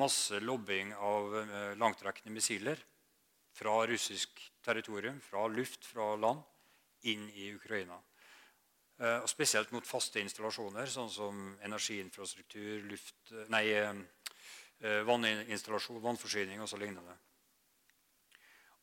masse 0.00 0.38
lobbing 0.42 0.92
av 0.94 1.34
eh, 1.40 1.72
langtrekkende 1.78 2.34
missiler 2.34 2.78
fra 3.56 3.86
russisk 3.86 4.40
territorium, 4.64 5.18
fra 5.20 5.46
luft, 5.50 5.86
fra 5.86 6.14
land, 6.16 6.42
inn 7.10 7.26
i 7.34 7.50
Ukraina. 7.54 7.98
Eh, 9.00 9.18
og 9.22 9.28
spesielt 9.30 9.72
mot 9.74 9.86
faste 9.86 10.22
installasjoner, 10.22 10.88
sånn 10.90 11.10
som 11.12 11.42
energiinfrastruktur, 11.66 12.84
luft, 12.90 13.34
nei, 13.52 13.64
eh, 13.72 15.02
vanninstallasjon, 15.08 16.02
vannforsyning 16.04 16.62
osv. 16.64 16.86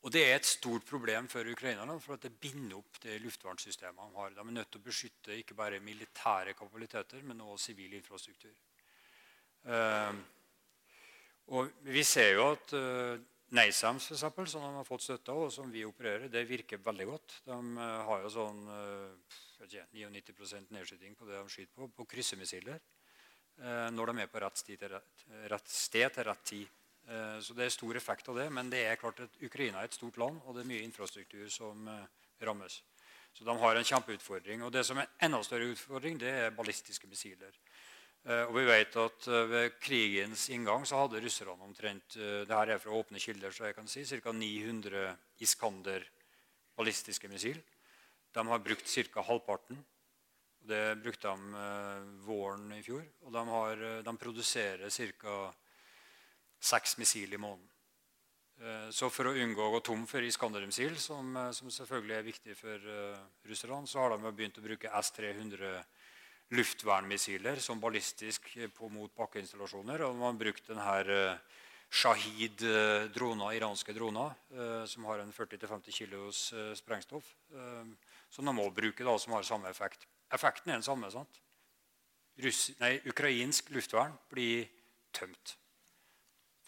Og 0.08 0.12
Det 0.14 0.22
er 0.24 0.38
et 0.38 0.46
stort 0.48 0.86
problem 0.88 1.26
for 1.28 1.44
ukrainerne, 1.44 1.98
for 2.00 2.16
det 2.16 2.30
binder 2.40 2.78
opp 2.78 2.96
det 3.02 3.18
luftvernsystemet 3.20 3.98
de 4.00 4.16
har. 4.16 4.30
De 4.32 4.40
er 4.40 4.54
nødt 4.56 4.70
til 4.72 4.80
å 4.80 4.86
beskytte 4.86 5.36
ikke 5.36 5.56
bare 5.58 5.82
militære 5.84 6.54
kapabiliteter, 6.56 7.20
men 7.28 7.42
også 7.44 7.66
sivil 7.66 7.98
infrastruktur. 7.98 8.54
Uh, 9.68 10.16
og 11.52 11.84
Vi 11.84 12.06
ser 12.08 12.38
jo 12.38 12.46
at 12.54 12.72
uh, 12.72 13.20
NASAMS, 13.52 14.06
for 14.08 14.16
eksempel, 14.16 14.48
som 14.48 14.64
de 14.64 14.72
har 14.78 14.88
fått 14.88 15.04
støtte 15.04 15.34
av, 15.34 15.42
og 15.44 15.52
som 15.52 15.68
vi 15.76 15.84
opererer, 15.84 16.32
det 16.32 16.46
virker 16.48 16.80
veldig 16.88 17.08
godt. 17.12 17.36
De 17.50 17.60
uh, 17.76 17.84
har 18.08 18.24
jo 18.24 18.32
sånn 18.32 18.64
99% 19.60 20.72
nedskyting 20.72 21.20
på 21.20 21.28
det 21.28 21.36
de 21.36 21.52
skyter 21.52 21.74
på, 21.76 21.92
på 22.00 22.08
kryssemissiler. 22.14 22.80
Når 23.92 24.12
de 24.12 24.20
er 24.22 24.28
på 24.30 24.40
rett 24.40 24.56
sted 24.56 24.78
til 24.78 24.92
rett, 24.92 25.22
rett, 25.50 25.68
sted 25.68 26.12
til 26.14 26.24
rett 26.30 26.44
tid. 26.46 26.77
Eh, 27.08 27.38
så 27.40 27.56
det 27.56 27.66
er 27.66 27.74
stor 27.74 27.96
effekt 27.96 28.28
av 28.28 28.38
det. 28.40 28.48
Men 28.52 28.70
det 28.72 28.84
er 28.86 29.00
klart 29.00 29.22
at 29.24 29.40
Ukraina 29.42 29.80
er 29.80 29.90
et 29.90 29.98
stort 29.98 30.18
land, 30.20 30.40
og 30.44 30.56
det 30.56 30.64
er 30.64 30.70
mye 30.70 30.84
infrastruktur 30.86 31.48
som 31.52 31.88
eh, 31.88 32.04
rammes. 32.44 32.82
Så 33.34 33.46
de 33.46 33.54
har 33.60 33.78
en 33.78 33.88
kjempeutfordring. 33.90 34.62
Og 34.66 34.72
det 34.74 34.84
som 34.86 34.98
er 34.98 35.10
enda 35.22 35.40
større 35.46 35.70
utfordring, 35.72 36.18
det 36.20 36.32
er 36.32 36.54
ballistiske 36.56 37.08
missiler. 37.10 37.54
Og 38.28 38.50
vi 38.56 38.64
vet 38.66 38.96
at 38.98 39.26
Ved 39.48 39.76
krigens 39.80 40.48
inngang 40.50 40.82
så 40.84 40.98
hadde 40.98 41.20
russerne 41.22 41.54
omtrent 41.64 42.16
det 42.18 42.50
her 42.50 42.72
er 42.74 42.80
fra 42.82 42.96
åpne 42.98 43.20
kilder, 43.22 43.54
så 43.54 43.68
jeg 43.68 43.76
kan 43.76 43.86
si, 43.88 44.02
ca. 44.04 44.32
900 44.34 45.14
Iskander 45.46 46.02
ballistiske 46.76 47.30
missiler. 47.30 47.62
De 48.34 48.46
har 48.46 48.58
brukt 48.58 48.88
ca. 48.88 49.22
halvparten. 49.22 49.78
Det 50.68 50.98
brukte 51.02 51.28
de 51.28 51.54
eh, 51.62 52.02
våren 52.26 52.72
i 52.76 52.82
fjor. 52.84 53.04
Og 53.24 53.32
de, 53.32 53.42
har, 53.48 53.82
eh, 53.88 54.02
de 54.04 54.16
produserer 54.20 54.90
ca. 54.90 55.38
seks 56.60 56.96
missiler 56.98 57.38
i 57.38 57.42
måneden. 57.42 57.68
Eh, 58.58 58.88
så 58.94 59.10
for 59.12 59.30
å 59.30 59.36
unngå 59.38 59.62
å 59.62 59.72
gå 59.76 59.80
tom 59.86 60.02
for 60.10 60.24
Iskander-missil, 60.26 60.96
som, 60.98 61.36
som, 61.54 61.70
selvfølgelig 61.70 62.16
er 62.16 62.26
viktig 62.26 62.56
for 62.58 62.90
uh, 62.90 63.20
russerne, 63.46 63.86
så 63.86 64.02
har 64.02 64.16
de 64.16 64.32
begynt 64.32 64.58
å 64.58 64.64
bruke 64.64 64.90
S-300 65.00 65.78
luftvernmissiler 66.56 67.60
som 67.60 67.80
ballistisk 67.80 68.50
på 68.74 68.90
mot 68.90 69.12
bakkeinstallasjoner. 69.14 70.06
Og 70.06 70.16
de 70.16 70.24
har 70.24 70.38
brukt 70.42 70.70
denne 70.72 70.98
uh, 71.06 71.64
Shahid-droner, 71.88 73.54
iranske 73.56 73.94
droner, 73.96 74.34
uh, 74.56 74.84
som 74.90 75.06
har 75.08 75.22
en 75.22 75.32
40-50 75.32 75.94
kilos 75.94 76.42
sprengstoff. 76.80 77.30
Uh, 77.54 77.84
som 78.28 78.44
de 78.44 78.52
må 78.56 78.66
bruke, 78.74 79.04
da, 79.04 79.14
som 79.20 79.36
har 79.36 79.46
samme 79.46 79.70
effekt. 79.70 80.04
Effekten 80.34 80.72
er 80.72 80.80
den 80.80 80.86
samme. 80.86 81.10
sant? 81.10 81.40
Russ, 82.42 82.68
nei, 82.78 82.98
ukrainsk 83.08 83.70
luftvern 83.74 84.12
blir 84.30 84.68
tømt. 85.16 85.56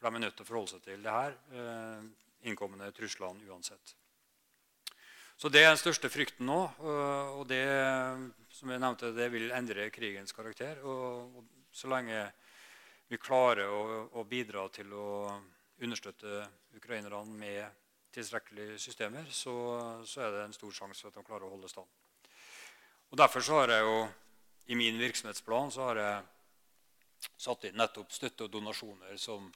For 0.00 0.08
de 0.08 0.16
er 0.16 0.24
nødt 0.24 0.36
til 0.38 0.46
å 0.46 0.48
forholde 0.48 0.72
seg 0.72 0.84
til 0.86 1.02
det 1.04 1.12
her 1.12 1.34
eh, 1.52 2.04
innkommende 2.48 2.88
truslene 2.96 3.44
uansett. 3.52 3.94
Så 5.36 5.48
Det 5.52 5.60
er 5.60 5.68
den 5.68 5.80
største 5.80 6.08
frykten 6.08 6.48
nå. 6.48 6.60
Eh, 6.80 7.28
og 7.36 7.44
det 7.48 7.64
som 8.56 8.72
jeg 8.72 8.80
nevnte, 8.80 9.12
det 9.12 9.28
vil 9.32 9.52
endre 9.52 9.90
krigens 9.92 10.32
karakter. 10.32 10.80
Og, 10.88 11.44
så 11.72 11.86
lenge 11.86 12.24
vi 13.12 13.18
klarer 13.20 13.68
å, 13.70 13.82
å, 14.16 14.24
bidra 14.24 14.64
til 14.74 14.90
å 14.96 15.06
understøtte 15.84 16.48
ukrainerne 16.74 17.36
med 17.36 17.78
tilstrekkelige 18.10 18.78
systemer, 18.80 19.28
så, 19.30 19.54
så, 20.02 20.24
er 20.24 20.34
det 20.34 20.42
en 20.48 20.56
stor 20.56 20.72
sjanse 20.74 21.04
for 21.04 21.12
at 21.12 21.20
de 21.20 21.28
klarer 21.28 21.46
å 21.46 21.52
holde 21.52 21.70
stand. 21.70 21.86
Og 23.12 23.20
Derfor 23.20 23.44
så 23.44 23.60
har 23.60 23.76
jeg 23.76 23.86
jo 23.86 24.00
i 24.72 24.80
min 24.80 24.98
virksomhetsplan 24.98 25.70
så 25.70 25.86
har 25.90 26.00
jeg 26.00 27.30
satt 27.46 27.68
inn 27.68 27.78
nettopp 27.78 28.10
støtte 28.14 28.48
og 28.48 28.52
donasjoner 28.54 29.18
som, 29.20 29.46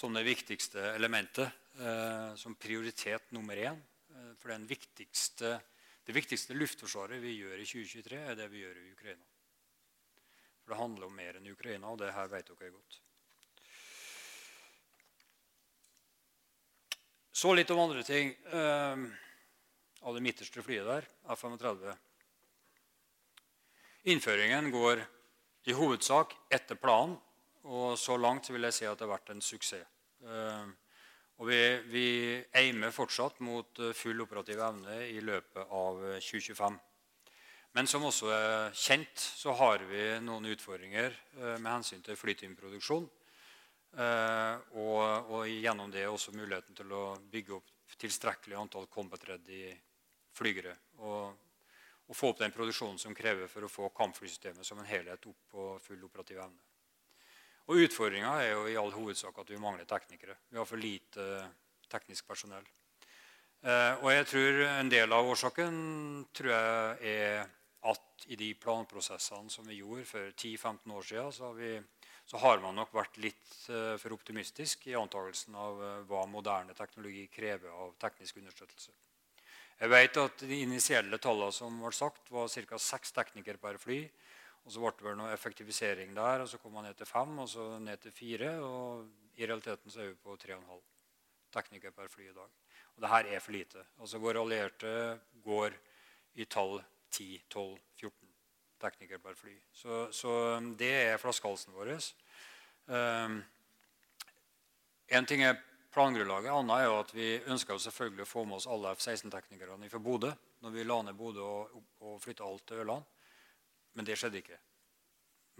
som 0.00 0.14
det 0.16 0.22
viktigste 0.24 0.80
elementet. 0.94 1.50
Eh, 1.80 2.34
som 2.34 2.54
prioritet 2.54 3.30
nummer 3.30 3.56
én. 3.56 3.76
Eh, 4.10 4.32
for 4.38 4.52
viktigste, 4.68 5.60
det 6.04 6.12
viktigste 6.12 6.56
luftforsvaret 6.56 7.20
vi 7.20 7.34
gjør 7.36 7.60
i 7.60 7.66
2023, 7.68 8.18
er 8.30 8.34
det 8.38 8.48
vi 8.48 8.62
gjør 8.64 8.80
i 8.80 8.92
Ukraina. 8.92 9.28
For 10.64 10.72
det 10.72 10.80
handler 10.80 11.06
om 11.06 11.16
mer 11.16 11.36
enn 11.36 11.52
Ukraina, 11.52 11.92
og 11.92 12.00
det 12.00 12.12
her 12.16 12.32
vet 12.32 12.48
dere 12.48 12.72
godt. 12.72 12.98
Så 17.32 17.54
litt 17.54 17.70
om 17.70 17.84
andre 17.84 18.02
ting. 18.04 18.32
Eh, 18.52 19.06
av 20.00 20.16
det 20.16 20.24
midterste 20.24 20.64
flyet 20.64 20.88
der, 20.88 21.08
F-35. 21.28 21.92
Innføringen 24.08 24.70
går 24.72 25.04
i 25.68 25.76
hovedsak 25.76 26.32
etter 26.48 26.80
planen. 26.80 27.18
Og 27.68 27.98
så 27.98 28.16
langt 28.16 28.48
vil 28.50 28.64
jeg 28.68 28.76
si 28.76 28.86
at 28.88 28.98
det 28.98 29.06
har 29.06 29.16
vært 29.16 29.32
en 29.34 29.42
suksess. 29.44 29.88
Eh, 30.24 30.70
og 31.40 31.48
vi, 31.48 31.58
vi 31.88 32.06
eimer 32.60 32.92
fortsatt 32.92 33.40
mot 33.44 33.80
eh, 33.80 33.96
full 33.96 34.20
operativ 34.24 34.60
evne 34.64 35.00
i 35.08 35.20
løpet 35.24 35.72
av 35.76 36.00
2025. 36.20 36.78
Men 37.76 37.86
som 37.86 38.04
også 38.08 38.32
er 38.34 38.72
kjent, 38.74 39.14
så 39.14 39.54
har 39.54 39.84
vi 39.86 40.02
noen 40.24 40.48
utfordringer 40.50 41.14
med 41.62 41.68
hensyn 41.70 42.00
til 42.02 42.18
flytimeproduksjon. 42.18 43.04
Og, 43.94 45.04
og, 45.30 45.44
gjennom 45.46 45.92
det 45.94 46.02
også 46.10 46.34
muligheten 46.34 46.74
til 46.74 46.90
å 46.90 47.04
bygge 47.30 47.54
opp 47.54 47.94
tilstrekkelig 48.02 48.58
antall 48.58 48.88
combat-ready 48.90 49.70
flygere. 50.34 50.74
Og 50.98 51.30
og 52.10 52.16
få 52.16 52.32
opp 52.32 52.40
den 52.42 52.50
produksjonen 52.50 52.98
som 52.98 53.14
krever 53.14 53.46
for 53.46 53.62
å 53.62 53.70
få 53.70 53.88
kampflysystemet 53.94 54.66
som 54.66 54.80
en 54.82 54.88
helhet 54.88 55.26
opp 55.30 55.44
på 55.52 55.66
full 55.84 56.02
operativ 56.08 56.40
evne. 56.42 56.69
Og 57.70 57.84
Utfordringa 57.84 58.32
er 58.42 58.48
jo 58.50 58.64
i 58.66 58.74
all 58.74 58.90
hovedsak 58.90 59.36
at 59.38 59.50
vi 59.52 59.58
mangler 59.62 59.86
teknikere. 59.86 60.34
Vi 60.50 60.58
har 60.58 60.66
for 60.66 60.80
lite 60.80 61.26
teknisk 61.90 62.26
personell. 62.26 62.64
Eh, 63.62 63.94
og 64.00 64.08
jeg 64.10 64.26
tror 64.26 64.60
En 64.66 64.90
del 64.90 65.12
av 65.12 65.28
årsaken 65.28 65.76
tror 66.34 66.50
jeg 66.50 67.12
er 67.12 67.44
at 67.86 68.24
i 68.26 68.36
de 68.36 68.48
planprosessene 68.58 69.52
som 69.52 69.68
vi 69.68 69.78
gjorde 69.78 70.08
for 70.08 70.32
10-15 70.32 70.96
år 70.96 71.06
siden, 71.06 71.32
så 71.32 71.44
har, 71.46 71.54
vi, 71.54 71.70
så 72.26 72.40
har, 72.42 72.58
man 72.58 72.74
nok 72.74 72.90
vært 72.96 73.20
litt 73.22 73.54
eh, 73.68 73.94
for 74.02 74.16
optimistisk 74.18 74.88
i 74.90 74.96
antakelsen 74.98 75.54
av 75.54 75.78
eh, 75.84 76.02
hva 76.10 76.24
moderne 76.26 76.74
teknologi 76.74 77.28
krever 77.30 77.70
av 77.70 77.94
teknisk 78.02 78.42
understøttelse. 78.42 78.90
Jeg 79.80 79.94
vet 79.94 80.18
at 80.20 80.42
De 80.42 80.58
initielle 80.60 81.22
tallene 81.22 81.54
som 81.54 81.78
ble 81.80 81.94
sagt, 81.94 82.26
var 82.34 82.50
ca. 82.50 82.82
seks 82.82 83.14
teknikere 83.16 83.62
per 83.62 83.78
fly. 83.78 84.02
Og 84.64 84.72
Så 84.72 84.82
ble 84.82 84.92
det 84.96 85.06
vel 85.06 85.18
noe 85.18 85.32
effektivisering 85.34 86.14
der, 86.14 86.44
og 86.44 86.48
så 86.48 86.58
kom 86.60 86.74
man 86.76 86.84
ned 86.84 86.98
til 86.98 87.08
fem 87.08 87.38
og 87.38 87.48
så 87.48 87.66
ned 87.78 88.02
til 88.02 88.12
fire. 88.12 88.54
Og 88.60 89.06
I 89.40 89.46
realiteten 89.46 89.90
så 89.90 90.02
er 90.02 90.12
vi 90.12 90.22
på 90.22 90.36
tre 90.36 90.54
og 90.54 90.62
en 90.62 90.72
halv 90.74 90.82
teknikere 91.54 91.94
per 91.96 92.10
fly 92.12 92.28
i 92.28 92.34
dag. 92.36 92.50
Og 92.94 93.02
det 93.02 93.10
her 93.10 93.30
er 93.34 93.40
for 93.40 93.56
lite. 93.56 93.84
Altså 94.00 94.18
Våre 94.18 94.42
allierte 94.42 95.20
går 95.44 95.76
i 96.34 96.44
tall 96.44 96.78
10-12-14 97.10 98.30
teknikere 98.80 99.18
per 99.18 99.34
fly. 99.36 99.54
Så, 99.72 100.06
så, 100.12 100.34
um, 100.56 100.74
det 100.76 100.92
er 100.92 101.20
flaskehalsen 101.20 101.74
vår. 101.76 101.92
Um, 102.86 103.40
en 105.10 105.26
ting 105.26 105.42
er 105.44 105.58
plangrunnlaget. 105.92 106.52
Anna 106.54 106.78
er 106.78 106.86
jo 106.88 106.98
at 107.00 107.14
Vi 107.14 107.30
ønska 107.50 107.78
selvfølgelig 107.78 108.24
å 108.26 108.30
få 108.30 108.44
med 108.46 108.60
oss 108.60 108.68
alle 108.70 108.94
F-16-teknikerne 108.94 109.90
fra 109.90 110.02
Bodø 110.02 110.30
når 110.60 110.74
vi 110.74 110.84
la 110.84 111.00
ned 111.02 111.16
Bodø 111.16 111.40
og, 111.40 111.82
og 112.04 112.20
flytta 112.22 112.44
alt 112.44 112.66
til 112.68 112.82
Ørland. 112.84 113.04
Men 113.96 114.06
det 114.08 114.16
skjedde 114.18 114.40
ikke. 114.40 114.58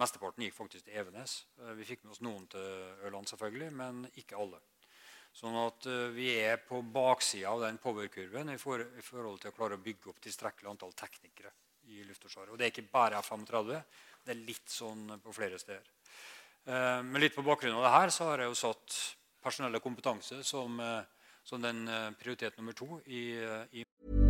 Mesteparten 0.01 0.45
gikk 0.47 0.57
faktisk 0.57 0.87
til 0.87 0.99
Evenes. 1.01 1.37
Eh, 1.61 1.73
vi 1.79 1.87
fikk 1.88 2.05
med 2.05 2.14
oss 2.14 2.23
noen 2.25 2.47
til 2.51 3.07
Ørland, 3.07 3.29
selvfølgelig, 3.31 3.71
men 3.77 4.05
ikke 4.21 4.38
alle. 4.40 4.61
Sånn 5.37 5.55
at 5.61 5.87
uh, 5.87 6.09
Vi 6.11 6.27
er 6.43 6.57
på 6.66 6.81
baksida 6.83 7.53
av 7.53 7.61
den 7.62 7.77
power-kurven 7.79 8.49
i, 8.51 8.57
i, 8.57 9.03
forhold 9.07 9.38
til 9.38 9.53
å 9.53 9.55
klare 9.55 9.77
å 9.79 9.83
bygge 9.85 10.11
opp 10.11 10.19
tilstrekkelig 10.25 10.73
antall 10.73 10.97
teknikere 10.99 11.53
i 11.87 12.03
Luftforsvaret. 12.03 12.51
Og 12.51 12.59
det 12.59 12.66
er 12.66 12.73
ikke 12.73 12.90
bare 12.90 13.21
F-35. 13.23 13.71
Det 14.27 14.35
er 14.35 14.43
litt 14.49 14.75
sånn 14.75 15.21
på 15.23 15.35
flere 15.37 15.61
steder. 15.62 15.87
Uh, 16.66 16.99
men 17.07 17.23
litt 17.23 17.37
på 17.37 17.47
bakgrunn 17.47 17.79
av 17.79 17.87
det 17.87 17.95
her 17.95 18.14
så 18.16 18.33
har 18.33 18.43
jeg 18.43 18.51
jo 18.51 18.59
satt 18.59 18.99
personell 19.45 19.77
og 19.77 19.85
kompetanse 19.85 20.43
som, 20.45 20.81
eh, 20.81 21.03
som 21.45 21.62
den 21.62 21.88
eh, 21.88 22.11
prioritet 22.21 22.59
nummer 22.59 22.73
to 22.73 23.01
i, 23.07 23.23
eh, 23.37 23.64
i 23.73 24.30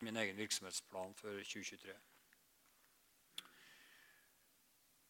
Min 0.00 0.16
egen 0.16 0.36
virksomhetsplan 0.36 1.14
for 1.18 1.42
2023. 1.44 1.96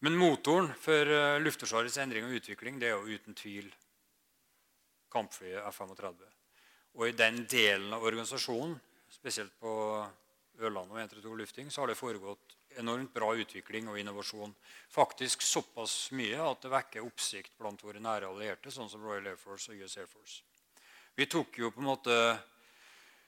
Men 0.03 0.17
motoren 0.17 0.71
for 0.81 1.11
uh, 1.13 1.37
Luftforsvarets 1.39 1.99
endring 2.01 2.25
og 2.25 2.39
utvikling 2.39 2.79
det 2.81 2.89
er 2.89 2.97
jo 2.97 3.17
uten 3.19 3.37
tvil 3.37 3.69
kampflyet 5.13 5.61
F-35. 5.69 6.23
Og 6.97 7.07
i 7.07 7.15
den 7.15 7.43
delen 7.49 7.93
av 7.93 8.03
organisasjonen, 8.03 8.73
spesielt 9.11 9.53
på 9.59 9.71
Ørland 10.59 10.91
og 10.91 10.97
132 10.97 11.37
Lufting, 11.37 11.69
så 11.71 11.83
har 11.83 11.91
det 11.91 11.99
foregått 11.99 12.57
enormt 12.79 13.13
bra 13.13 13.31
utvikling 13.35 13.89
og 13.91 13.99
innovasjon. 13.99 14.53
Faktisk 14.91 15.43
såpass 15.45 16.11
mye 16.15 16.39
at 16.43 16.63
det 16.63 16.71
vekker 16.71 17.05
oppsikt 17.05 17.57
blant 17.59 17.83
våre 17.83 18.01
nære 18.03 18.29
allierte, 18.31 18.71
sånn 18.71 18.89
som 18.91 19.03
Royal 19.03 19.31
Air 19.31 19.39
Force 19.39 19.71
og 19.71 19.83
US 19.83 19.97
Air 19.99 20.09
Force. 20.09 20.41
Vi 21.15 21.27
tok 21.27 21.59
jo 21.59 21.71
på 21.71 21.81
en 21.83 21.89
måte 21.91 22.15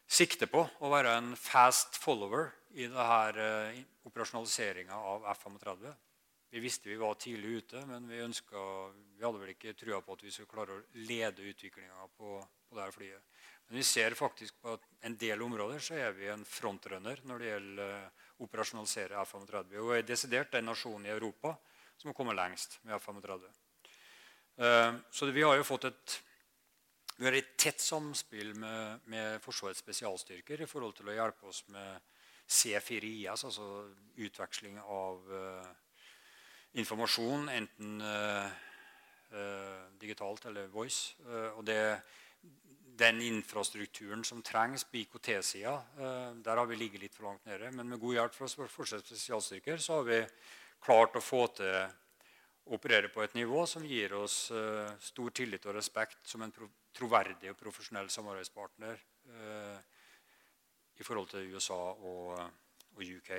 sikte 0.08 0.48
på 0.52 0.64
å 0.64 0.92
være 0.92 1.18
en 1.18 1.34
fast 1.40 1.98
follower 2.02 2.52
i 2.74 2.88
denne 2.88 3.44
eh, 3.44 3.84
operasjonaliseringa 4.08 4.98
av 4.98 5.28
F-35. 5.34 5.94
Vi 6.54 6.62
visste 6.62 6.90
vi 6.90 7.00
var 7.02 7.16
tidlig 7.18 7.64
ute, 7.64 7.82
men 7.90 8.06
vi, 8.10 8.20
ønsket, 8.22 8.98
vi 9.18 9.26
hadde 9.26 9.40
vel 9.42 9.54
ikke 9.56 9.74
trua 9.74 10.04
på 10.06 10.14
at 10.14 10.24
vi 10.26 10.34
skulle 10.34 10.52
klare 10.52 10.76
å 10.76 10.84
lede 11.02 11.48
utviklinga 11.50 12.06
på, 12.14 12.36
på 12.70 12.78
dette 12.78 12.94
flyet. 12.94 13.24
Men 13.66 13.80
vi 13.80 13.86
ser 13.88 14.14
faktisk 14.14 14.60
på 14.62 14.76
at 14.76 14.86
en 15.08 15.16
del 15.18 15.42
områder 15.42 15.82
så 15.82 15.98
er 15.98 16.14
vi 16.14 16.30
en 16.30 16.44
frontrunner 16.46 17.24
når 17.26 17.42
det 17.42 17.50
gjelder 17.50 17.82
å 17.88 18.04
uh, 18.04 18.28
operasjonalisere 18.46 19.24
F-35. 19.24 19.74
Og 19.82 19.96
er 19.98 20.06
desidert 20.06 20.54
den 20.54 20.70
nasjonen 20.70 21.08
i 21.08 21.14
Europa 21.16 21.56
som 21.98 22.12
har 22.12 22.18
kommet 22.18 22.38
lengst 22.38 22.78
med 22.84 23.00
F-35. 23.00 23.50
Uh, 24.62 25.02
så 25.10 25.32
vi 25.34 25.48
har 25.48 25.58
jo 25.58 25.66
fått 25.66 25.90
et 25.90 26.20
vi 27.18 27.26
har 27.28 27.36
et 27.38 27.54
tett 27.60 27.82
samspill 27.82 28.56
med, 28.58 29.04
med 29.12 29.42
Forsvarets 29.44 29.84
spesialstyrker 29.84 30.64
i 30.64 30.70
forhold 30.70 30.96
til 30.98 31.12
å 31.12 31.16
hjelpe 31.18 31.50
oss 31.52 31.62
med 31.74 32.02
C4IS, 32.50 33.46
altså 33.46 33.68
utveksling 34.22 34.80
av 34.82 35.30
uh, 35.32 35.70
informasjon, 36.80 37.48
enten 37.54 38.02
uh, 38.02 38.50
uh, 39.34 39.86
digitalt 40.02 40.50
eller 40.50 40.68
voice. 40.74 41.16
og 41.56 41.64
det, 41.66 41.80
den 43.00 43.22
infrastrukturen 43.26 44.26
som 44.26 44.44
trengs 44.46 44.84
på 44.84 45.00
IKT-sida, 45.02 45.74
der 46.46 46.60
har 46.60 46.68
vi 46.70 46.78
ligget 46.78 47.02
litt 47.02 47.16
for 47.16 47.30
langt 47.30 47.46
nede. 47.50 47.72
Men 47.72 47.90
med 47.90 48.02
god 48.02 48.14
hjelp 48.20 48.36
fra 48.36 48.50
Forsvarets 48.50 49.10
spesialstyrker 49.10 49.82
så 49.82 49.98
har 49.98 50.06
vi 50.10 50.20
klart 50.84 51.18
å 51.18 51.24
få 51.24 51.48
til 51.58 51.74
å 51.74 52.76
operere 52.78 53.10
på 53.10 53.24
et 53.24 53.34
nivå 53.34 53.66
som 53.66 53.86
gir 53.88 54.14
oss 54.14 54.52
stor 55.02 55.34
tillit 55.34 55.66
og 55.66 55.80
respekt 55.80 56.22
som 56.30 56.46
en 56.46 56.54
troverdig 56.94 57.52
og 57.52 57.58
profesjonell 57.58 58.10
samarbeidspartner 58.14 59.00
i 61.00 61.04
forhold 61.04 61.30
til 61.32 61.56
USA 61.56 61.74
og, 61.74 62.40
og, 62.94 63.02
UK. 63.02 63.32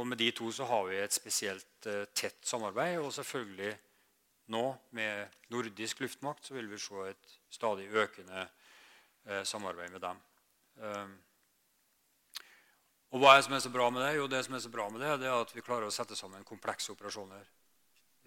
Og 0.00 0.06
med 0.08 0.16
de 0.16 0.30
to 0.32 0.48
så 0.52 0.64
har 0.64 0.86
vi 0.88 0.96
et 1.02 1.12
spesielt 1.12 1.88
uh, 1.90 2.04
tett 2.14 2.46
samarbeid. 2.48 2.96
Og 2.98 3.12
selvfølgelig 3.12 3.74
nå 4.52 4.62
med 4.96 5.34
nordisk 5.52 6.00
luftmakt 6.00 6.48
så 6.48 6.56
vil 6.56 6.70
vi 6.70 6.80
se 6.80 7.04
et 7.10 7.36
stadig 7.50 7.88
økende 7.92 8.48
samarbeid 9.44 9.92
med 9.92 10.00
dem. 10.02 10.22
Og 13.12 13.20
hva 13.20 13.34
er 13.34 13.40
det 13.40 13.44
som 13.46 13.54
er 13.54 13.60
så 13.60 13.70
bra 13.72 13.86
med 13.92 14.00
det? 14.06 14.14
Jo, 14.16 14.26
det 14.26 14.40
som 14.46 14.54
er 14.56 14.62
så 14.64 14.70
bra 14.72 14.88
med 14.88 15.02
det, 15.04 15.10
det 15.20 15.28
er 15.28 15.42
at 15.44 15.50
vi 15.52 15.64
klarer 15.64 15.84
å 15.84 15.92
sette 15.92 16.16
sammen 16.16 16.46
komplekse 16.48 16.94
operasjoner. 16.94 17.44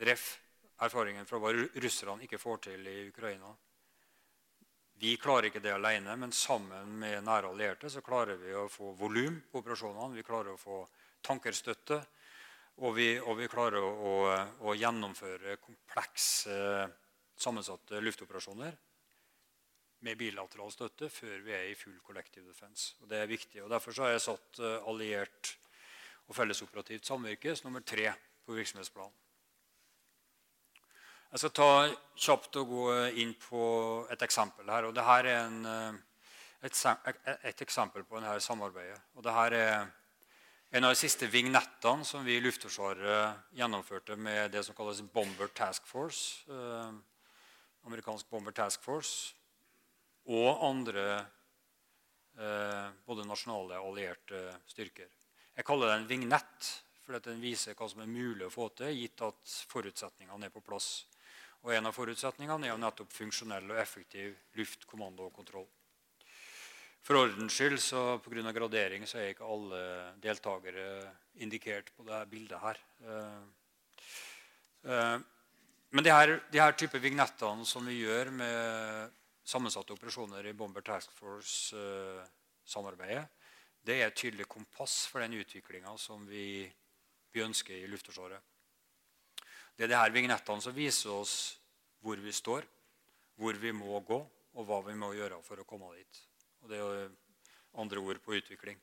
Ref. 0.06 0.26
erfaringen 0.86 1.26
fra 1.26 1.40
hva 1.40 1.54
russerne 1.56 2.26
ikke 2.26 2.38
får 2.38 2.58
til 2.68 2.88
i 2.92 3.08
Ukraina. 3.08 3.54
Vi 5.00 5.18
klarer 5.20 5.50
ikke 5.50 5.60
det 5.64 5.74
alene, 5.76 6.14
men 6.16 6.32
sammen 6.32 6.94
med 7.02 7.26
nære 7.28 7.50
allierte 7.52 7.90
så 7.92 8.04
klarer 8.04 8.40
vi 8.40 8.54
å 8.56 8.70
få 8.72 8.94
volum 8.96 9.42
på 9.52 9.60
operasjonene. 9.60 10.16
Vi 10.16 10.24
klarer 10.24 10.54
å 10.54 10.60
få 10.62 10.86
tankerstøtte. 11.26 12.00
Og 12.86 12.96
vi, 12.98 13.08
og 13.20 13.38
vi 13.40 13.48
klarer 13.48 13.84
å, 13.84 13.92
å, 13.92 14.16
å, 14.68 14.74
gjennomføre 14.76 15.56
komplekse, 15.64 16.56
sammensatte 17.40 18.02
luftoperasjoner 18.04 18.76
med 20.04 20.20
bilateral 20.20 20.74
støtte 20.74 21.08
før 21.12 21.40
vi 21.46 21.56
er 21.56 21.70
i 21.70 21.78
full 21.80 21.96
collective 22.04 22.44
defense. 22.50 22.98
Og 23.00 23.08
det 23.12 23.22
er 23.22 23.32
viktig. 23.32 23.64
og 23.64 23.72
Derfor 23.72 23.96
har 24.04 24.16
jeg 24.16 24.26
satt 24.28 24.60
eh, 24.60 24.90
alliert 24.92 25.54
og 26.28 26.36
fellesoperativt 26.36 27.08
samvirke 27.08 27.56
som 27.56 27.70
nummer 27.70 27.86
tre 27.88 28.10
på 28.46 28.58
virksomhetsplanen. 28.60 29.25
Jeg 31.36 31.42
skal 31.42 31.52
ta 31.52 31.72
kjapt 32.16 32.56
og 32.62 32.70
gå 32.72 32.84
inn 33.20 33.34
på 33.36 33.62
et 34.08 34.22
eksempel 34.24 34.70
her. 34.72 34.86
og 34.88 34.94
det 34.96 35.04
her 35.04 35.26
er 35.28 35.40
en, 35.46 35.66
eh, 35.68 35.96
et, 36.64 36.78
et, 37.44 37.62
eksempel 37.62 38.06
på 38.08 38.22
dette 38.22 38.40
samarbeidet. 38.40 39.02
Og 39.16 39.24
det 39.24 39.34
her 39.34 39.54
er 39.54 39.88
en 40.72 40.84
av 40.86 40.94
de 40.94 40.96
siste 40.96 41.28
vignettene 41.28 42.06
som 42.06 42.24
vi 42.24 42.38
i 42.38 42.40
Luftforsvaret 42.40 43.52
gjennomførte 43.52 44.16
med 44.16 44.52
det 44.52 44.64
som 44.64 44.76
kalles 44.76 45.02
Bomber 45.02 45.48
Task 45.48 45.84
Force. 45.86 46.48
Eh, 46.48 46.94
amerikansk 47.84 48.30
Bomber 48.30 48.56
Task 48.56 48.82
Force. 48.82 49.36
Og 50.28 50.64
andre 50.64 51.18
eh, 52.40 52.88
både 53.06 53.28
nasjonale 53.28 53.82
og 53.82 53.90
allierte 53.90 54.56
styrker. 54.72 55.12
Jeg 55.58 55.68
kaller 55.68 55.92
det 55.92 56.00
en 56.00 56.08
vignett, 56.08 56.72
fordi 57.04 57.20
den 57.28 57.44
viser 57.44 57.76
hva 57.76 57.90
som 57.92 58.00
er 58.00 58.08
mulig 58.08 58.48
å 58.48 58.56
få 58.56 58.70
til, 58.70 58.96
gitt 58.96 59.20
at 59.28 59.58
forutsetningene 59.68 60.48
er 60.48 60.56
på 60.56 60.64
plass. 60.64 61.04
Og 61.66 61.74
En 61.74 61.90
av 61.90 61.96
forutsetningene 61.98 62.68
er 62.68 62.76
jo 62.76 62.78
nettopp 62.78 63.10
funksjonell 63.10 63.72
og 63.74 63.80
effektiv 63.82 64.36
luftkommando 64.54 65.26
og 65.26 65.34
kontroll. 65.34 65.66
For 67.06 67.18
ordens 67.18 67.54
skyld, 67.58 67.80
så 67.82 68.22
pga. 68.22 68.52
gradering, 68.54 69.08
så 69.10 69.18
er 69.18 69.34
ikke 69.34 69.50
alle 69.50 70.14
deltakere 70.22 71.10
indikert 71.42 71.90
på 71.98 72.06
dette 72.06 72.30
bildet 72.30 72.62
her. 72.62 72.78
Eh, 73.02 73.42
eh, 74.94 75.18
men 75.90 76.04
de 76.04 76.12
her, 76.14 76.42
de 76.52 76.60
her 76.62 76.72
type 76.78 77.00
vignettene 77.02 77.66
som 77.66 77.86
vi 77.86 78.02
gjør 78.04 78.30
med 78.30 79.10
sammensatte 79.46 79.94
operasjoner 79.94 80.46
i 80.46 80.54
Bomber 80.54 80.82
Task 80.86 81.12
Force-samarbeidet, 81.18 83.26
det 83.86 84.02
er 84.02 84.08
et 84.08 84.16
tydelig 84.18 84.48
kompass 84.50 85.08
for 85.10 85.20
den 85.22 85.34
utviklinga 85.42 85.98
som 85.98 86.28
vi, 86.30 86.72
vi 87.34 87.42
ønsker 87.42 87.74
i 87.78 87.88
Luftforsvaret. 87.90 88.55
Det 89.76 89.86
er 89.86 89.92
disse 89.92 90.16
vignettene 90.16 90.64
som 90.64 90.76
viser 90.76 91.12
oss 91.12 91.36
hvor 92.06 92.20
vi 92.22 92.32
står, 92.32 92.66
hvor 93.36 93.58
vi 93.60 93.72
må 93.76 94.00
gå, 94.08 94.20
og 94.56 94.68
hva 94.68 94.80
vi 94.86 94.96
må 94.96 95.12
gjøre 95.16 95.42
for 95.44 95.60
å 95.60 95.68
komme 95.68 95.92
dit. 95.98 96.20
Og 96.64 96.70
Det 96.72 96.80
er 96.80 97.10
andre 97.82 98.00
ord 98.00 98.22
på 98.24 98.38
utvikling. 98.38 98.80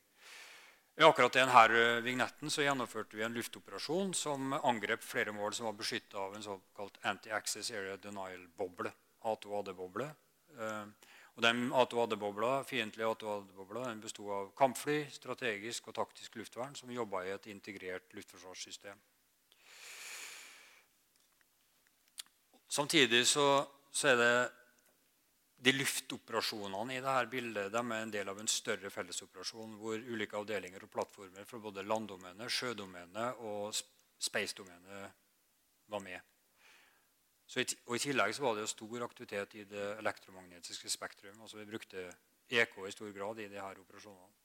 I 1.00 1.07
akkurat 1.07 1.33
denne 1.33 1.61
eh, 1.72 2.02
vignetten 2.05 2.52
så 2.52 2.66
gjennomførte 2.66 3.16
vi 3.16 3.24
en 3.24 3.33
luftoperasjon 3.33 4.12
som 4.12 4.52
angrep 4.59 5.00
flere 5.00 5.33
mål 5.33 5.55
som 5.57 5.70
var 5.70 5.78
beskytta 5.78 6.18
av 6.20 6.37
en 6.37 6.44
såkalt 6.44 6.98
Anti-Access 7.09 7.72
Area 7.72 7.96
Denial-boble. 7.96 8.92
A2AD-boble. 9.22 10.11
Eh, 10.59 11.09
og 11.33 11.46
den 11.46 11.70
A2AD-bobla, 11.72 12.50
Fiendtlige 12.68 13.09
A2AD-bobla 13.09 13.87
bestod 13.87 14.02
besto 14.05 14.28
av 14.37 14.52
kampfly, 14.59 14.98
strategisk 15.14 15.88
og 15.88 15.96
taktisk 15.96 16.37
luftvern 16.37 16.76
som 16.76 16.92
jobba 16.92 17.24
i 17.24 17.33
et 17.33 17.48
integrert 17.48 18.12
luftforsvarssystem. 18.12 19.00
Samtidig 22.73 23.27
så, 23.29 23.47
så, 23.93 24.09
er 24.09 24.17
det 24.17 24.35
de 25.63 25.75
luftoperasjonene 25.77 26.97
i 26.97 27.03
dette 27.05 27.29
bildet 27.31 27.73
de 27.75 27.83
er 27.83 27.99
en 28.07 28.13
del 28.15 28.31
av 28.33 28.41
en 28.41 28.49
større 28.49 28.91
fellesoperasjon 28.91 29.77
hvor 29.79 30.01
ulike 30.01 30.39
avdelinger 30.39 30.87
og 30.87 30.93
plattformer 30.95 31.45
fra 31.47 31.61
både 31.61 31.85
landdomene, 31.85 32.49
sjødomene 32.49 33.29
og 33.45 33.77
space-domene 34.23 35.05
var 35.93 36.03
med. 36.03 36.19
I, 37.53 37.67
og 37.85 37.97
I 37.99 38.01
tillegg 38.01 38.33
så 38.33 38.47
var 38.47 38.57
det 38.57 38.69
stor 38.73 39.05
aktivitet 39.05 39.59
i 39.61 39.69
det 39.69 39.89
elektromagnetiske 39.99 40.89
spektrum. 40.89 41.43
altså 41.43 41.61
Vi 41.61 41.69
brukte 41.69 42.07
EK 42.49 42.79
i 42.87 42.95
stor 42.95 43.11
grad 43.13 43.43
i 43.43 43.51
disse 43.53 43.83
operasjonene. 43.85 44.39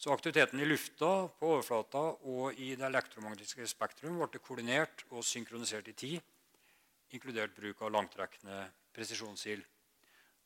Så 0.00 0.12
aktiviteten 0.12 0.60
i 0.60 0.66
lufta, 0.66 1.28
på 1.28 1.52
overflata 1.52 2.00
og 2.24 2.56
i 2.56 2.72
det 2.74 2.88
elektromagnetiske 2.88 3.68
spektrum 3.68 4.16
ble 4.22 4.40
koordinert 4.40 5.04
og 5.10 5.22
synkronisert 5.24 5.92
i 5.92 5.92
tid 5.92 6.33
inkludert 7.14 7.54
bruk 7.56 7.82
av 7.82 7.92
langtrekkende 7.94 8.64
presisjonsild. 8.94 9.64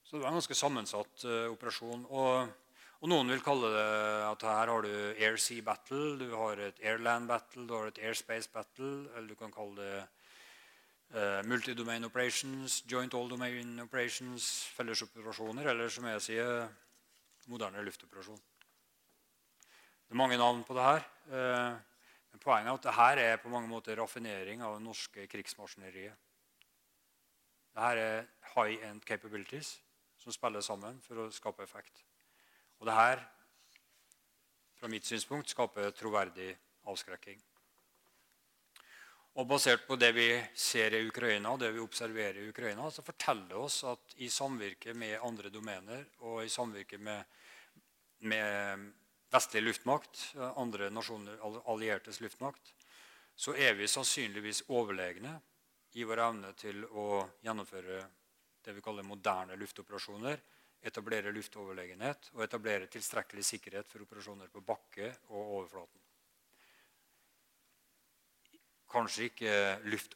Så 0.05 0.17
det 0.17 0.23
var 0.23 0.33
en 0.33 0.39
ganske 0.39 0.57
sammensatt 0.57 1.25
uh, 1.29 1.51
operasjon. 1.53 2.07
Og, 2.09 2.53
og, 2.99 3.09
Noen 3.13 3.33
vil 3.35 3.43
kalle 3.45 3.69
det 3.75 3.89
at 4.25 4.45
her 4.49 4.73
har 4.73 4.87
du 4.87 4.93
air-sea 5.13 5.65
battle, 5.65 6.17
du 6.21 6.31
har 6.33 6.63
et 6.65 6.81
airland 6.81 7.29
battle, 7.29 7.67
du 7.69 7.75
har 7.77 7.91
et 7.91 8.01
airspace 8.09 8.49
battle, 8.53 9.09
eller 9.15 9.29
du 9.29 9.37
kan 9.37 9.53
kalle 9.53 9.77
det 9.77 9.99
uh, 11.13 11.41
multidomain 11.49 12.09
operations, 12.09 12.83
joint 12.89 13.15
all 13.15 13.29
domain 13.29 13.77
operations, 13.85 14.49
fellesoperasjoner, 14.79 15.69
eller 15.75 15.93
som 15.93 16.09
jeg 16.09 16.25
sier, 16.31 16.71
moderne 17.49 17.85
luftoperasjon. 17.85 18.41
Det 20.09 20.17
er 20.17 20.21
mange 20.23 20.41
navn 20.41 20.65
på 20.65 20.77
det 20.77 20.89
her. 20.89 21.05
Uh, 21.29 21.77
men 22.33 22.41
poenget 22.41 22.71
er 22.71 22.79
at 22.79 22.89
dette 22.89 23.29
er 23.35 23.43
på 23.43 23.53
mange 23.53 23.69
måter 23.69 23.97
raffinering 24.01 24.65
av 24.65 24.79
det 24.79 24.85
norske 24.85 25.29
krigsmaskineriet. 25.29 26.17
Dette 27.79 28.03
er 28.03 28.25
high 28.57 28.89
end 28.89 29.05
capabilities 29.07 29.77
som 30.19 30.35
spiller 30.35 30.65
sammen 30.67 30.97
for 31.05 31.21
å 31.23 31.27
skape 31.31 31.63
effekt. 31.63 32.01
Og 32.83 32.89
det 32.89 32.95
her, 32.97 33.21
fra 34.81 34.91
mitt 34.91 35.07
synspunkt, 35.07 35.53
skaper 35.53 35.93
troverdig 35.95 36.51
avskrekking. 36.91 37.39
Og 39.39 39.47
Basert 39.47 39.85
på 39.87 39.95
det 39.95 40.11
vi 40.17 40.27
ser 40.59 40.97
i 40.99 41.05
Ukraina 41.07 41.53
og 41.55 41.61
det 41.63 41.71
vi 41.77 41.85
observerer 41.85 42.41
i 42.43 42.49
Ukraina, 42.51 42.89
så 42.91 43.05
forteller 43.07 43.47
det 43.53 43.61
oss 43.61 43.85
at 43.87 44.17
i 44.27 44.27
samvirke 44.27 44.97
med 44.99 45.21
andre 45.23 45.53
domener 45.55 46.03
og 46.27 46.43
i 46.43 46.51
samvirke 46.51 46.99
med, 46.99 47.23
med 48.27 48.89
vestlig 49.31 49.63
luftmakt, 49.63 50.33
andre 50.57 50.91
nasjoner, 50.91 51.39
alliertes 51.71 52.19
luftmakt, 52.25 52.75
så 53.39 53.55
er 53.55 53.79
vi 53.79 53.87
sannsynligvis 53.87 54.65
overlegne 54.67 55.37
i 55.99 56.05
vår 56.07 56.23
evne 56.23 56.53
til 56.59 56.85
å 56.87 57.25
gjennomføre 57.43 58.03
det 58.63 58.75
vi 58.77 58.83
kaller 58.85 59.07
moderne 59.07 59.57
luftoperasjoner, 59.59 60.39
etablere 60.87 61.33
luftoverlegenhet 61.35 62.31
og 62.37 62.45
etablere 62.45 62.87
tilstrekkelig 62.93 63.43
sikkerhet 63.47 63.89
for 63.91 64.05
operasjoner 64.05 64.53
på 64.53 64.63
bakke 64.63 65.11
og 65.33 65.41
overflaten. 65.59 66.05
Kanskje 68.89 69.27
ikke 69.29 69.57
luft, 69.91 70.15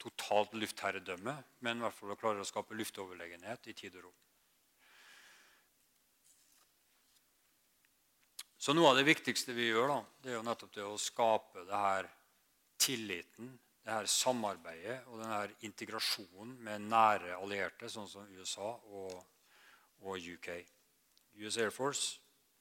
totalt 0.00 0.56
luftherredømme, 0.56 1.36
men 1.66 1.78
i 1.78 1.84
hvert 1.84 1.98
fall 1.98 2.14
å 2.14 2.18
klare 2.18 2.42
å 2.42 2.48
skape 2.48 2.78
luftoverlegenhet 2.78 3.68
i 3.68 3.76
tid 3.76 4.00
og 4.00 4.08
rom. 4.08 4.16
Så 8.58 8.74
Noe 8.74 8.90
av 8.90 8.98
det 8.98 9.06
viktigste 9.06 9.54
vi 9.54 9.68
gjør, 9.68 9.92
da, 9.92 10.00
det 10.22 10.32
er 10.32 10.40
jo 10.40 10.46
nettopp 10.46 10.72
det 10.74 10.86
å 10.86 10.98
skape 10.98 11.62
det 11.68 11.78
her 11.78 12.08
tilliten 12.80 13.52
det 13.88 13.96
her 13.96 14.08
samarbeidet 14.12 14.98
og 15.08 15.22
denne 15.22 15.54
integrasjonen 15.64 16.58
med 16.60 16.82
nære 16.90 17.38
allierte, 17.38 17.88
sånn 17.88 18.08
som 18.10 18.26
USA 18.36 18.74
og, 18.92 19.14
og 20.04 20.20
UK. 20.20 20.50
US 21.40 21.56
Air 21.56 21.72
Force, 21.72 22.18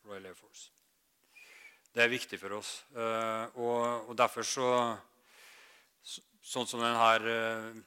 Royal 0.08 0.30
Air 0.30 0.38
Force. 0.40 0.70
Det 1.92 2.06
er 2.06 2.14
viktig 2.14 2.40
for 2.40 2.56
oss. 2.56 2.72
Og, 2.96 4.08
og 4.08 4.16
derfor 4.18 4.48
så 4.48 4.72
Sånn 6.48 6.64
som 6.64 6.80
denne 6.80 7.08
uh, 7.28 7.80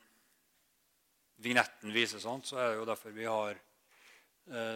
vignetten 1.40 1.94
viser, 1.94 2.20
sånn, 2.20 2.42
så 2.44 2.58
er 2.60 2.66
det 2.68 2.74
jo 2.76 2.88
derfor 2.90 3.14
vi 3.16 3.24
har 3.24 3.56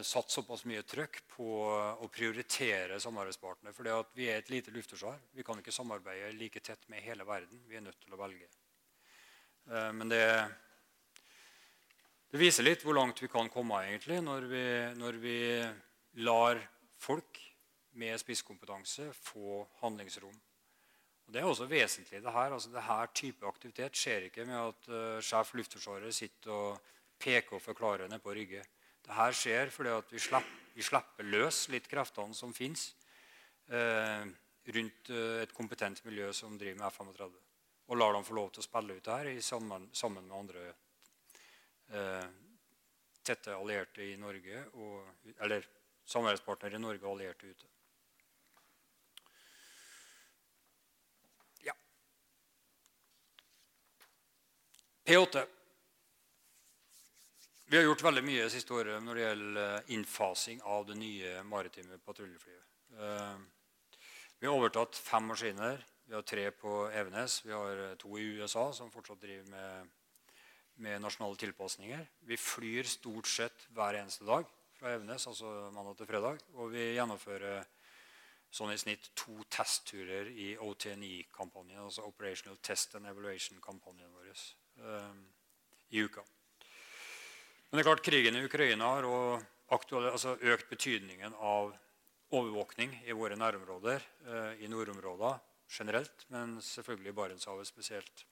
satt 0.07 0.31
såpass 0.31 0.65
mye 0.69 0.85
trøkk 0.87 1.17
på 1.33 1.47
å 1.67 2.09
prioritere 2.13 3.01
samarbeidspartnere. 3.03 3.75
For 3.75 4.11
vi 4.15 4.29
er 4.31 4.43
et 4.43 4.53
lite 4.53 4.71
luftforsvar. 4.75 5.17
Vi 5.35 5.43
kan 5.47 5.59
ikke 5.59 5.75
samarbeide 5.75 6.31
like 6.39 6.63
tett 6.63 6.85
med 6.93 7.03
hele 7.03 7.27
verden. 7.27 7.65
Vi 7.67 7.81
er 7.81 7.83
nødt 7.83 7.99
til 8.05 8.15
å 8.15 8.21
velge. 8.21 8.47
Uh, 9.71 9.91
men 9.97 10.11
det, 10.13 10.25
det, 12.29 12.41
viser 12.41 12.67
litt 12.67 12.85
hvor 12.85 12.97
langt 12.99 13.23
vi 13.23 13.31
kan 13.33 13.49
komme 13.53 13.81
egentlig 13.87 14.21
når 14.21 14.49
vi, 14.51 14.65
når 15.01 15.21
vi 15.23 15.39
lar 16.27 16.61
folk 17.01 17.41
med 17.97 18.19
spisskompetanse 18.21 19.09
få 19.17 19.63
handlingsrom. 19.81 20.35
Og 21.25 21.33
Det 21.33 21.41
er 21.41 21.49
også 21.49 21.67
vesentlig. 21.71 22.23
det 22.23 22.33
her. 22.33 22.53
Altså, 22.53 22.71
det 22.71 22.83
her 22.83 23.07
type 23.15 23.47
aktivitet 23.49 23.97
skjer 23.97 24.29
ikke 24.29 24.45
med 24.45 24.61
at 24.61 24.89
uh, 24.93 25.21
sjef 25.25 25.55
Luftforsvaret 25.57 26.15
sitter 26.15 26.53
og 26.53 26.93
peker 27.19 27.57
og 27.57 27.63
forklarer 27.65 28.09
ned 28.09 28.21
på 28.21 28.35
Rygge. 28.37 28.65
Det 29.05 29.17
her 29.17 29.37
skjer 29.37 29.73
fordi 29.73 29.95
vi 30.15 30.23
slipper, 30.23 30.61
vi 30.75 30.85
slipper 30.85 31.29
løs 31.29 31.59
litt 31.73 31.89
kreftene 31.91 32.35
som 32.35 32.55
fins 32.57 32.89
eh, 33.69 34.25
rundt 34.75 35.11
uh, 35.13 35.43
et 35.43 35.53
kompetent 35.55 36.01
miljø 36.07 36.31
som 36.33 36.57
driver 36.59 36.81
med 36.81 36.89
F-35. 36.89 37.37
Og 37.93 38.01
lar 38.01 38.17
dem 38.17 38.25
få 38.25 38.39
lov 38.39 38.49
til 38.55 38.65
å 38.65 38.67
spille 38.67 38.97
ut 38.97 39.05
det 39.05 39.19
her 39.21 39.43
sammen, 39.45 39.91
sammen, 39.93 40.25
med 40.25 40.39
andre 40.39 40.73
tette 43.23 43.53
allierte 43.53 44.01
i 44.03 44.17
Norge, 44.17 44.63
og, 44.81 45.29
eller 45.45 45.69
samarbeidspartnere 46.09 46.81
i 46.81 46.83
Norge 46.83 47.05
og 47.05 47.13
allierte 47.13 47.53
ute. 47.53 47.69
P8. 55.05 55.45
Vi 57.75 57.79
har 57.79 57.89
gjort 57.89 58.05
veldig 58.07 58.23
mye 58.23 58.43
siste 58.55 58.71
året 58.71 59.03
når 59.03 59.17
det 59.19 59.23
gjelder 59.25 59.57
eh, 59.59 59.89
innfasing 59.97 60.61
av 60.71 60.85
det 60.87 60.95
nye 60.95 61.31
maritime 61.43 61.97
patruljeflyet. 62.07 62.67
Eh, 63.03 63.41
vi 64.39 64.47
har 64.47 64.55
overtatt 64.55 64.95
fem 64.95 65.25
maskiner. 65.27 65.83
Vi 66.07 66.15
har 66.15 66.23
tre 66.23 66.45
på 66.55 66.75
Evenes. 66.95 67.41
Vi 67.43 67.51
har 67.51 67.81
eh, 67.83 67.97
to 67.99 68.13
i 68.15 68.29
USA, 68.37 68.69
som 68.77 68.93
fortsatt 68.95 69.19
driver 69.25 69.49
med, 69.51 69.91
med 70.87 71.03
nasjonale 71.03 71.41
tilpasninger. 71.41 72.05
Vi 72.31 72.39
flyr 72.39 72.87
stort 72.93 73.33
sett 73.33 73.67
hver 73.75 73.99
eneste 74.05 74.29
dag 74.29 74.47
fra 74.79 74.95
Evenes, 74.95 75.27
altså 75.33 75.51
mandag 75.75 75.99
til 75.99 76.11
fredag. 76.13 76.47
Og 76.55 76.71
vi 76.77 76.93
gjennomfører 76.93 77.67
sånn 78.55 78.71
i 78.71 78.79
snitt 78.85 79.11
to 79.19 79.35
testturer 79.51 80.31
i 80.31 80.53
OTNI-kampanjen, 80.63 81.83
altså 81.89 82.07
Operational 82.07 82.63
Test 82.63 82.95
and 82.95 83.11
Evaluation-kampanjen 83.11 84.15
vår. 84.15 84.47
I 85.91 86.07
uka. 86.07 86.23
Men 87.75 87.81
det 87.81 87.89
er 87.89 87.89
klart 87.89 88.07
krigen 88.07 88.37
i 88.39 88.45
Ukraina 88.47 88.87
har 88.87 89.07
altså 90.07 90.37
økt 90.47 90.69
betydningen 90.71 91.33
av 91.43 91.73
overvåkning 92.31 92.93
i 93.03 93.17
våre 93.19 93.35
nærområder, 93.35 94.05
eh, 94.31 94.63
i 94.63 94.69
nordområder 94.71 95.41
generelt, 95.67 96.23
men 96.31 96.61
selvfølgelig 96.63 97.11
i 97.11 97.17
Barentshavet 97.19 97.67
spesielt. 97.67 98.23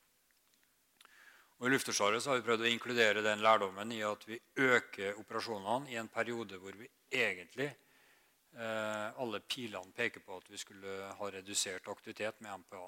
Og 1.59 1.67
I 1.67 1.73
Luftforsvaret 1.73 2.23
har 2.23 2.39
vi 2.39 2.45
prøvd 2.47 2.63
å 2.63 2.71
inkludere 2.71 3.25
den 3.25 3.43
lærdommen 3.43 3.91
i 3.91 3.99
at 4.07 4.23
vi 4.29 4.39
øker 4.55 5.19
operasjonene 5.19 5.91
i 5.91 5.99
en 5.99 6.07
periode 6.07 6.61
hvor 6.63 6.79
vi 6.79 6.87
egentlig 7.11 7.67
eh, 7.67 9.09
alle 9.11 9.43
pilene 9.43 9.91
peker 9.91 10.23
på 10.23 10.39
at 10.39 10.47
vi 10.47 10.61
skulle 10.63 11.11
ha 11.19 11.33
redusert 11.35 11.91
aktivitet 11.91 12.39
med 12.39 12.63
MPA 12.63 12.87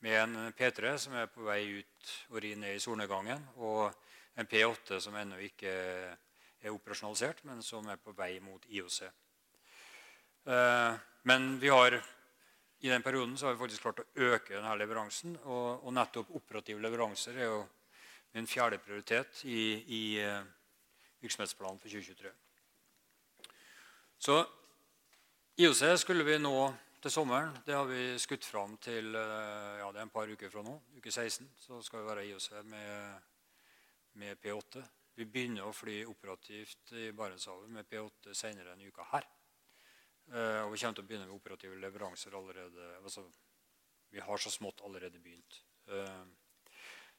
med 0.00 0.16
en 0.22 0.52
P3 0.56 0.96
som 0.96 1.12
er 1.12 1.28
på 1.28 1.44
vei 1.44 1.60
ut 1.76 2.12
og 2.30 2.40
ri 2.40 2.54
ned 2.56 2.78
i 2.78 2.80
solnedgangen, 2.80 3.42
og 3.60 3.92
en 4.40 4.48
P8 4.48 5.00
som 5.04 5.16
ennå 5.20 5.38
ikke 5.44 5.72
er 6.60 6.72
operasjonalisert, 6.72 7.44
men 7.48 7.62
som 7.64 7.86
er 7.88 8.00
på 8.00 8.14
vei 8.16 8.34
mot 8.44 8.64
IOC. 8.68 9.02
Eh, 10.44 10.94
men 11.28 11.50
vi 11.60 11.68
har, 11.68 11.96
i 12.80 12.88
den 12.88 13.02
perioden 13.04 13.36
så 13.36 13.46
har 13.46 13.54
vi 13.54 13.62
faktisk 13.62 13.84
klart 13.84 14.00
å 14.02 14.08
øke 14.30 14.56
denne 14.56 14.76
leveransen. 14.80 15.36
Og, 15.44 15.84
og 15.84 15.94
nettopp 15.96 16.32
operative 16.36 16.80
leveranser 16.80 17.36
er 17.36 17.50
jo 17.50 17.60
min 18.32 18.46
fjerde 18.46 18.78
prioritet 18.78 19.42
i, 19.50 19.60
i 19.90 20.02
uh, 20.22 20.44
virksomhetsplanen 21.20 21.80
for 21.82 21.90
2023. 21.90 22.30
Så 24.20 24.36
IOC 25.58 25.82
skulle 25.98 26.24
vi 26.24 26.36
nå 26.38 26.54
til 27.02 27.12
sommeren. 27.12 27.50
Det 27.66 27.74
har 27.74 27.88
vi 27.88 28.14
skutt 28.20 28.44
fram 28.44 28.76
til 28.84 29.14
eh, 29.16 29.80
ja, 29.80 29.88
det 29.90 30.02
er 30.02 30.06
en 30.06 30.12
par 30.12 30.28
uker 30.28 30.52
fra 30.52 30.62
nå. 30.64 30.76
Uke 30.98 31.10
16 31.10 31.48
så 31.58 31.80
skal 31.82 32.02
vi 32.02 32.08
være 32.10 32.26
IOC 32.28 32.48
med, 32.68 33.29
med 34.20 34.40
P8. 34.40 34.82
Vi 35.18 35.26
begynner 35.26 35.66
å 35.66 35.74
fly 35.74 36.02
operativt 36.08 36.92
i 36.96 37.10
Barentshavet 37.16 37.72
med 37.72 37.88
P8 37.88 38.34
senere 38.36 38.72
denne 38.72 38.88
uka 38.88 39.06
her. 39.12 39.26
Uh, 40.30 40.62
og 40.62 40.74
vi 40.74 40.78
kommer 40.82 40.98
til 40.98 41.02
å 41.02 41.08
begynne 41.08 41.26
med 41.26 41.34
operative 41.34 41.78
leveranser 41.82 42.36
allerede. 42.38 42.90
Altså, 43.00 43.24
vi 44.14 44.22
har 44.22 44.42
så 44.42 44.52
smått 44.52 44.84
allerede 44.86 45.18
begynt. 45.22 45.62
Uh, 45.90 46.26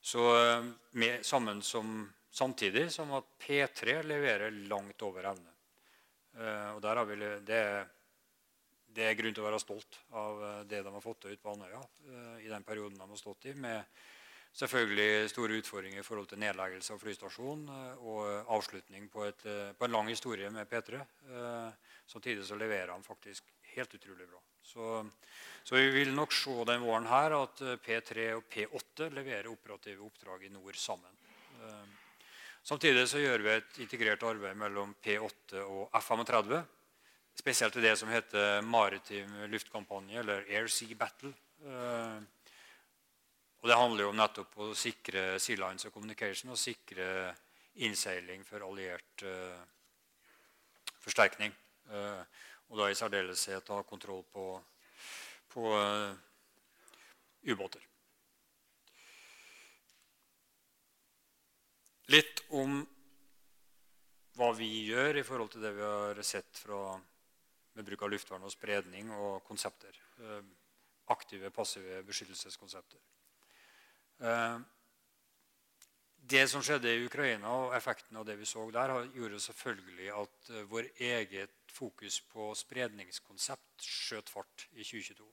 så 0.01 0.27
uh, 0.31 0.69
med, 0.95 1.25
som, 1.25 1.91
samtidig 2.31 2.87
som 2.93 3.11
at 3.19 3.33
P3 3.41 4.01
leverer 4.07 4.61
langt 4.71 5.01
over 5.03 5.33
evne. 5.33 5.49
og 6.31 6.77
der 6.81 6.95
har 6.95 7.05
vi, 7.05 7.15
det 7.43 7.63
det 8.95 9.07
er 9.07 9.17
grunn 9.17 9.35
til 9.35 9.43
å 9.43 9.47
være 9.47 9.61
stolt 9.61 9.99
av 10.19 10.41
eh, 10.43 10.63
det 10.69 10.81
de 10.83 10.93
har 10.93 11.03
fått 11.03 11.23
til 11.25 11.37
på 11.39 11.53
Andøya 11.53 11.79
eh, 11.79 12.41
i 12.45 12.51
den 12.51 12.65
perioden 12.67 12.99
de 12.99 13.07
har 13.07 13.19
stått 13.19 13.47
i. 13.51 13.55
med 13.55 13.83
selvfølgelig 14.57 15.29
store 15.31 15.59
utfordringer 15.61 16.01
i 16.01 16.05
forhold 16.05 16.27
til 16.31 16.41
nedleggelse 16.41 16.95
av 16.95 17.01
flystasjonen 17.01 17.69
eh, 17.75 18.03
og 18.03 18.51
avslutning 18.57 19.07
på, 19.11 19.25
et, 19.29 19.45
på, 19.77 19.87
en 19.87 19.95
lang 19.95 20.09
historie 20.11 20.49
med 20.53 20.69
P3. 20.69 21.01
Samtidig 22.11 22.43
så 22.47 22.57
leverer 22.59 22.91
han 22.91 23.03
faktisk 23.03 23.47
helt 23.75 23.93
utrolig 23.95 24.27
bra. 24.27 24.41
Så, 24.61 25.05
så, 25.63 25.75
vi 25.75 25.89
vil 25.95 26.11
nok 26.13 26.33
se 26.35 26.53
den 26.67 26.83
våren 26.83 27.07
her 27.07 27.37
at 27.37 27.63
P3 27.85 28.27
og 28.35 28.43
P8 28.51 29.07
leverer 29.15 29.49
operative 29.49 30.03
oppdrag 30.05 30.45
i 30.45 30.51
nord 30.51 30.75
sammen. 30.77 31.15
Samtidig 32.63 33.07
så 33.09 33.17
gjør 33.17 33.41
vi 33.41 33.55
et 33.55 33.79
integrert 33.81 34.27
arbeid 34.27 34.59
mellom 34.59 34.93
P8 35.01 35.63
og 35.63 35.95
F-35 35.97 36.59
spesielt 37.41 37.77
i 37.79 37.83
det 37.83 37.95
som 37.99 38.11
heter 38.11 38.61
maritim 38.65 39.31
luftkampanje, 39.49 40.19
eller 40.19 40.45
Air 40.49 40.67
Sea 40.71 40.97
Battle. 40.97 41.33
Og 43.61 43.69
Det 43.69 43.77
handler 43.77 44.03
jo 44.03 44.09
om 44.09 44.17
nettopp 44.17 44.55
å 44.57 44.67
sikre 44.73 45.35
Sea 45.37 45.59
Lines 45.59 45.85
og 45.85 45.93
Communication 45.93 46.49
og 46.49 46.57
sikre 46.57 47.05
innseiling 47.85 48.41
for 48.41 48.65
alliert 48.65 49.21
uh, 49.21 49.61
forsterkning. 51.03 51.53
Uh, 51.91 52.23
og 52.71 52.81
da 52.81 52.87
i 52.89 52.97
særdeleshet 52.97 53.69
ha 53.69 53.83
kontroll 53.85 54.23
på, 54.33 54.47
på 55.53 55.75
uh, 55.77 56.09
ubåter. 57.45 57.85
Litt 62.09 62.41
om 62.57 62.81
hva 64.41 64.49
vi 64.57 64.71
gjør 64.89 65.21
i 65.21 65.27
forhold 65.27 65.53
til 65.53 65.61
det 65.61 65.75
vi 65.77 65.85
har 65.85 66.25
sett 66.25 66.65
fra 66.65 66.97
med 67.77 67.85
bruk 67.85 68.01
av 68.07 68.15
luftvern 68.15 68.49
og 68.49 68.51
spredning 68.51 69.13
og 69.13 69.45
konsepter. 69.47 69.95
Aktive, 71.13 71.51
passive 71.55 72.01
beskyttelseskonsepter. 72.07 72.99
Eh, 74.21 74.59
det 76.31 76.47
som 76.47 76.61
skjedde 76.63 76.91
i 76.93 77.05
Ukraina, 77.05 77.49
og 77.49 77.75
effekten 77.75 78.17
av 78.17 78.25
det 78.27 78.37
vi 78.37 78.45
så 78.45 78.67
der, 78.71 78.93
gjorde 79.15 79.39
selvfølgelig 79.41 80.09
at 80.13 80.49
eh, 80.49 80.67
vår 80.69 80.89
eget 81.01 81.55
fokus 81.71 82.19
på 82.29 82.51
spredningskonsept 82.55 83.87
skjøt 83.87 84.29
fart 84.29 84.67
i 84.71 84.85
2022. 84.85 85.25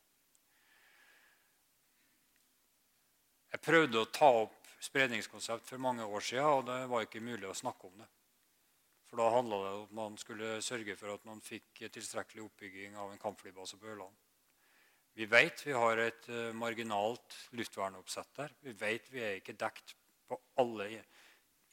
Jeg 3.53 3.65
prøvde 3.65 4.01
å 4.01 4.09
ta 4.13 4.31
opp 4.45 4.73
spredningskonsept 4.81 5.67
for 5.69 5.83
mange 5.83 6.05
år 6.05 6.25
siden, 6.25 6.49
og 6.49 6.65
det 6.69 6.79
var 6.89 7.05
ikke 7.05 7.25
mulig 7.25 7.49
å 7.49 7.57
snakke 7.57 7.91
om 7.91 8.01
det. 8.01 8.09
For 9.09 9.21
da 9.21 9.29
handla 9.33 9.61
det 9.65 9.75
om 9.75 9.85
at 9.85 9.95
man 10.01 10.17
skulle 10.21 10.59
sørge 10.65 10.97
for 10.97 11.13
at 11.13 11.25
man 11.29 11.41
fikk 11.45 11.85
tilstrekkelig 11.93 12.45
oppbygging 12.45 12.97
av 12.97 13.13
en 13.13 13.21
kampflybase 13.21 13.81
på 13.81 13.89
Ørland. 13.93 14.17
Vi 15.19 15.27
vet 15.27 15.65
vi 15.67 15.75
har 15.75 15.99
et 15.99 16.29
uh, 16.31 16.53
marginalt 16.55 17.35
luftvernoppsett 17.59 18.37
der. 18.39 18.53
Vi 18.63 18.75
vet 18.79 19.09
vi 19.11 19.25
er 19.25 19.41
ikke 19.41 19.57
dekt 19.59 19.97
på 20.29 20.39
alle 20.63 20.87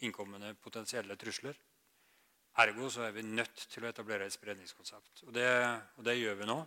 innkommende 0.01 0.55
potensielle 0.57 1.17
trusler. 1.19 1.57
Ergo 2.63 2.89
så 2.89 3.03
er 3.05 3.13
vi 3.13 3.25
nødt 3.27 3.67
til 3.69 3.85
å 3.85 3.91
etablere 3.91 4.25
et 4.25 4.33
spredningskonsept. 4.33 5.27
Og 5.27 5.35
det, 5.35 5.45
og 5.99 6.07
det 6.07 6.17
gjør 6.17 6.39
vi 6.39 6.49
nå. 6.49 6.57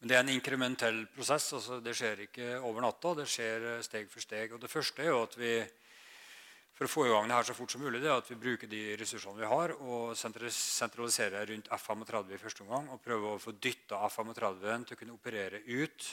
Men 0.00 0.10
det 0.10 0.16
er 0.16 0.24
en 0.24 0.32
inkrementell 0.32 1.04
prosess. 1.12 1.50
altså 1.58 1.80
Det 1.84 1.92
skjer 1.98 2.24
ikke 2.24 2.48
over 2.62 2.86
natta. 2.86 3.12
Det 3.20 3.28
skjer 3.28 3.66
steg 3.84 4.08
for 4.10 4.24
steg. 4.24 4.54
Og 4.54 4.62
det 4.62 4.70
første 4.72 5.04
er 5.04 5.12
jo 5.12 5.20
at 5.26 5.36
vi 5.38 5.52
for 6.72 6.88
å 6.88 6.90
få 6.90 7.04
i 7.06 7.12
gang 7.12 7.28
det 7.28 7.36
her 7.36 7.46
så 7.46 7.56
fort 7.56 7.72
som 7.74 7.82
mulig, 7.84 8.00
det 8.00 8.08
er 8.08 8.16
at 8.16 8.30
vi 8.30 8.38
bruker 8.40 8.70
de 8.70 8.82
ressursene 9.00 9.38
vi 9.38 9.48
har, 9.48 9.74
og 9.84 10.14
sentraliserer 10.16 11.50
rundt 11.50 11.68
F-35 11.76 12.32
i 12.32 12.40
første 12.40 12.64
omgang. 12.64 12.88
Og 12.94 13.02
prøver 13.04 13.34
å 13.34 13.42
få 13.42 13.52
dytta 13.52 14.00
F-35 14.08 14.86
til 14.88 14.96
å 14.96 15.00
kunne 15.02 15.16
operere 15.18 15.60
ut 15.68 16.08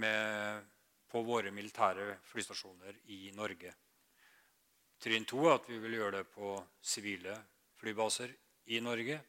med, 0.00 0.72
på 1.06 1.22
våre 1.22 1.52
militære 1.54 2.16
flystasjoner 2.32 3.02
i 3.14 3.30
Norge. 3.36 3.74
Trinn 5.00 5.28
to 5.28 5.44
er 5.44 5.58
at 5.58 5.68
vi 5.68 5.78
vil 5.78 5.98
gjøre 5.98 6.22
det 6.22 6.26
på 6.32 6.56
sivile 6.80 7.36
flybaser 7.76 8.32
i 8.72 8.80
Norge. 8.80 9.20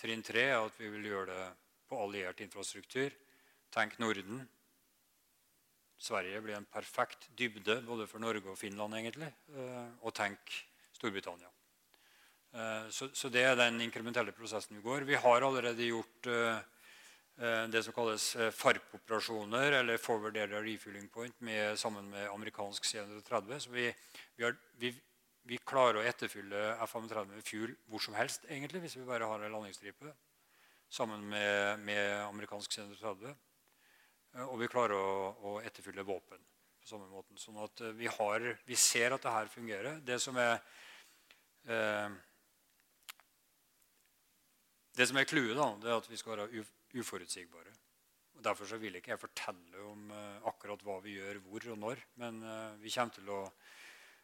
Trinn 0.00 0.24
tre 0.26 0.48
er 0.50 0.58
at 0.58 0.78
vi 0.80 0.90
vil 0.90 1.06
gjøre 1.12 1.30
det 1.30 1.48
på 1.88 1.98
alliert 2.02 2.42
infrastruktur. 2.42 3.14
Tenk 3.70 3.98
Norden. 4.02 4.42
Sverige 6.00 6.40
blir 6.40 6.56
en 6.56 6.64
perfekt 6.64 7.28
dybde 7.36 7.76
både 7.84 8.06
for 8.08 8.22
Norge 8.22 8.48
og 8.48 8.58
Finland. 8.58 8.94
egentlig, 8.94 9.32
eh, 9.52 9.88
Og 10.00 10.14
tenk 10.14 10.38
Storbritannia. 10.96 11.48
Eh, 12.54 12.88
så, 12.90 13.10
så, 13.12 13.28
det 13.28 13.42
er 13.44 13.54
den 13.56 13.80
inkrementelle 13.80 14.32
prosessen 14.32 14.76
vi 14.76 14.82
går. 14.82 15.04
Vi 15.04 15.14
har 15.14 15.42
allerede 15.42 15.84
gjort 15.84 16.26
eh, 16.26 16.62
det 17.70 17.82
som 17.84 17.92
kalles 17.92 18.36
FARP-operasjoner, 18.52 19.72
eller 19.80 19.96
Forward 19.96 20.36
Area 20.36 20.60
Refueling 20.60 21.08
Point, 21.08 21.40
med, 21.40 21.78
sammen 21.78 22.10
med 22.10 22.28
amerikansk 22.28 22.84
C-130. 22.84 23.58
Så 23.58 23.70
vi, 23.70 23.94
vi, 24.36 24.44
har, 24.44 24.56
vi, 24.76 24.94
vi, 25.44 25.58
klarer 25.64 26.00
å 26.00 26.04
etterfylle 26.04 26.74
F-35 26.84 27.30
med 27.30 27.44
fuel 27.44 27.76
hvor 27.88 28.00
som 28.04 28.14
helst, 28.14 28.44
egentlig, 28.48 28.80
hvis 28.80 28.96
vi 28.96 29.06
bare 29.08 29.28
har 29.28 29.40
en 29.40 29.52
landingsstripe 29.52 30.12
sammen 30.90 31.24
med, 31.28 31.78
med 31.86 32.24
amerikansk 32.26 32.72
C-130. 32.72 33.36
Eh, 34.36 34.46
og 34.46 34.56
vi 34.62 34.70
klarer 34.70 34.96
å, 34.96 35.34
å 35.50 35.58
etterfylle 35.64 36.06
våpen 36.06 36.40
på 36.80 36.88
samme 36.88 37.10
måten. 37.10 37.38
Sånn 37.40 37.60
at 37.62 37.84
eh, 37.84 37.96
vi, 37.98 38.08
har, 38.10 38.48
vi 38.66 38.78
ser 38.78 39.16
at 39.16 39.26
det 39.26 39.36
her 39.36 39.52
fungerer. 39.52 40.00
Det 40.06 40.18
som 40.22 40.38
er 40.40 40.56
eh, 41.68 42.18
det 44.96 45.06
som 45.06 45.16
er 45.16 45.28
clouet, 45.28 45.56
er 45.56 45.94
at 45.94 46.08
vi 46.10 46.18
skal 46.18 46.36
være 46.36 46.64
uforutsigbare. 46.98 47.72
Og 48.36 48.44
Derfor 48.44 48.68
så 48.68 48.78
vil 48.80 48.96
ikke 48.98 49.12
jeg 49.12 49.20
fortelle 49.20 49.84
om 49.84 50.10
eh, 50.16 50.48
akkurat 50.50 50.82
hva 50.84 50.98
vi 51.04 51.18
gjør, 51.18 51.42
hvor 51.44 51.66
og 51.74 51.78
når. 51.78 52.02
Men 52.22 52.42
eh, 52.42 52.80
vi 52.82 52.92
kommer 52.94 53.14
til 53.14 53.30
å, 53.32 53.40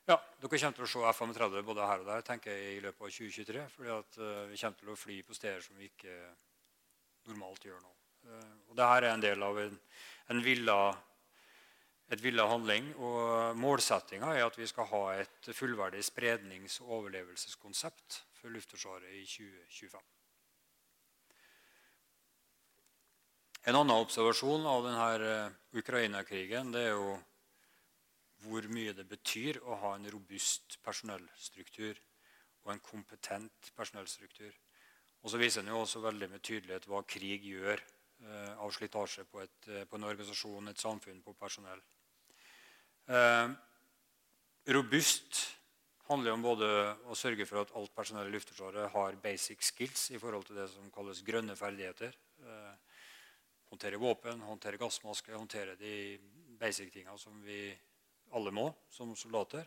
ja, 0.09 0.17
dere 0.17 0.61
kommer 0.63 0.79
til 0.79 0.87
å 0.87 0.91
se 0.93 1.05
F-35 1.13 1.67
både 1.69 1.91
her 1.91 2.05
og 2.05 2.11
der 2.11 2.27
tenker 2.27 2.53
jeg, 2.53 2.79
i 2.79 2.83
løpet 2.85 3.07
av 3.09 3.15
2023. 3.19 3.67
fordi 3.77 3.95
at 3.97 4.19
uh, 4.23 4.45
vi 4.51 4.61
kommer 4.61 4.81
til 4.81 4.93
å 4.93 4.99
fly 5.01 5.21
på 5.27 5.37
steder 5.37 5.65
som 5.65 5.81
vi 5.81 5.91
ikke 5.91 6.17
normalt 7.29 7.67
gjør 7.67 7.81
nå. 7.83 7.96
Eh, 8.27 8.55
og 8.69 8.77
Dette 8.79 8.93
er 8.99 9.09
en 9.13 9.23
del 9.23 9.43
av 9.47 9.59
en, 9.63 9.77
en 10.35 10.43
villa, 10.43 10.79
et 12.11 12.23
villa 12.23 12.47
handling. 12.51 12.93
og 12.99 13.57
Målsettinga 13.61 14.35
er 14.35 14.47
at 14.47 14.59
vi 14.59 14.67
skal 14.67 14.91
ha 14.91 15.05
et 15.21 15.51
fullverdig 15.55 16.03
sprednings- 16.05 16.81
og 16.83 16.99
overlevelseskonsept 17.01 18.21
for 18.41 18.55
Luftforsvaret 18.55 19.15
i 19.15 19.25
2025. 19.27 20.03
En 23.67 23.75
annen 23.75 23.99
observasjon 23.99 24.67
av 24.71 24.85
denne 24.87 25.31
eh, 25.31 25.57
Ukraina-krigen 25.81 26.75
det 26.75 26.85
er 26.87 26.95
jo 26.95 27.17
hvor 28.45 28.67
mye 28.71 28.93
det 28.95 29.07
betyr 29.11 29.59
å 29.65 29.79
ha 29.81 29.97
en 29.97 30.07
robust 30.13 30.77
personellstruktur 30.85 31.99
og 32.63 32.73
en 32.75 32.83
kompetent 32.85 33.71
personellstruktur. 33.75 34.53
Og 35.25 35.33
så 35.33 35.41
viser 35.41 35.65
den 35.65 35.73
jo 35.73 35.81
også 35.83 36.03
veldig 36.05 36.29
med 36.31 36.45
tydelighet 36.47 36.87
hva 36.91 37.01
krig 37.09 37.47
gjør 37.49 37.83
av 38.59 38.73
slitasje 38.75 39.25
på, 39.31 39.43
et, 39.45 39.69
eh, 39.69 39.85
på, 39.85 39.97
en 39.97 40.09
organisasjon, 40.09 40.69
et 40.69 40.81
samfunn, 40.81 41.23
på 41.23 41.35
personell. 41.39 41.83
Eh, 43.07 43.49
robust 44.75 45.43
handler 46.09 46.35
om 46.35 46.43
både 46.43 46.69
å 47.11 47.15
sørge 47.19 47.47
for 47.47 47.63
at 47.63 47.73
alt 47.79 47.95
personell 47.95 48.31
i 48.31 48.35
Luftforsvaret 48.35 48.91
har 48.93 49.19
basic 49.23 49.63
skills 49.63 50.11
i 50.15 50.21
forhold 50.23 50.47
til 50.47 50.59
det 50.61 50.69
som 50.71 50.91
kalles 50.95 51.23
grønne 51.27 51.57
ferdigheter. 51.59 52.15
Eh, 52.43 52.75
håndtere 53.71 54.01
våpen, 54.01 54.43
håndtere 54.47 54.81
gassmaske, 54.81 55.35
håndtere 55.35 55.77
de 55.79 56.19
basic 56.59 56.93
tinga 56.95 57.17
som 57.19 57.41
vi 57.43 57.71
alle 58.35 58.53
må 58.55 58.69
som 58.91 59.15
soldater. 59.19 59.67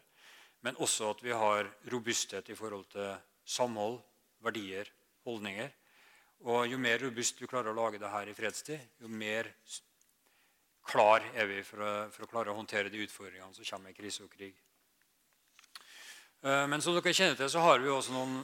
Men 0.62 0.80
også 0.84 1.14
at 1.14 1.24
vi 1.24 1.32
har 1.32 1.68
robusthet 1.92 2.50
i 2.52 2.56
forhold 2.56 2.90
til 2.92 3.14
samhold, 3.46 4.02
verdier, 4.44 4.88
holdninger. 5.24 5.72
Og 6.48 6.68
jo 6.72 6.80
mer 6.80 7.02
robust 7.04 7.40
du 7.40 7.48
klarer 7.48 7.74
å 7.74 7.76
lage 7.76 8.00
det 8.00 8.12
her 8.14 8.30
i 8.32 8.36
fredstid, 8.36 8.80
jo 9.02 9.12
mer 9.12 9.50
klar 10.90 11.26
er 11.36 11.50
vi 11.50 11.60
for 11.68 11.84
å, 11.84 11.92
for 12.14 12.26
å 12.26 12.30
klare 12.32 12.54
å 12.54 12.58
håndtere 12.58 12.92
de 12.92 13.04
utfordringene 13.04 13.54
som 13.54 13.68
kommer 13.68 13.92
i 13.92 13.98
krise 13.98 14.24
og 14.24 14.32
krig. 14.32 14.56
Eh, 16.42 16.66
men 16.72 16.82
som 16.82 16.96
dere 16.96 17.14
kjenner 17.14 17.36
til, 17.36 17.52
så 17.52 17.66
har 17.66 17.84
vi 17.84 17.92
også 17.92 18.16
noen 18.16 18.40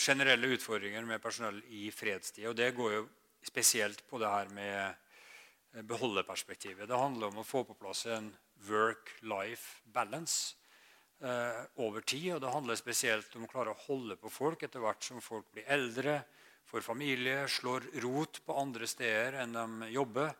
generelle 0.00 0.52
utfordringer 0.56 1.06
med 1.08 1.22
personell 1.22 1.62
i 1.72 1.88
fredstid. 1.92 2.46
Og 2.50 2.56
det 2.56 2.70
går 2.76 2.98
jo 2.98 3.06
spesielt 3.44 4.04
på 4.08 4.20
det 4.20 4.28
her 4.28 4.52
med 4.52 5.08
beholdeperspektivet. 5.72 5.88
beholderperspektivet. 5.88 6.88
Det 6.88 6.98
handler 6.98 7.30
om 7.30 7.40
å 7.40 7.46
få 7.46 7.64
på 7.64 7.76
plass 7.78 8.06
en 8.06 8.32
work-life 8.68 9.80
balance 9.84 10.56
eh, 11.22 11.62
over 11.76 12.00
tid. 12.00 12.34
Og 12.34 12.40
det 12.42 12.52
handler 12.52 12.78
spesielt 12.80 13.36
om 13.36 13.46
å 13.46 13.50
klare 13.50 13.74
å 13.74 13.82
holde 13.86 14.16
på 14.20 14.32
folk 14.32 14.62
etter 14.62 14.82
hvert 14.82 15.04
som 15.04 15.22
folk 15.22 15.46
blir 15.54 15.68
eldre, 15.70 16.20
for 16.70 16.84
familie, 16.84 17.42
slår 17.50 17.88
rot 18.04 18.40
på 18.46 18.56
andre 18.62 18.86
steder 18.88 19.40
enn 19.42 19.56
de 19.56 19.90
jobber. 19.94 20.32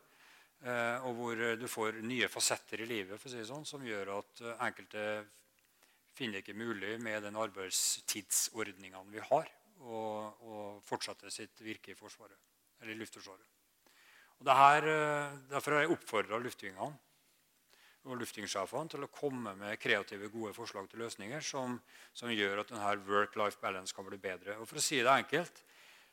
Eh, 0.61 1.05
og 1.07 1.15
hvor 1.17 1.39
du 1.57 1.67
får 1.69 2.01
nye 2.05 2.29
fasetter 2.29 2.83
i 2.83 2.89
livet 2.89 3.17
for 3.17 3.27
å 3.27 3.33
si 3.33 3.39
det 3.39 3.49
sånn, 3.49 3.65
som 3.65 3.85
gjør 3.85 4.13
at 4.19 4.43
eh, 4.45 4.59
enkelte 4.67 5.05
finner 6.13 6.37
det 6.37 6.43
ikke 6.43 6.59
mulig 6.59 6.99
med 7.01 7.23
den 7.25 7.39
arbeidstidsordningene 7.39 9.09
vi 9.09 9.23
har, 9.31 9.49
å 9.81 10.81
fortsette 10.85 11.31
sitt 11.33 11.63
virke 11.65 11.95
i 11.95 11.97
Forsvaret, 11.97 12.37
eller 12.83 12.99
Luftforsvaret. 12.99 13.47
Og 14.41 14.51
her, 14.57 14.87
eh, 14.89 15.33
derfor 15.49 15.75
har 15.75 15.83
jeg 15.83 15.95
oppfordra 15.95 16.37
luftvingene 16.41 16.91
og 18.09 18.17
luftingsjefene 18.17 18.89
til 18.89 19.05
å 19.05 19.11
komme 19.13 19.53
med 19.57 19.77
kreative, 19.81 20.29
gode 20.33 20.53
forslag 20.57 20.87
til 20.89 21.03
løsninger 21.03 21.43
som, 21.45 21.75
som 22.17 22.31
gjør 22.33 22.63
at 22.63 22.71
denne 22.71 22.95
work-life 23.05 23.61
balance 23.61 23.93
kan 23.93 24.07
bli 24.07 24.17
bedre. 24.21 24.57
Og 24.57 24.69
for 24.69 24.81
å 24.81 24.85
si 24.85 24.97
det 24.97 25.13
enkelt, 25.13 25.61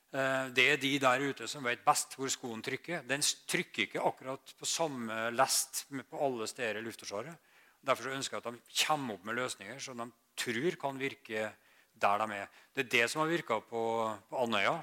det 0.08 0.64
er 0.64 0.78
de 0.80 0.94
der 1.02 1.20
ute 1.20 1.46
som 1.50 1.66
vet 1.68 1.82
best 1.84 2.14
hvor 2.16 2.30
skoen 2.32 2.62
trykker. 2.64 3.02
Den 3.04 3.20
trykker 3.20 3.84
ikke 3.84 4.00
akkurat 4.00 4.54
på 4.56 4.68
samme 4.68 5.26
lest 5.34 5.82
på 6.08 6.20
alle 6.24 6.46
steder 6.48 6.80
i 6.80 6.84
Luftforsvaret. 6.86 7.36
Derfor 7.84 8.14
ønsker 8.16 8.38
jeg 8.38 8.44
at 8.44 8.54
de 8.54 8.84
kommer 8.86 9.18
opp 9.18 9.26
med 9.28 9.36
løsninger 9.38 9.82
som 9.82 10.00
de 10.00 10.08
tror 10.38 10.78
kan 10.80 11.00
virke 11.00 11.50
der 11.98 12.22
de 12.22 12.38
er. 12.38 12.48
Det 12.74 12.86
er 12.86 12.92
det 12.94 13.10
som 13.10 13.22
har 13.22 13.30
virka 13.30 13.58
på, 13.60 13.82
på, 14.30 14.38
Andøya 14.38 14.76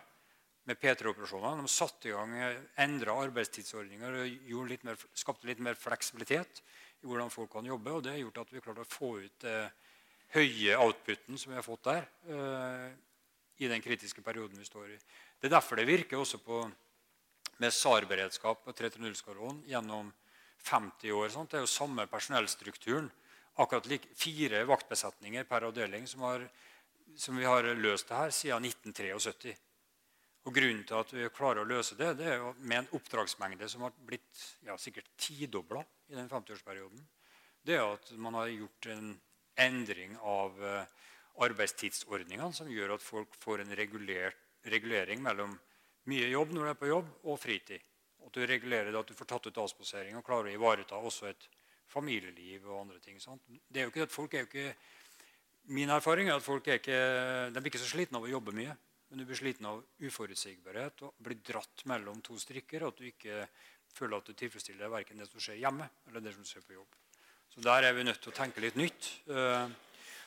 med 0.66 0.80
P3-operasjonene. 0.82 1.64
De 1.64 1.72
satte 1.72 2.10
i 2.10 2.14
gang 2.14 2.36
endra 2.86 3.18
arbeidstidsordninger 3.24 4.20
og 4.20 4.70
litt 4.70 4.86
mer, 4.88 5.00
skapte 5.16 5.48
litt 5.50 5.64
mer 5.64 5.78
fleksibilitet 5.80 6.62
i 7.02 7.08
hvordan 7.08 7.34
folk 7.34 7.52
kan 7.54 7.68
jobbe. 7.68 7.94
og 7.94 8.04
Det 8.04 8.16
har 8.16 8.24
gjort 8.24 8.44
at 8.44 8.54
vi 8.54 8.64
klarte 8.64 8.86
å 8.86 8.90
få 8.90 9.12
ut 9.24 9.46
det 9.46 9.58
høye 10.36 10.78
outputen 10.82 11.38
som 11.40 11.54
vi 11.54 11.60
har 11.60 11.66
fått 11.66 11.88
der. 11.88 12.08
I 13.58 13.70
den 13.72 13.82
kritiske 13.82 14.22
perioden 14.22 14.60
vi 14.60 14.68
står 14.68 14.90
i. 14.92 14.98
Det 15.40 15.48
er 15.48 15.56
derfor 15.56 15.80
det 15.80 15.88
virker 15.88 16.20
også 16.20 16.42
på, 16.44 16.64
med 17.64 17.72
SAR-beredskap 17.74 18.68
og 18.68 18.76
330-skvadronen 18.76 19.64
gjennom 19.70 20.12
50 20.66 21.12
år. 21.16 21.30
Sant? 21.32 21.52
Det 21.52 21.60
er 21.60 21.64
jo 21.64 21.72
samme 21.72 22.08
personellstrukturen. 22.12 23.08
Akkurat 23.64 23.88
like, 23.88 24.12
fire 24.20 24.66
vaktbesetninger 24.68 25.48
per 25.48 25.70
avdeling 25.70 26.08
som, 26.12 26.26
har, 26.28 26.44
som 27.16 27.38
vi 27.40 27.48
har 27.48 27.70
løst 27.80 28.10
det 28.10 28.20
her 28.20 28.36
siden 28.36 28.68
1973. 28.68 29.56
Og 30.46 30.54
Grunnen 30.54 30.84
til 30.86 31.00
at 31.00 31.14
vi 31.16 31.30
klarer 31.34 31.64
å 31.64 31.70
løse 31.70 31.96
det, 31.98 32.12
det 32.20 32.28
er 32.30 32.42
jo 32.44 32.52
med 32.60 32.84
en 32.84 32.92
oppdragsmengde 33.00 33.70
som 33.72 33.88
har 33.88 33.96
blitt 34.06 34.42
ja, 34.68 34.76
sikkert 34.78 35.08
tidobla 35.18 35.82
i 36.12 36.18
den 36.18 36.28
50-årsperioden. 36.30 37.02
Det 37.66 37.80
er 37.80 37.88
at 37.96 38.12
man 38.22 38.38
har 38.38 38.52
gjort 38.52 38.90
en 38.94 39.16
endring 39.58 40.14
av 40.22 40.60
uh, 40.62 40.84
arbeidstidsordningene 41.44 42.54
som 42.56 42.70
gjør 42.72 42.96
at 42.96 43.04
folk 43.04 43.36
får 43.42 43.64
en 43.64 43.76
regulering 43.76 45.24
mellom 45.24 45.58
mye 46.10 46.30
jobb 46.30 46.54
når 46.54 46.64
du 46.64 46.72
er 46.72 46.80
på 46.80 46.90
jobb, 46.92 47.12
og 47.26 47.40
fritid. 47.42 47.92
At 48.26 48.34
du 48.34 48.46
regulerer 48.46 48.92
det 48.92 49.00
at 49.00 49.10
du 49.10 49.18
får 49.18 49.30
tatt 49.30 49.48
ut 49.50 49.62
avspasering 49.66 50.18
og 50.18 50.26
klarer 50.26 50.50
å 50.52 50.56
ivareta 50.56 50.98
også 50.98 51.30
et 51.30 51.48
familieliv 51.92 52.66
og 52.70 52.86
andre 52.86 53.00
ting. 53.04 53.20
Sant? 53.22 53.44
Det 53.46 53.82
er 53.82 53.88
jo 53.88 53.94
ikke 53.94 54.08
at 54.08 54.14
folk 54.14 54.34
er 54.34 54.46
jo 54.46 54.52
ikke, 54.52 54.76
Min 55.66 55.90
erfaring 55.90 56.28
er 56.30 56.38
at 56.38 56.46
folk 56.46 56.68
er 56.70 56.78
ikke, 56.78 56.98
de 57.50 57.62
blir 57.62 57.72
ikke 57.72 57.82
så 57.82 57.88
slitne 57.90 58.20
av 58.20 58.28
å 58.28 58.30
jobbe 58.30 58.54
mye. 58.54 58.76
Men 59.10 59.22
du 59.22 59.26
blir 59.26 59.40
sliten 59.40 59.66
av 59.66 59.80
uforutsigbarhet 59.98 61.02
og 61.08 61.16
blir 61.26 61.40
dratt 61.46 61.82
mellom 61.90 62.20
to 62.26 62.38
strikker. 62.38 62.86
Og 62.86 62.94
at 62.94 63.02
du 63.02 63.08
ikke 63.10 63.48
føler 63.96 64.20
at 64.20 64.30
du 64.30 64.38
tilfredsstiller 64.38 64.92
verken 64.94 65.22
det 65.22 65.26
som 65.30 65.42
skjer 65.42 65.58
hjemme, 65.64 65.88
eller 66.06 66.22
det 66.22 66.36
som 66.36 66.46
skjer 66.46 66.66
på 66.68 66.78
jobb. 66.78 67.00
Så 67.50 67.66
der 67.66 67.88
er 67.88 67.98
vi 67.98 68.06
nødt 68.06 68.22
til 68.22 68.34
å 68.34 68.38
tenke 68.38 68.62
litt 68.62 68.78
nytt. 68.78 69.10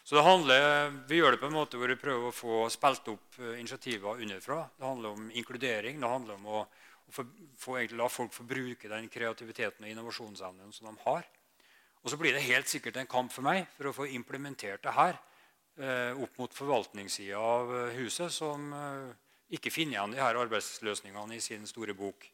Så 0.08 0.14
det 0.14 0.22
handler, 0.24 0.90
Vi 1.08 1.18
gjør 1.18 1.34
det 1.34 1.40
på 1.42 1.50
en 1.50 1.52
måte 1.52 1.76
hvor 1.76 1.90
vi 1.92 2.00
prøver 2.00 2.30
å 2.30 2.32
få 2.32 2.62
spilt 2.72 3.10
opp 3.12 3.34
eh, 3.42 3.58
initiativer 3.60 4.22
underfra. 4.24 4.62
Det 4.78 4.86
handler 4.86 5.16
om 5.18 5.26
inkludering. 5.36 5.98
Det 6.00 6.08
handler 6.08 6.38
om 6.38 6.46
å, 6.48 6.62
å 6.64 7.12
få, 7.12 7.24
få, 7.60 7.74
la 7.92 8.06
folk 8.08 8.32
få 8.32 8.46
bruke 8.48 8.88
den 8.88 9.10
kreativiteten 9.12 9.84
og 9.84 9.90
innovasjonsevnen 9.90 10.72
som 10.72 10.88
de 10.88 10.94
har. 11.02 11.28
Og 12.00 12.08
så 12.08 12.16
blir 12.16 12.32
det 12.32 12.46
helt 12.46 12.72
sikkert 12.72 12.96
en 12.96 13.10
kamp 13.10 13.34
for 13.34 13.44
meg 13.44 13.66
for 13.74 13.90
å 13.90 13.92
få 13.98 14.08
implementert 14.16 14.80
det 14.86 14.96
her 14.96 15.18
eh, 15.76 16.16
opp 16.16 16.40
mot 16.40 16.56
forvaltningssida 16.56 17.36
av 17.36 17.76
eh, 17.76 18.00
huset, 18.00 18.32
som 18.32 18.72
eh, 18.72 19.12
ikke 19.60 19.74
finner 19.76 19.98
igjen 19.98 20.16
de 20.16 20.24
her 20.24 20.40
arbeidsløsningene 20.40 21.36
i 21.36 21.44
sin 21.44 21.68
store 21.68 21.92
bok. 21.92 22.24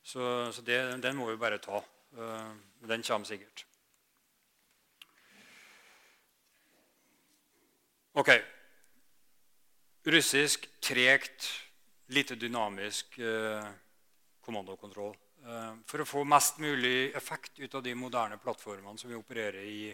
Så, 0.00 0.24
så 0.56 0.64
det, 0.64 0.80
den 1.04 1.20
må 1.20 1.28
vi 1.28 1.36
bare 1.36 1.60
ta. 1.60 1.84
Eh, 2.16 2.50
den 2.88 3.04
kommer 3.04 3.28
sikkert. 3.28 3.66
Ok. 8.14 8.30
Russisk, 10.02 10.80
tregt, 10.80 11.62
lite 12.06 12.34
dynamisk 12.38 13.18
eh, 13.18 13.64
kommandokontroll. 14.40 15.16
Eh, 15.42 15.74
for 15.90 15.98
å 15.98 16.06
få 16.06 16.22
mest 16.22 16.62
mulig 16.62 17.10
effekt 17.18 17.58
ut 17.58 17.74
av 17.74 17.82
de 17.82 17.90
moderne 17.98 18.38
plattformene 18.38 18.94
som 19.02 19.10
vi 19.10 19.18
opererer 19.18 19.66
i 19.66 19.90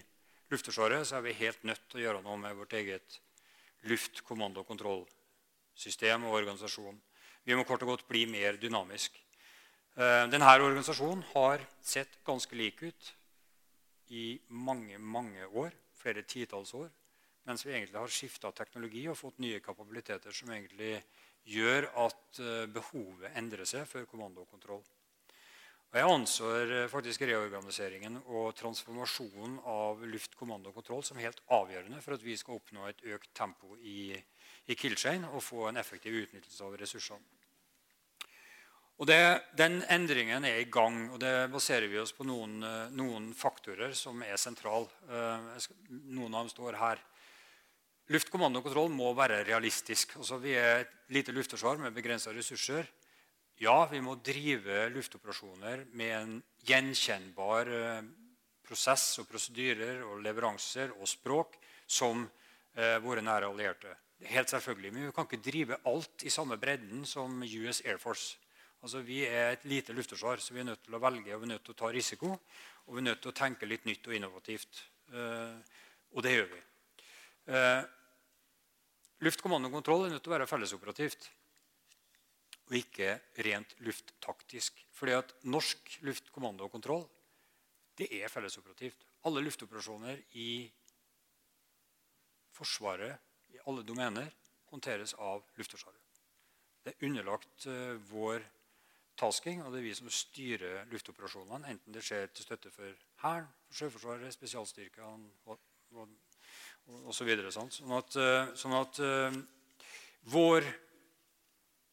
Luftforsvaret, 0.52 1.08
så 1.08 1.16
er 1.16 1.24
vi 1.30 1.40
helt 1.40 1.64
nødt 1.64 1.80
til 1.88 1.96
å 2.02 2.04
gjøre 2.04 2.20
noe 2.26 2.36
med 2.44 2.52
vårt 2.60 2.76
eget 2.76 3.08
luftkommandokontrollsystem 3.88 6.20
og 6.28 6.36
organisasjon. 6.42 7.00
Vi 7.48 7.56
må 7.56 7.64
kort 7.64 7.80
og 7.88 7.92
godt 7.94 8.04
bli 8.10 8.28
mer 8.28 8.60
dynamisk. 8.60 9.16
Eh, 9.96 10.28
denne 10.28 10.44
organisasjonen 10.60 11.24
har 11.32 11.64
sett 11.80 12.20
ganske 12.28 12.52
lik 12.52 12.84
ut 12.84 13.16
i 14.12 14.36
mange, 14.52 15.00
mange 15.00 15.40
år, 15.48 15.72
flere 15.96 16.20
titalls 16.28 16.76
år, 16.76 16.92
mens 17.48 17.66
vi 17.66 17.72
egentlig 17.74 17.98
har 17.98 18.12
skifta 18.12 18.52
teknologi 18.52 19.06
og 19.08 19.18
fått 19.18 19.40
nye 19.42 19.60
kapabiliteter 19.64 20.34
som 20.34 20.52
egentlig 20.52 20.98
gjør 21.48 21.88
at 22.04 22.40
eh, 22.40 22.66
behovet 22.70 23.36
endrer 23.38 23.68
seg 23.68 23.86
for 23.88 24.08
kommando 24.08 24.44
og 24.44 24.50
kontroll. 24.50 24.82
Og 25.90 25.98
jeg 25.98 26.06
anser 26.06 26.72
eh, 26.76 26.88
faktisk 26.90 27.24
reorganiseringen 27.26 28.20
og 28.28 28.52
transformasjonen 28.58 29.58
av 29.66 30.04
luftkommando 30.06 30.70
og 30.70 30.78
kontroll 30.78 31.02
som 31.06 31.18
helt 31.18 31.40
avgjørende 31.50 31.98
for 32.04 32.14
at 32.14 32.22
vi 32.22 32.36
skal 32.38 32.60
oppnå 32.60 32.86
et 32.86 33.02
økt 33.16 33.32
tempo 33.34 33.74
i, 33.82 34.14
i 34.70 34.78
Killchain 34.78 35.26
og 35.32 35.42
få 35.42 35.66
en 35.68 35.80
effektiv 35.80 36.20
utnyttelse 36.22 36.66
av 36.66 36.78
ressursene. 36.78 37.38
Og 39.00 39.08
det, 39.08 39.18
Den 39.56 39.78
endringen 39.88 40.44
er 40.44 40.60
i 40.60 40.68
gang, 40.68 41.06
og 41.08 41.22
det 41.22 41.48
baserer 41.50 41.88
vi 41.88 41.98
oss 41.98 42.12
på 42.12 42.26
noen, 42.28 42.58
eh, 42.62 42.92
noen 42.94 43.32
faktorer 43.34 43.96
som 43.96 44.22
er 44.22 44.36
sentrale. 44.38 44.92
Noen 45.88 46.34
av 46.34 46.44
dem 46.44 46.52
står 46.52 46.76
her. 46.78 47.00
Luftkommando 48.10 48.58
og 48.58 48.64
kontroll 48.66 48.88
må 48.90 49.12
være 49.14 49.44
realistisk. 49.46 50.16
Altså, 50.18 50.40
vi 50.42 50.56
er 50.58 50.80
et 50.80 50.94
lite 51.14 51.30
luftforsvar 51.30 51.78
med 51.78 51.94
begrensa 51.94 52.32
ressurser. 52.34 52.88
Ja, 53.62 53.84
vi 53.86 54.00
må 54.02 54.16
drive 54.18 54.88
luftoperasjoner 54.90 55.84
med 55.94 56.14
en 56.16 56.32
gjenkjennbar 56.66 57.70
eh, 57.70 58.08
prosess 58.66 59.20
og 59.22 59.28
prosedyrer 59.30 60.02
og 60.08 60.24
leveranser 60.24 60.90
og 60.96 61.06
språk 61.06 61.54
som 61.86 62.24
eh, 62.74 62.96
våre 63.04 63.22
nære 63.22 63.46
allierte. 63.46 63.94
Er 64.18 64.34
helt 64.40 64.50
selvfølgelig, 64.50 64.92
Men 64.92 65.06
vi 65.06 65.12
kan 65.14 65.30
ikke 65.30 65.50
drive 65.50 65.78
alt 65.86 66.26
i 66.26 66.34
samme 66.34 66.58
bredden 66.58 67.06
som 67.06 67.38
US 67.46 67.80
Air 67.86 68.02
Force. 68.02 68.38
Altså, 68.82 69.04
Vi 69.06 69.22
er 69.22 69.52
et 69.52 69.64
lite 69.64 69.92
luftforsvar, 69.92 70.42
så 70.42 70.54
vi 70.54 70.60
er 70.60 70.70
nødt 70.72 70.82
til 70.82 70.98
å 70.98 71.02
velge 71.06 71.34
og 71.34 71.44
vi 71.44 71.46
er 71.46 71.54
nødt 71.54 71.64
til 71.64 71.78
å 71.78 71.80
ta 71.84 71.92
risiko. 71.94 72.34
Og 72.86 72.96
vi 72.96 72.98
er 73.04 73.08
nødt 73.12 73.22
til 73.22 73.30
å 73.30 73.38
tenke 73.38 73.70
litt 73.70 73.86
nytt 73.86 74.02
og 74.08 74.18
innovativt. 74.18 74.82
Eh, 75.14 75.56
og 76.10 76.22
det 76.26 76.34
gjør 76.34 76.52
vi. 76.56 76.62
Eh, 77.54 77.82
luftkommando 79.24 79.68
og 79.68 79.78
kontroll 79.80 80.06
er 80.06 80.14
nødt 80.14 80.24
til 80.24 80.32
å 80.32 80.36
være 80.38 80.48
fellesoperativt 80.50 81.28
og 82.70 82.76
ikke 82.78 83.16
rent 83.44 83.72
lufttaktisk. 83.82 84.78
Fordi 84.94 85.16
at 85.18 85.32
norsk 85.50 85.96
luftkommando 86.06 86.66
og 86.66 86.74
kontroll 86.74 87.02
det 87.98 88.08
er 88.16 88.30
fellesoperativt. 88.32 89.02
Alle 89.28 89.42
luftoperasjoner 89.44 90.22
i 90.40 90.70
Forsvaret, 92.60 93.16
i 93.54 93.58
alle 93.68 93.82
domener, 93.86 94.28
håndteres 94.70 95.14
av 95.16 95.44
Luftforsvaret. 95.56 96.00
Det 96.84 96.92
er 96.92 97.06
underlagt 97.08 97.66
uh, 97.66 97.96
vår 98.10 98.44
tasking, 99.20 99.62
og 99.64 99.72
det 99.72 99.80
er 99.80 99.86
vi 99.86 99.94
som 99.96 100.10
styrer 100.12 100.88
luftoperasjonene. 100.92 101.70
Enten 101.72 101.94
det 101.96 102.04
skjer 102.04 102.28
til 102.32 102.46
støtte 102.46 102.72
for 102.72 102.96
Hæren, 103.22 103.48
Sjøforsvaret, 103.72 104.32
spesialstyrkene 104.36 105.30
og, 107.04 107.14
så. 107.14 107.26
Sånn 107.50 107.96
at, 107.96 108.16
uh, 108.18 108.52
sånn 108.58 108.76
at 108.78 109.00
uh, 109.04 109.40
vår 110.32 110.66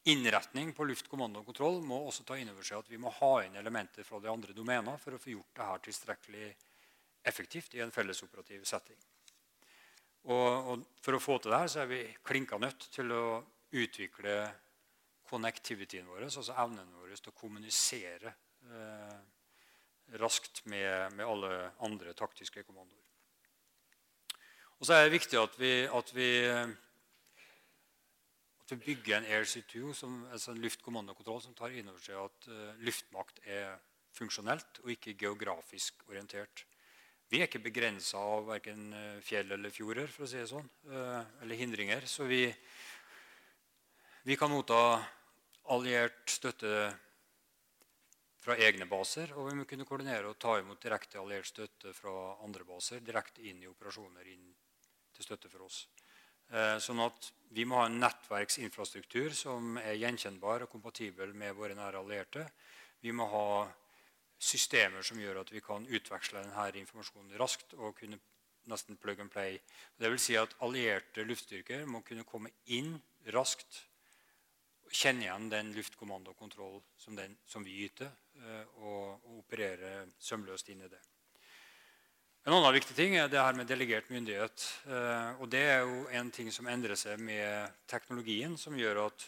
innretning 0.08 0.72
på 0.76 0.88
luftkommando 0.88 1.42
og 1.42 1.50
kontroll 1.50 1.82
må 1.84 2.00
også 2.08 2.24
ta 2.28 2.38
inn 2.40 2.52
over 2.54 2.64
seg 2.64 2.80
at 2.80 2.90
vi 2.92 3.00
må 3.02 3.12
ha 3.20 3.34
inn 3.44 3.58
elementer 3.60 4.08
fra 4.08 4.22
de 4.24 4.32
andre 4.32 4.56
domener 4.56 5.00
for 5.02 5.18
å 5.18 5.20
få 5.20 5.34
gjort 5.34 5.54
det 5.58 5.68
her 5.68 5.84
tilstrekkelig 5.84 6.50
effektivt 7.28 7.76
i 7.76 7.84
en 7.84 7.92
fellesoperativ 7.92 8.64
setting. 8.68 9.00
Og, 10.28 10.72
og 10.72 10.86
For 11.04 11.16
å 11.16 11.24
få 11.24 11.38
til 11.40 11.54
det 11.54 11.60
her 11.64 11.72
så 11.72 11.84
er 11.84 11.92
vi 11.92 12.02
klinka 12.28 12.60
nødt 12.60 12.88
til 12.94 13.12
å 13.16 13.26
utvikle 13.76 14.38
connectivityen 15.28 16.08
vår, 16.08 16.28
altså 16.28 16.56
evnen 16.56 16.94
vår 16.96 17.16
til 17.18 17.34
å 17.34 17.36
kommunisere 17.36 18.32
eh, 18.72 19.18
raskt 20.22 20.64
med, 20.72 21.18
med, 21.18 21.26
alle 21.28 21.72
andre 21.84 22.14
taktiske 22.16 22.64
kommandoer. 22.64 23.07
Og 24.78 24.86
så 24.86 24.94
er 24.94 25.08
det 25.08 25.16
viktig 25.18 25.40
at 25.42 25.56
vi, 25.58 25.72
at 25.90 26.14
vi 26.14 26.30
at 28.68 28.74
vi 28.76 28.84
bygger 28.84 29.22
en 29.22 29.28
AirC2, 29.32 29.94
som, 29.96 30.16
altså 30.28 30.52
en 30.52 30.60
luftkommandokontroll 30.60 31.40
som 31.40 31.54
tar 31.56 31.72
inn 31.72 31.88
over 31.88 32.04
seg 32.04 32.20
at 32.20 32.48
uh, 32.52 32.82
luftmakt 32.84 33.40
er 33.48 33.78
funksjonelt 34.18 34.82
og 34.84 34.92
ikke 34.92 35.16
geografisk 35.16 36.04
orientert. 36.10 36.66
Vi 37.32 37.40
er 37.40 37.48
ikke 37.48 37.64
begrensa 37.64 38.20
av 38.20 38.46
verken 38.48 38.86
eh, 38.96 39.18
fjell 39.24 39.52
eller 39.52 39.72
fjorder, 39.72 40.08
for 40.08 40.24
å 40.24 40.30
si 40.32 40.40
det 40.40 40.48
sånn, 40.48 40.68
uh, 40.88 41.24
eller 41.44 41.60
hindringer. 41.60 42.08
Så 42.08 42.24
vi, 42.28 42.42
vi 44.28 44.38
kan 44.40 44.52
motta 44.52 44.80
alliert 45.76 46.24
støtte 46.32 46.72
fra 48.44 48.56
egne 48.64 48.88
baser, 48.88 49.36
og 49.36 49.52
vi 49.52 49.58
må 49.60 49.68
kunne 49.68 49.88
koordinere 49.88 50.32
og 50.32 50.40
ta 50.40 50.56
imot 50.60 50.80
direkte 50.84 51.20
alliert 51.20 51.52
støtte 51.52 51.92
fra 51.96 52.14
andre 52.48 52.68
baser 52.68 53.04
direkte 53.04 53.44
inn 53.48 53.60
i 53.64 53.72
operasjoner 53.72 54.32
inn 54.32 54.48
til 55.18 55.28
støtte 55.28 55.52
for 55.52 55.66
oss. 55.66 55.82
Eh, 56.48 56.78
sånn 56.80 57.02
at 57.04 57.32
vi 57.58 57.66
må 57.68 57.82
ha 57.82 57.90
en 57.90 58.00
nettverksinfrastruktur 58.00 59.34
som 59.36 59.76
er 59.82 59.98
gjenkjennbar 60.00 60.64
og 60.64 60.72
kompatibel 60.72 61.34
med 61.36 61.58
våre 61.58 61.76
nære 61.76 62.00
allierte. 62.00 62.46
Vi 63.04 63.12
må 63.16 63.28
ha 63.32 63.50
systemer 64.38 65.04
som 65.04 65.20
gjør 65.20 65.42
at 65.42 65.52
vi 65.52 65.64
kan 65.66 65.88
utveksle 65.88 66.44
denne 66.46 66.70
informasjonen 66.84 67.38
raskt 67.42 67.74
og 67.78 67.98
kunne 67.98 68.20
nesten 68.68 69.00
plug 69.00 69.20
and 69.24 69.32
play. 69.32 69.60
Det 69.98 70.12
vil 70.12 70.22
si 70.22 70.36
at 70.38 70.56
Allierte 70.66 71.24
luftstyrker 71.26 71.86
må 71.88 72.04
kunne 72.06 72.28
komme 72.28 72.52
inn 72.76 72.98
raskt 73.36 73.84
og 74.88 74.96
kjenne 74.96 75.26
igjen 75.26 75.50
den 75.52 75.74
luftkommando 75.76 76.32
og 76.32 76.40
kontroll 76.40 76.82
som, 77.00 77.16
den, 77.16 77.36
som 77.48 77.64
vi 77.64 77.76
yter, 77.88 78.12
eh, 78.40 78.80
og, 78.80 79.24
og 79.24 79.40
operere 79.44 80.08
sømløst 80.20 80.72
inn 80.72 80.86
i 80.86 80.92
det. 80.92 81.02
En 82.48 82.54
annen 82.56 82.78
viktig 82.78 82.94
ting 82.96 83.18
er 83.20 83.28
det 83.28 83.42
her 83.44 83.58
med 83.60 83.68
delegert 83.68 84.08
myndighet. 84.08 84.64
Eh, 84.88 85.42
og 85.44 85.50
Det 85.52 85.60
er 85.68 85.82
jo 85.84 86.06
en 86.16 86.30
ting 86.32 86.48
som 86.48 86.70
endrer 86.72 86.96
seg 86.96 87.20
med 87.20 87.74
teknologien, 87.92 88.54
som 88.58 88.78
gjør 88.80 89.02
at 89.02 89.26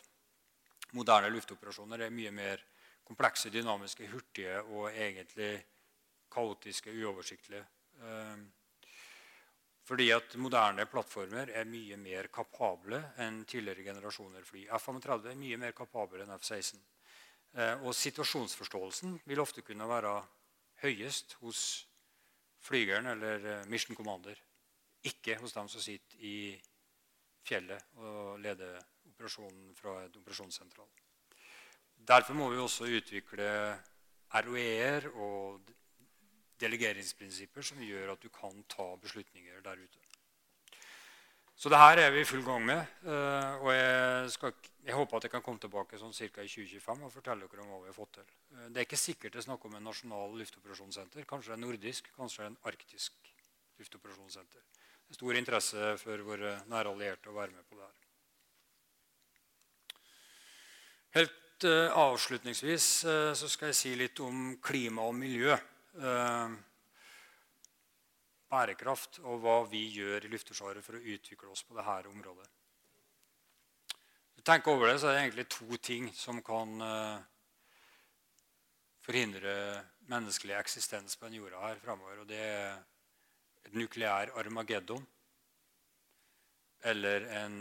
moderne 0.96 1.28
luftoperasjoner 1.34 2.06
er 2.06 2.14
mye 2.16 2.32
mer 2.32 2.64
komplekse, 3.04 3.52
dynamiske, 3.52 4.08
hurtige 4.08 4.62
og 4.62 4.88
egentlig 4.94 5.50
kaotiske, 6.32 6.96
uoversiktlige. 6.96 7.66
Eh, 8.00 8.40
fordi 9.84 10.08
at 10.16 10.40
moderne 10.40 10.88
plattformer 10.88 11.52
er 11.52 11.68
mye 11.68 12.00
mer 12.00 12.32
kapable 12.32 13.04
enn 13.20 13.44
tidligere 13.44 13.84
generasjoner 13.90 14.48
fly. 14.48 14.64
F-35 14.80 15.34
er 15.34 15.44
mye 15.44 15.60
mer 15.60 15.76
kapabel 15.76 16.24
enn 16.24 16.32
F-16. 16.40 16.80
Eh, 17.52 17.84
og 17.84 17.92
situasjonsforståelsen 17.92 19.20
vil 19.28 19.44
ofte 19.44 19.68
kunne 19.68 19.92
være 19.92 20.22
høyest 20.88 21.36
hos 21.44 21.89
flygeren 22.62 23.08
eller 23.14 23.46
eh, 23.46 23.68
mission 23.68 23.96
commander. 23.96 24.40
Ikke 25.04 25.38
hos 25.40 25.54
dem 25.56 25.70
som 25.72 25.82
sitter 25.82 26.20
i 26.20 26.38
fjellet 27.48 28.00
og 28.04 28.40
leder 28.44 28.80
operasjonen 29.08 29.76
fra 29.76 30.02
et 30.06 30.18
operasjonssentral. 30.20 30.90
Derfor 32.08 32.34
må 32.34 32.50
vi 32.52 32.60
også 32.62 32.90
utvikle 33.00 33.50
ROE-er 34.30 35.10
og 35.16 35.72
delegeringsprinsipper 36.60 37.66
som 37.66 37.82
gjør 37.84 38.14
at 38.14 38.24
du 38.24 38.30
kan 38.34 38.64
ta 38.70 38.92
beslutninger 39.02 39.62
der 39.64 39.80
ute. 39.80 40.09
Så 41.60 41.68
det 41.68 41.76
her 41.76 42.00
er 42.00 42.14
vi 42.16 42.22
i 42.24 42.28
full 42.28 42.44
gang 42.46 42.62
med. 42.64 42.92
Eh, 43.04 43.56
og 43.60 43.74
jeg, 43.74 44.30
skal, 44.32 44.54
jeg, 44.86 44.94
håper 44.96 45.18
at 45.18 45.26
jeg 45.28 45.32
kan 45.34 45.42
komme 45.44 45.60
tilbake 45.60 45.98
sånn 46.00 46.14
ca. 46.16 46.46
i 46.46 46.48
2025 46.48 47.02
og 47.04 47.12
fortelle 47.12 47.50
dere 47.52 47.66
om 47.66 47.74
hva 47.74 47.80
vi 47.84 47.90
har 47.92 47.98
fått 47.98 48.14
til. 48.16 48.30
Eh, 48.54 48.70
det 48.72 48.80
er 48.80 48.88
ikke 48.88 49.00
sikkert 49.00 49.36
det 49.36 49.42
er 49.42 49.48
snakk 49.50 49.66
om 49.68 49.76
en 49.76 49.84
nasjonal 49.84 50.38
luftoperasjonssenter. 50.40 51.26
Kanskje 51.28 51.58
en 51.58 51.66
nordisk, 51.66 52.08
kanskje 52.16 52.48
en 52.48 52.56
arktisk 52.72 53.34
luftoperasjonssenter. 53.82 54.64
Det 54.80 55.12
er 55.12 55.20
stor 55.20 55.42
interesse 55.42 55.92
for 56.00 56.24
våre 56.30 56.54
nære 56.72 56.94
allierte 56.96 57.34
å 57.34 57.36
være 57.36 57.52
med 57.52 57.68
på 57.68 57.76
det 57.76 57.90
her. 57.90 58.00
Helt 61.18 61.68
uh, 61.68 62.00
avslutningsvis 62.06 62.88
så 63.36 63.48
skal 63.52 63.74
jeg 63.74 63.80
si 63.82 63.96
litt 64.00 64.20
om 64.24 64.54
klima 64.64 65.04
og 65.10 65.16
miljø. 65.18 65.58
Bærekraft 68.50 69.20
og 69.24 69.44
hva 69.44 69.58
vi 69.70 69.86
gjør 69.94 70.26
i 70.26 70.32
Luftforsvaret 70.34 70.86
for 70.86 70.98
å 70.98 71.04
utvikle 71.16 71.52
oss 71.54 71.64
på 71.68 71.78
dette 71.78 72.10
området. 72.10 72.48
Tenk 74.50 74.70
over 74.72 74.88
det, 74.88 75.00
så 75.02 75.10
er 75.10 75.18
det 75.18 75.24
egentlig 75.26 75.50
to 75.52 75.78
ting 75.84 76.08
som 76.16 76.40
kan 76.42 76.82
uh, 76.82 77.20
forhindre 79.06 79.54
menneskelig 80.10 80.56
eksistens 80.58 81.20
på 81.20 81.28
den 81.28 81.38
jorda 81.38 81.60
her 81.68 81.82
framover. 81.84 82.22
Og 82.24 82.30
det 82.30 82.40
er 82.40 82.80
et 83.68 83.76
nukleær 83.78 84.32
armageddon 84.40 85.06
eller 86.90 87.28
en 87.44 87.60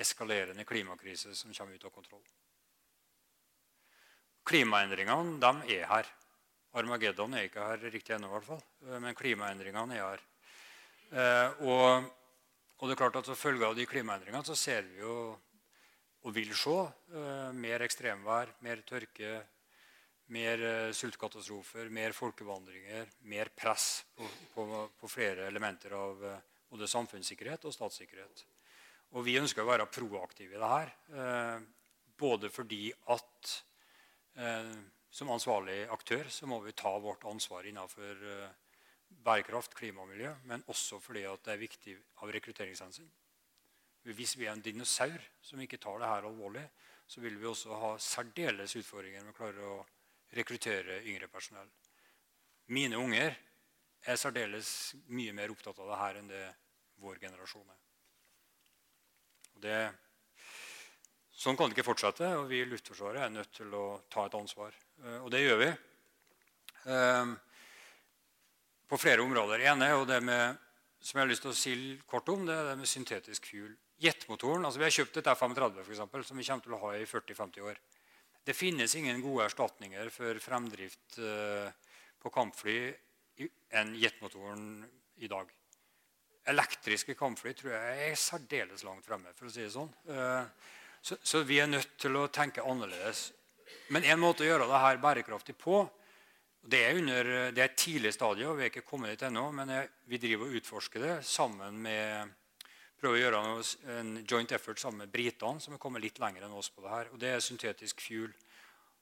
eskalerende 0.00 0.64
klimakrise 0.64 1.34
som 1.36 1.52
kommer 1.52 1.76
ut 1.76 1.84
av 1.84 1.94
kontroll. 1.94 2.24
Klimaendringene 4.48 5.38
de 5.42 5.76
er 5.76 5.88
her. 5.90 6.08
Armageddon 6.72 7.34
er 7.36 7.48
ikke 7.48 7.64
her 7.68 7.82
riktig 7.92 8.14
ennå, 8.16 8.30
i 8.30 8.32
hvert 8.36 8.48
fall. 8.48 8.60
Eh, 8.88 8.98
men 9.04 9.16
klimaendringene 9.16 9.96
er 9.98 10.04
her. 10.06 10.26
Eh, 11.12 11.64
og, 11.68 12.06
og, 12.78 12.84
det 12.86 12.94
er 12.94 13.00
klart 13.02 13.18
at 13.20 13.28
Som 13.28 13.36
følge 13.36 13.66
av 13.68 13.76
de 13.76 13.84
klimaendringene 13.88 14.44
så 14.48 14.56
ser 14.56 14.86
vi 14.88 15.02
jo, 15.02 15.16
og 16.22 16.32
vil 16.32 16.54
se, 16.56 16.78
eh, 17.12 17.50
mer 17.52 17.84
ekstremvær, 17.84 18.54
mer 18.64 18.80
tørke, 18.88 19.34
mer 20.32 20.62
sultkatastrofer, 20.96 21.90
mer 21.92 22.14
folkevandringer, 22.16 23.10
mer 23.28 23.50
press 23.52 24.06
på, 24.16 24.24
på, 24.54 24.64
på 24.96 25.10
flere 25.10 25.44
elementer 25.50 25.92
av 25.92 26.22
både 26.70 26.88
samfunnssikkerhet 26.88 27.66
og 27.68 27.74
statssikkerhet. 27.74 28.46
Og 29.12 29.26
vi 29.26 29.36
ønsker 29.36 29.60
å 29.60 29.68
være 29.68 29.90
proaktive 29.92 30.56
i 30.56 30.62
det 30.62 30.70
her. 30.70 30.94
Både 32.16 32.48
fordi 32.54 32.86
at 33.12 33.50
som 35.12 35.30
ansvarlig 35.30 35.84
aktør 35.92 36.28
så 36.32 36.48
må 36.48 36.58
vi 36.64 36.72
ta 36.76 36.92
vårt 36.98 37.24
ansvar 37.28 37.66
innenfor 37.68 38.22
eh, 38.32 38.54
bærekraft, 39.22 39.74
klima 39.76 40.06
og 40.06 40.08
miljø, 40.08 40.30
men 40.48 40.64
også 40.72 41.00
fordi 41.04 41.26
det 41.44 41.52
er 41.52 41.60
viktig 41.60 41.96
av 42.24 42.32
rekrutteringshensyn. 42.32 43.10
Hvis 44.16 44.34
vi 44.38 44.48
er 44.48 44.56
en 44.56 44.64
dinosaur 44.64 45.20
som 45.44 45.60
ikke 45.62 45.78
tar 45.78 46.00
det 46.00 46.08
her 46.08 46.26
alvorlig, 46.26 46.64
så 47.06 47.20
vil 47.20 47.36
vi 47.38 47.46
også 47.46 47.76
ha 47.76 47.90
særdeles 48.00 48.74
utfordringer 48.80 49.22
med 49.22 49.34
å 49.34 49.36
klare 49.36 49.68
å 49.68 49.76
rekruttere 50.32 51.02
yngre 51.04 51.28
personell. 51.28 51.68
Mine 52.72 52.96
unger 52.96 53.36
er 54.08 54.18
særdeles 54.18 54.94
mye 55.12 55.34
mer 55.36 55.52
opptatt 55.52 55.78
av 55.82 55.92
det 55.92 56.00
her 56.00 56.18
enn 56.18 56.32
det 56.32 56.46
vår 57.04 57.20
generasjon 57.20 57.68
er. 57.68 57.82
Det 59.62 59.76
Sånn 61.42 61.56
kan 61.58 61.70
det 61.70 61.74
ikke 61.74 61.88
fortsette, 61.88 62.26
og 62.38 62.44
vi 62.50 62.60
i 62.62 62.66
Luftforsvaret 62.68 63.24
er 63.24 63.30
nødt 63.32 63.50
til 63.56 63.72
å 63.74 63.86
ta 64.12 64.28
et 64.28 64.34
ansvar. 64.38 64.74
Eh, 65.02 65.18
og 65.22 65.30
det 65.34 65.42
gjør 65.42 65.60
vi. 65.62 65.70
Eh, 66.92 67.32
på 68.88 68.98
flere 69.00 69.24
områder. 69.24 69.62
Det 69.62 69.70
ene 69.72 69.88
er 69.88 69.96
jo 69.96 70.08
det 70.08 70.20
med, 70.24 70.58
som 71.00 71.18
jeg 71.18 71.24
har 71.24 71.30
lyst 71.30 71.46
til 71.46 71.52
å 71.52 71.58
si 71.58 71.76
kort 72.08 72.28
om, 72.32 72.44
det 72.46 72.54
er 72.54 72.70
det 72.70 72.76
med 72.82 72.90
syntetisk 72.90 73.48
fuel. 73.50 73.72
Jetmotoren, 74.02 74.66
altså 74.66 74.80
Vi 74.80 74.86
har 74.88 74.94
kjøpt 74.96 75.20
et 75.20 75.30
F-35 75.30 75.82
for 75.84 75.94
eksempel, 75.94 76.24
som 76.26 76.38
vi 76.38 76.46
kommer 76.46 76.66
til 76.66 76.74
å 76.74 76.82
ha 76.82 76.92
i 76.98 77.06
40-50 77.06 77.66
år. 77.70 77.80
Det 78.42 78.56
finnes 78.58 78.94
ingen 78.98 79.20
gode 79.22 79.46
erstatninger 79.46 80.10
for 80.10 80.38
fremdrift 80.42 81.18
eh, 81.22 81.70
på 82.18 82.30
kampfly 82.34 82.78
enn 83.78 83.94
jetmotoren 83.98 84.82
i 85.22 85.30
dag. 85.30 85.46
Elektriske 86.50 87.14
kampfly 87.14 87.54
tror 87.54 87.76
jeg 87.76 88.08
er 88.08 88.18
særdeles 88.18 88.82
langt 88.82 89.06
fremme. 89.06 89.30
for 89.38 89.46
å 89.46 89.52
si 89.54 89.62
det 89.62 89.70
sånn. 89.70 89.90
Så, 91.02 91.16
så, 91.22 91.42
vi 91.46 91.60
er 91.62 91.70
nødt 91.70 91.94
til 92.02 92.18
å 92.18 92.26
tenke 92.34 92.66
annerledes. 92.66 93.30
Men 93.92 94.06
en 94.08 94.20
måte 94.22 94.44
å 94.44 94.48
gjøre 94.48 94.68
det 94.70 94.84
her 94.84 95.02
bærekraftig 95.02 95.56
på 95.58 95.82
Det 96.62 96.78
er, 96.78 96.94
under, 96.94 97.28
det 97.50 97.58
er 97.58 97.70
et 97.72 97.80
tidlig 97.80 98.12
stadie, 98.14 98.46
og 98.46 98.54
vi 98.54 98.62
er 98.62 98.70
ikke 98.70 98.84
kommet 98.86 99.10
dit 99.10 99.24
ennå. 99.26 99.48
Men 99.50 99.72
jeg, 99.74 99.88
vi 100.06 100.20
driver 100.22 100.46
og 100.46 100.60
utforsker 100.60 101.02
det 101.02 101.16
sammen 101.26 101.80
med 101.82 102.30
prøver 103.02 103.18
å 103.18 103.22
gjøre 103.24 103.38
en 103.98 104.10
joint 104.22 104.52
effort 104.54 104.78
sammen 104.78 105.02
med 105.02 105.10
britene, 105.10 105.58
som 105.58 105.74
er 105.74 105.82
kommet 105.82 106.04
litt 106.04 106.20
lenger 106.22 106.46
enn 106.46 106.54
oss 106.54 106.70
på 106.70 106.84
det 106.84 106.92
her. 106.92 107.10
Og 107.10 107.18
det 107.18 107.32
er 107.34 107.42
syntetisk 107.42 108.04
fuel. 108.04 108.30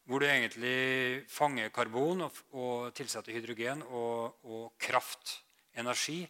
Hvor 0.09 0.23
du 0.23 0.27
egentlig 0.27 1.27
fanger 1.29 1.69
karbon 1.75 2.25
og, 2.25 2.39
og 2.57 2.95
tilsetter 2.97 3.37
hydrogen 3.37 3.85
og, 3.85 4.41
og 4.49 4.71
kraft, 4.81 5.37
energi, 5.77 6.23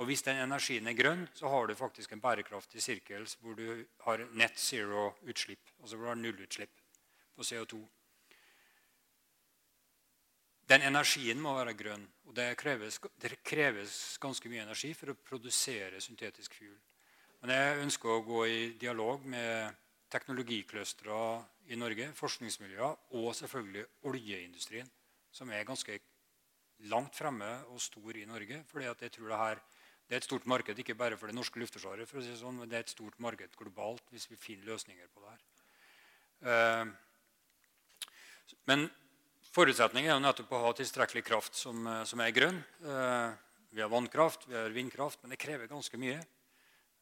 og 0.00 0.06
hvis 0.08 0.22
den 0.24 0.38
energien 0.40 0.86
er 0.88 0.96
grønn, 0.96 1.26
så 1.36 1.50
har 1.52 1.66
du 1.66 1.74
faktisk 1.76 2.14
en 2.14 2.22
bærekraftig 2.22 2.80
sirkel 2.80 3.26
hvor 3.42 3.58
du 3.58 3.82
har 4.06 4.22
net 4.32 4.56
zero-utslipp. 4.56 5.74
Altså 5.82 5.98
hvor 5.98 6.06
du 6.06 6.12
har 6.14 6.22
nullutslipp 6.22 6.79
på 7.40 7.46
CO2. 7.48 7.80
Den 10.70 10.84
energien 10.86 11.40
må 11.42 11.56
være 11.56 11.74
grønn. 11.74 12.06
og 12.28 12.36
det 12.36 12.56
kreves, 12.56 13.00
det 13.18 13.42
kreves, 13.42 14.18
ganske 14.22 14.48
mye 14.48 14.62
energi 14.62 14.92
for 14.94 15.10
å 15.10 15.18
produsere 15.18 15.98
syntetisk 16.00 16.54
fuel. 16.54 16.76
Men 17.40 17.50
jeg 17.56 17.80
ønsker 17.86 18.12
å 18.12 18.22
gå 18.22 18.44
i 18.46 18.60
dialog 18.78 19.24
med 19.26 19.74
teknologiclustere 20.12 21.16
i 21.72 21.78
Norge, 21.80 22.12
forskningsmiljøer 22.14 23.16
og 23.18 23.34
selvfølgelig 23.34 23.84
oljeindustrien, 24.06 24.90
som 25.32 25.50
er 25.50 25.66
ganske 25.66 25.98
langt 26.92 27.18
fremme 27.18 27.50
og 27.72 27.80
stor 27.80 28.16
i 28.16 28.26
Norge. 28.26 28.64
fordi 28.68 28.84
jeg 28.84 29.12
tror 29.12 29.28
det 29.28 29.42
her 29.44 29.60
det 30.08 30.16
er 30.16 30.22
et 30.22 30.24
stort 30.24 30.46
marked 30.46 30.78
ikke 30.78 30.94
bare 30.94 31.16
for 31.16 31.26
det 31.26 31.34
norske 31.34 31.60
luftforsvaret, 31.60 32.08
for 32.08 32.20
si 32.20 32.34
sånn, 32.34 32.58
men 32.58 32.68
det 32.68 32.76
er 32.76 32.80
et 32.80 32.90
stort 32.90 33.18
marked 33.18 33.56
globalt 33.56 34.02
hvis 34.10 34.30
vi 34.30 34.36
finner 34.36 34.66
løsninger 34.66 35.06
på 35.14 35.20
det 35.22 35.30
her. 35.30 35.42
Eh, 36.50 36.86
men 38.68 38.88
forutsetningen 39.54 40.10
er 40.10 40.16
jo 40.16 40.24
nettopp 40.24 40.52
å 40.54 40.64
ha 40.66 40.72
tilstrekkelig 40.76 41.24
kraft 41.26 41.58
som, 41.58 41.86
eh, 41.86 42.04
som 42.04 42.20
er 42.20 42.34
grønn. 42.34 42.62
Eh, 42.84 43.32
vi 43.72 43.82
har 43.82 43.90
vannkraft, 43.90 44.46
vi 44.48 44.54
har 44.54 44.70
vindkraft, 44.70 45.22
men 45.22 45.30
det 45.30 45.38
krever 45.38 45.68
ganske 45.68 45.96
mye. 45.98 46.20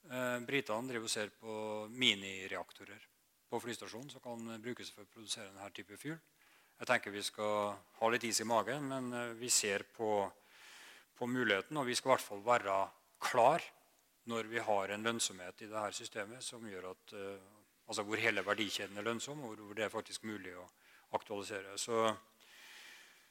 Britene 0.08 0.88
driver 0.88 1.04
og 1.04 1.10
ser 1.10 1.28
på 1.28 1.88
minireaktorer 1.90 3.02
på 3.50 3.60
flystasjonen 3.60 4.10
som 4.10 4.20
kan 4.20 4.60
brukes 4.62 4.90
for 4.90 5.02
å 5.04 5.10
produsere 5.12 5.50
denne 5.50 5.68
type 5.74 5.98
fuel. 6.00 6.16
Jeg 6.78 6.86
tenker 6.86 7.10
Vi 7.10 7.22
skal 7.22 7.76
ha 7.98 8.08
litt 8.08 8.24
is 8.24 8.40
i 8.40 8.44
magen, 8.44 8.88
men 8.88 9.36
vi 9.38 9.50
ser 9.50 9.82
på, 9.82 10.30
på 11.18 11.26
muligheten, 11.26 11.76
og 11.76 11.86
vi 11.86 11.94
skal 11.94 12.12
i 12.12 12.14
hvert 12.14 12.24
fall 12.24 12.40
være 12.40 12.88
klar 13.20 13.64
når 14.24 14.48
vi 14.48 14.58
har 14.58 14.88
en 14.88 15.02
lønnsomhet 15.02 15.62
i 15.62 15.66
dette 15.66 15.92
systemet 15.92 16.42
som 16.42 16.64
gjør 16.64 16.90
at, 16.92 17.14
altså 17.88 18.04
hvor 18.04 18.16
hele 18.16 18.44
verdikjeden 18.46 18.96
er 18.96 19.08
lønnsom, 19.08 19.44
og 19.44 19.58
hvor 19.58 19.74
det 19.74 19.84
er 19.84 19.92
faktisk 19.92 20.24
mulig 20.24 20.56
å 20.56 20.64
aktualisere. 21.16 21.76
Så, 21.78 22.08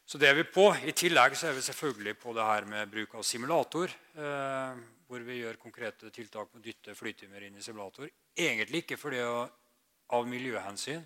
så, 0.05 0.17
det 0.17 0.29
er 0.29 0.37
vi 0.39 0.45
på. 0.49 0.69
I 0.87 0.95
tillegg 0.97 1.35
så 1.37 1.49
er 1.49 1.57
vi 1.57 1.65
selvfølgelig 1.65 2.15
på 2.21 2.33
det 2.37 2.45
her 2.47 2.69
med 2.69 2.91
bruk 2.91 3.17
av 3.19 3.25
simulator. 3.27 3.93
Eh, 4.17 4.85
hvor 5.07 5.23
vi 5.23 5.39
gjør 5.39 5.59
konkrete 5.61 6.09
tiltak 6.11 6.51
med 6.51 6.59
å 6.59 6.65
dytte 6.65 6.95
flytimer 6.97 7.45
inn 7.47 7.59
i 7.59 7.63
simulator. 7.63 8.09
Egentlig 8.35 8.83
ikke 8.83 8.99
fordi 8.99 9.21
av 9.23 10.27
miljøhensyn, 10.27 11.03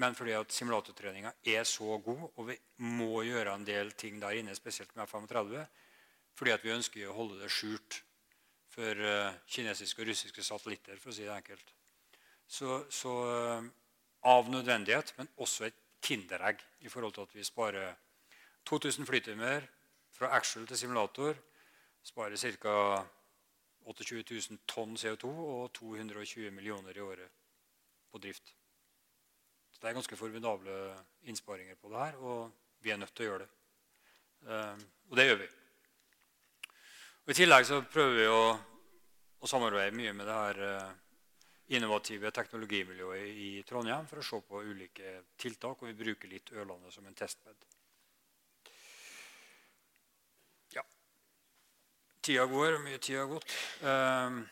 men 0.00 0.16
fordi 0.16 0.34
at 0.36 0.52
simulatortreninga 0.52 1.34
er 1.54 1.66
så 1.68 1.98
god, 2.02 2.24
og 2.34 2.48
vi 2.48 2.56
må 2.82 3.22
gjøre 3.28 3.54
en 3.54 3.66
del 3.66 3.92
ting 3.98 4.16
der 4.22 4.40
inne, 4.40 4.56
spesielt 4.56 4.94
med 4.96 5.06
F-35 5.06 5.64
fordi 6.34 6.50
at 6.50 6.64
vi 6.66 6.74
ønsker 6.74 7.06
å 7.06 7.14
holde 7.14 7.38
det 7.38 7.50
skjult 7.52 8.00
for 8.74 8.98
uh, 9.06 9.36
kinesiske 9.46 10.02
og 10.02 10.08
russiske 10.10 10.42
satellitter. 10.42 10.98
for 10.98 11.12
å 11.12 11.14
si 11.14 11.22
det 11.22 11.34
enkelt. 11.34 11.74
Så, 12.46 12.80
så 12.90 13.12
av 14.24 14.48
nødvendighet, 14.50 15.14
men 15.18 15.28
også 15.36 15.68
et 15.68 15.80
kinderegg 16.04 16.60
i 16.80 16.88
forhold 16.88 17.14
til 17.14 17.26
at 17.26 17.34
vi 17.34 17.44
sparer 17.44 17.94
2000 18.64 19.06
flytimer 19.06 19.66
fra 20.12 20.32
actual 20.36 20.66
til 20.66 20.78
simulator. 20.78 21.34
Sparer 22.04 22.36
ca. 22.36 23.04
28 23.84 24.24
000 24.50 24.58
tonn 24.66 24.96
CO2 24.96 25.28
og 25.28 25.72
220 25.72 26.50
millioner 26.50 26.96
i 26.96 27.00
året 27.00 27.28
på 28.12 28.18
drift. 28.18 28.54
Så 29.72 29.80
Det 29.82 29.88
er 29.88 29.92
ganske 29.92 30.16
formidable 30.16 30.94
innsparinger 31.22 31.74
på 31.74 31.88
det 31.88 31.98
her, 31.98 32.16
og 32.16 32.52
vi 32.80 32.90
er 32.90 32.96
nødt 32.96 33.14
til 33.14 33.26
å 33.26 33.28
gjøre 33.28 33.44
det. 33.44 33.50
Uh, 34.44 34.80
og 35.10 35.16
det 35.16 35.26
gjør 35.26 35.40
vi. 35.42 35.48
Og 37.24 37.30
I 37.30 37.34
tillegg 37.34 37.66
så 37.66 37.82
prøver 37.92 38.16
vi 38.16 38.26
å, 38.28 38.42
å 39.40 39.48
samarbeide 39.48 39.96
mye 39.96 40.12
med 40.12 40.28
det 40.28 40.38
her 40.38 40.62
uh, 40.64 41.03
innovative 41.72 42.30
teknologimiljøet 42.34 43.38
i 43.40 43.50
Trondheim 43.68 44.08
for 44.10 44.20
å 44.20 44.26
se 44.26 44.40
på 44.48 44.62
ulike 44.64 45.14
tiltak. 45.40 45.80
Og 45.80 45.90
vi 45.90 45.96
bruker 46.04 46.30
litt 46.30 46.52
Ørlandet 46.52 46.94
som 46.94 47.06
en 47.08 47.16
testbed. 47.16 47.68
Ja. 50.76 50.84
Tida 52.20 52.44
går, 52.50 52.78
mye 52.84 53.00
tid 53.00 53.22
har 53.22 53.30
gått. 53.32 53.56
Uh, 53.84 54.42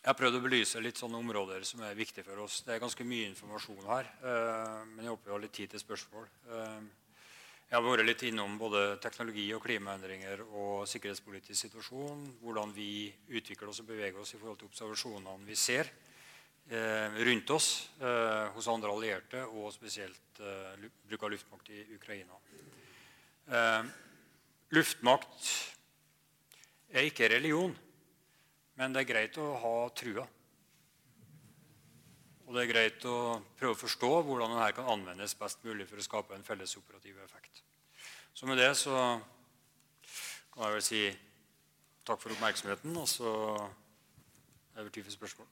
jeg 0.00 0.12
har 0.12 0.18
prøvd 0.20 0.38
å 0.38 0.44
belyse 0.44 0.80
litt 0.84 1.00
sånne 1.00 1.18
områder 1.18 1.64
som 1.66 1.82
er 1.82 1.98
viktige 1.98 2.24
for 2.28 2.44
oss. 2.44 2.60
Det 2.62 2.76
er 2.76 2.82
ganske 2.82 3.04
mye 3.04 3.32
informasjon 3.32 3.88
her, 3.90 4.12
uh, 4.22 4.84
men 4.92 5.02
jeg 5.02 5.12
håper 5.12 5.32
vi 5.32 5.36
har 5.36 5.44
litt 5.44 5.58
tid 5.58 5.74
til 5.74 5.82
spørsmål. 5.82 6.30
Jeg 7.66 7.80
har 7.80 7.82
vært 7.82 8.06
litt 8.06 8.22
innom 8.28 8.52
både 8.60 8.80
teknologi 9.02 9.48
og 9.56 9.64
klimaendringer 9.64 10.44
og 10.44 10.84
sikkerhetspolitisk 10.86 11.64
situasjon. 11.64 12.20
Hvordan 12.38 12.70
vi 12.76 13.08
utvikler 13.26 13.72
oss 13.72 13.80
og 13.82 13.88
beveger 13.88 14.20
oss 14.22 14.36
i 14.36 14.38
forhold 14.38 14.60
til 14.60 14.68
observasjonene 14.68 15.48
vi 15.48 15.56
ser 15.58 15.90
eh, 16.70 17.18
rundt 17.26 17.50
oss 17.56 17.70
eh, 17.98 18.46
hos 18.54 18.68
andre 18.70 18.92
allierte, 18.94 19.42
og 19.50 19.74
spesielt 19.74 20.38
eh, 20.38 20.86
bruk 21.10 21.26
av 21.26 21.34
luftmakt 21.34 21.72
i 21.74 21.82
Ukraina. 21.96 22.38
Eh, 23.50 23.90
luftmakt 24.78 25.50
er 26.94 27.10
ikke 27.10 27.32
religion, 27.34 27.74
men 28.78 28.94
det 28.94 29.02
er 29.02 29.10
greit 29.10 29.42
å 29.42 29.50
ha 29.64 29.76
trua. 29.90 30.28
Og 32.46 32.54
det 32.54 32.62
er 32.62 32.70
greit 32.70 33.04
å 33.10 33.40
prøve 33.58 33.74
å 33.74 33.78
forstå 33.78 34.10
hvordan 34.22 34.52
denne 34.54 34.70
kan 34.76 34.90
anvendes 34.92 35.34
best 35.38 35.64
mulig 35.66 35.88
for 35.90 35.98
å 35.98 36.04
skape 36.04 36.36
en 36.36 36.46
felles 36.46 36.76
operativ 36.78 37.18
effekt. 37.24 37.62
Så 38.34 38.46
med 38.46 38.60
det 38.62 38.70
så 38.78 38.94
kan 40.54 40.68
jeg 40.68 40.76
vel 40.76 40.84
si 40.84 41.02
takk 42.06 42.22
for 42.22 42.30
oppmerksomheten, 42.36 42.94
og 42.96 43.08
så 43.10 43.32
er 44.76 44.84
det 44.84 44.92
tid 44.94 45.08
for 45.08 45.16
spørsmål. 45.18 45.46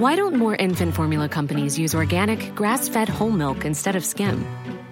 Why 0.00 0.16
don't 0.16 0.34
more 0.34 0.56
infant 0.56 0.94
formula 0.94 1.28
companies 1.28 1.78
use 1.78 1.94
organic, 1.94 2.54
grass 2.54 2.88
fed 2.88 3.08
whole 3.08 3.32
milk 3.32 3.64
instead 3.64 3.96
of 3.96 4.04
skim? 4.04 4.44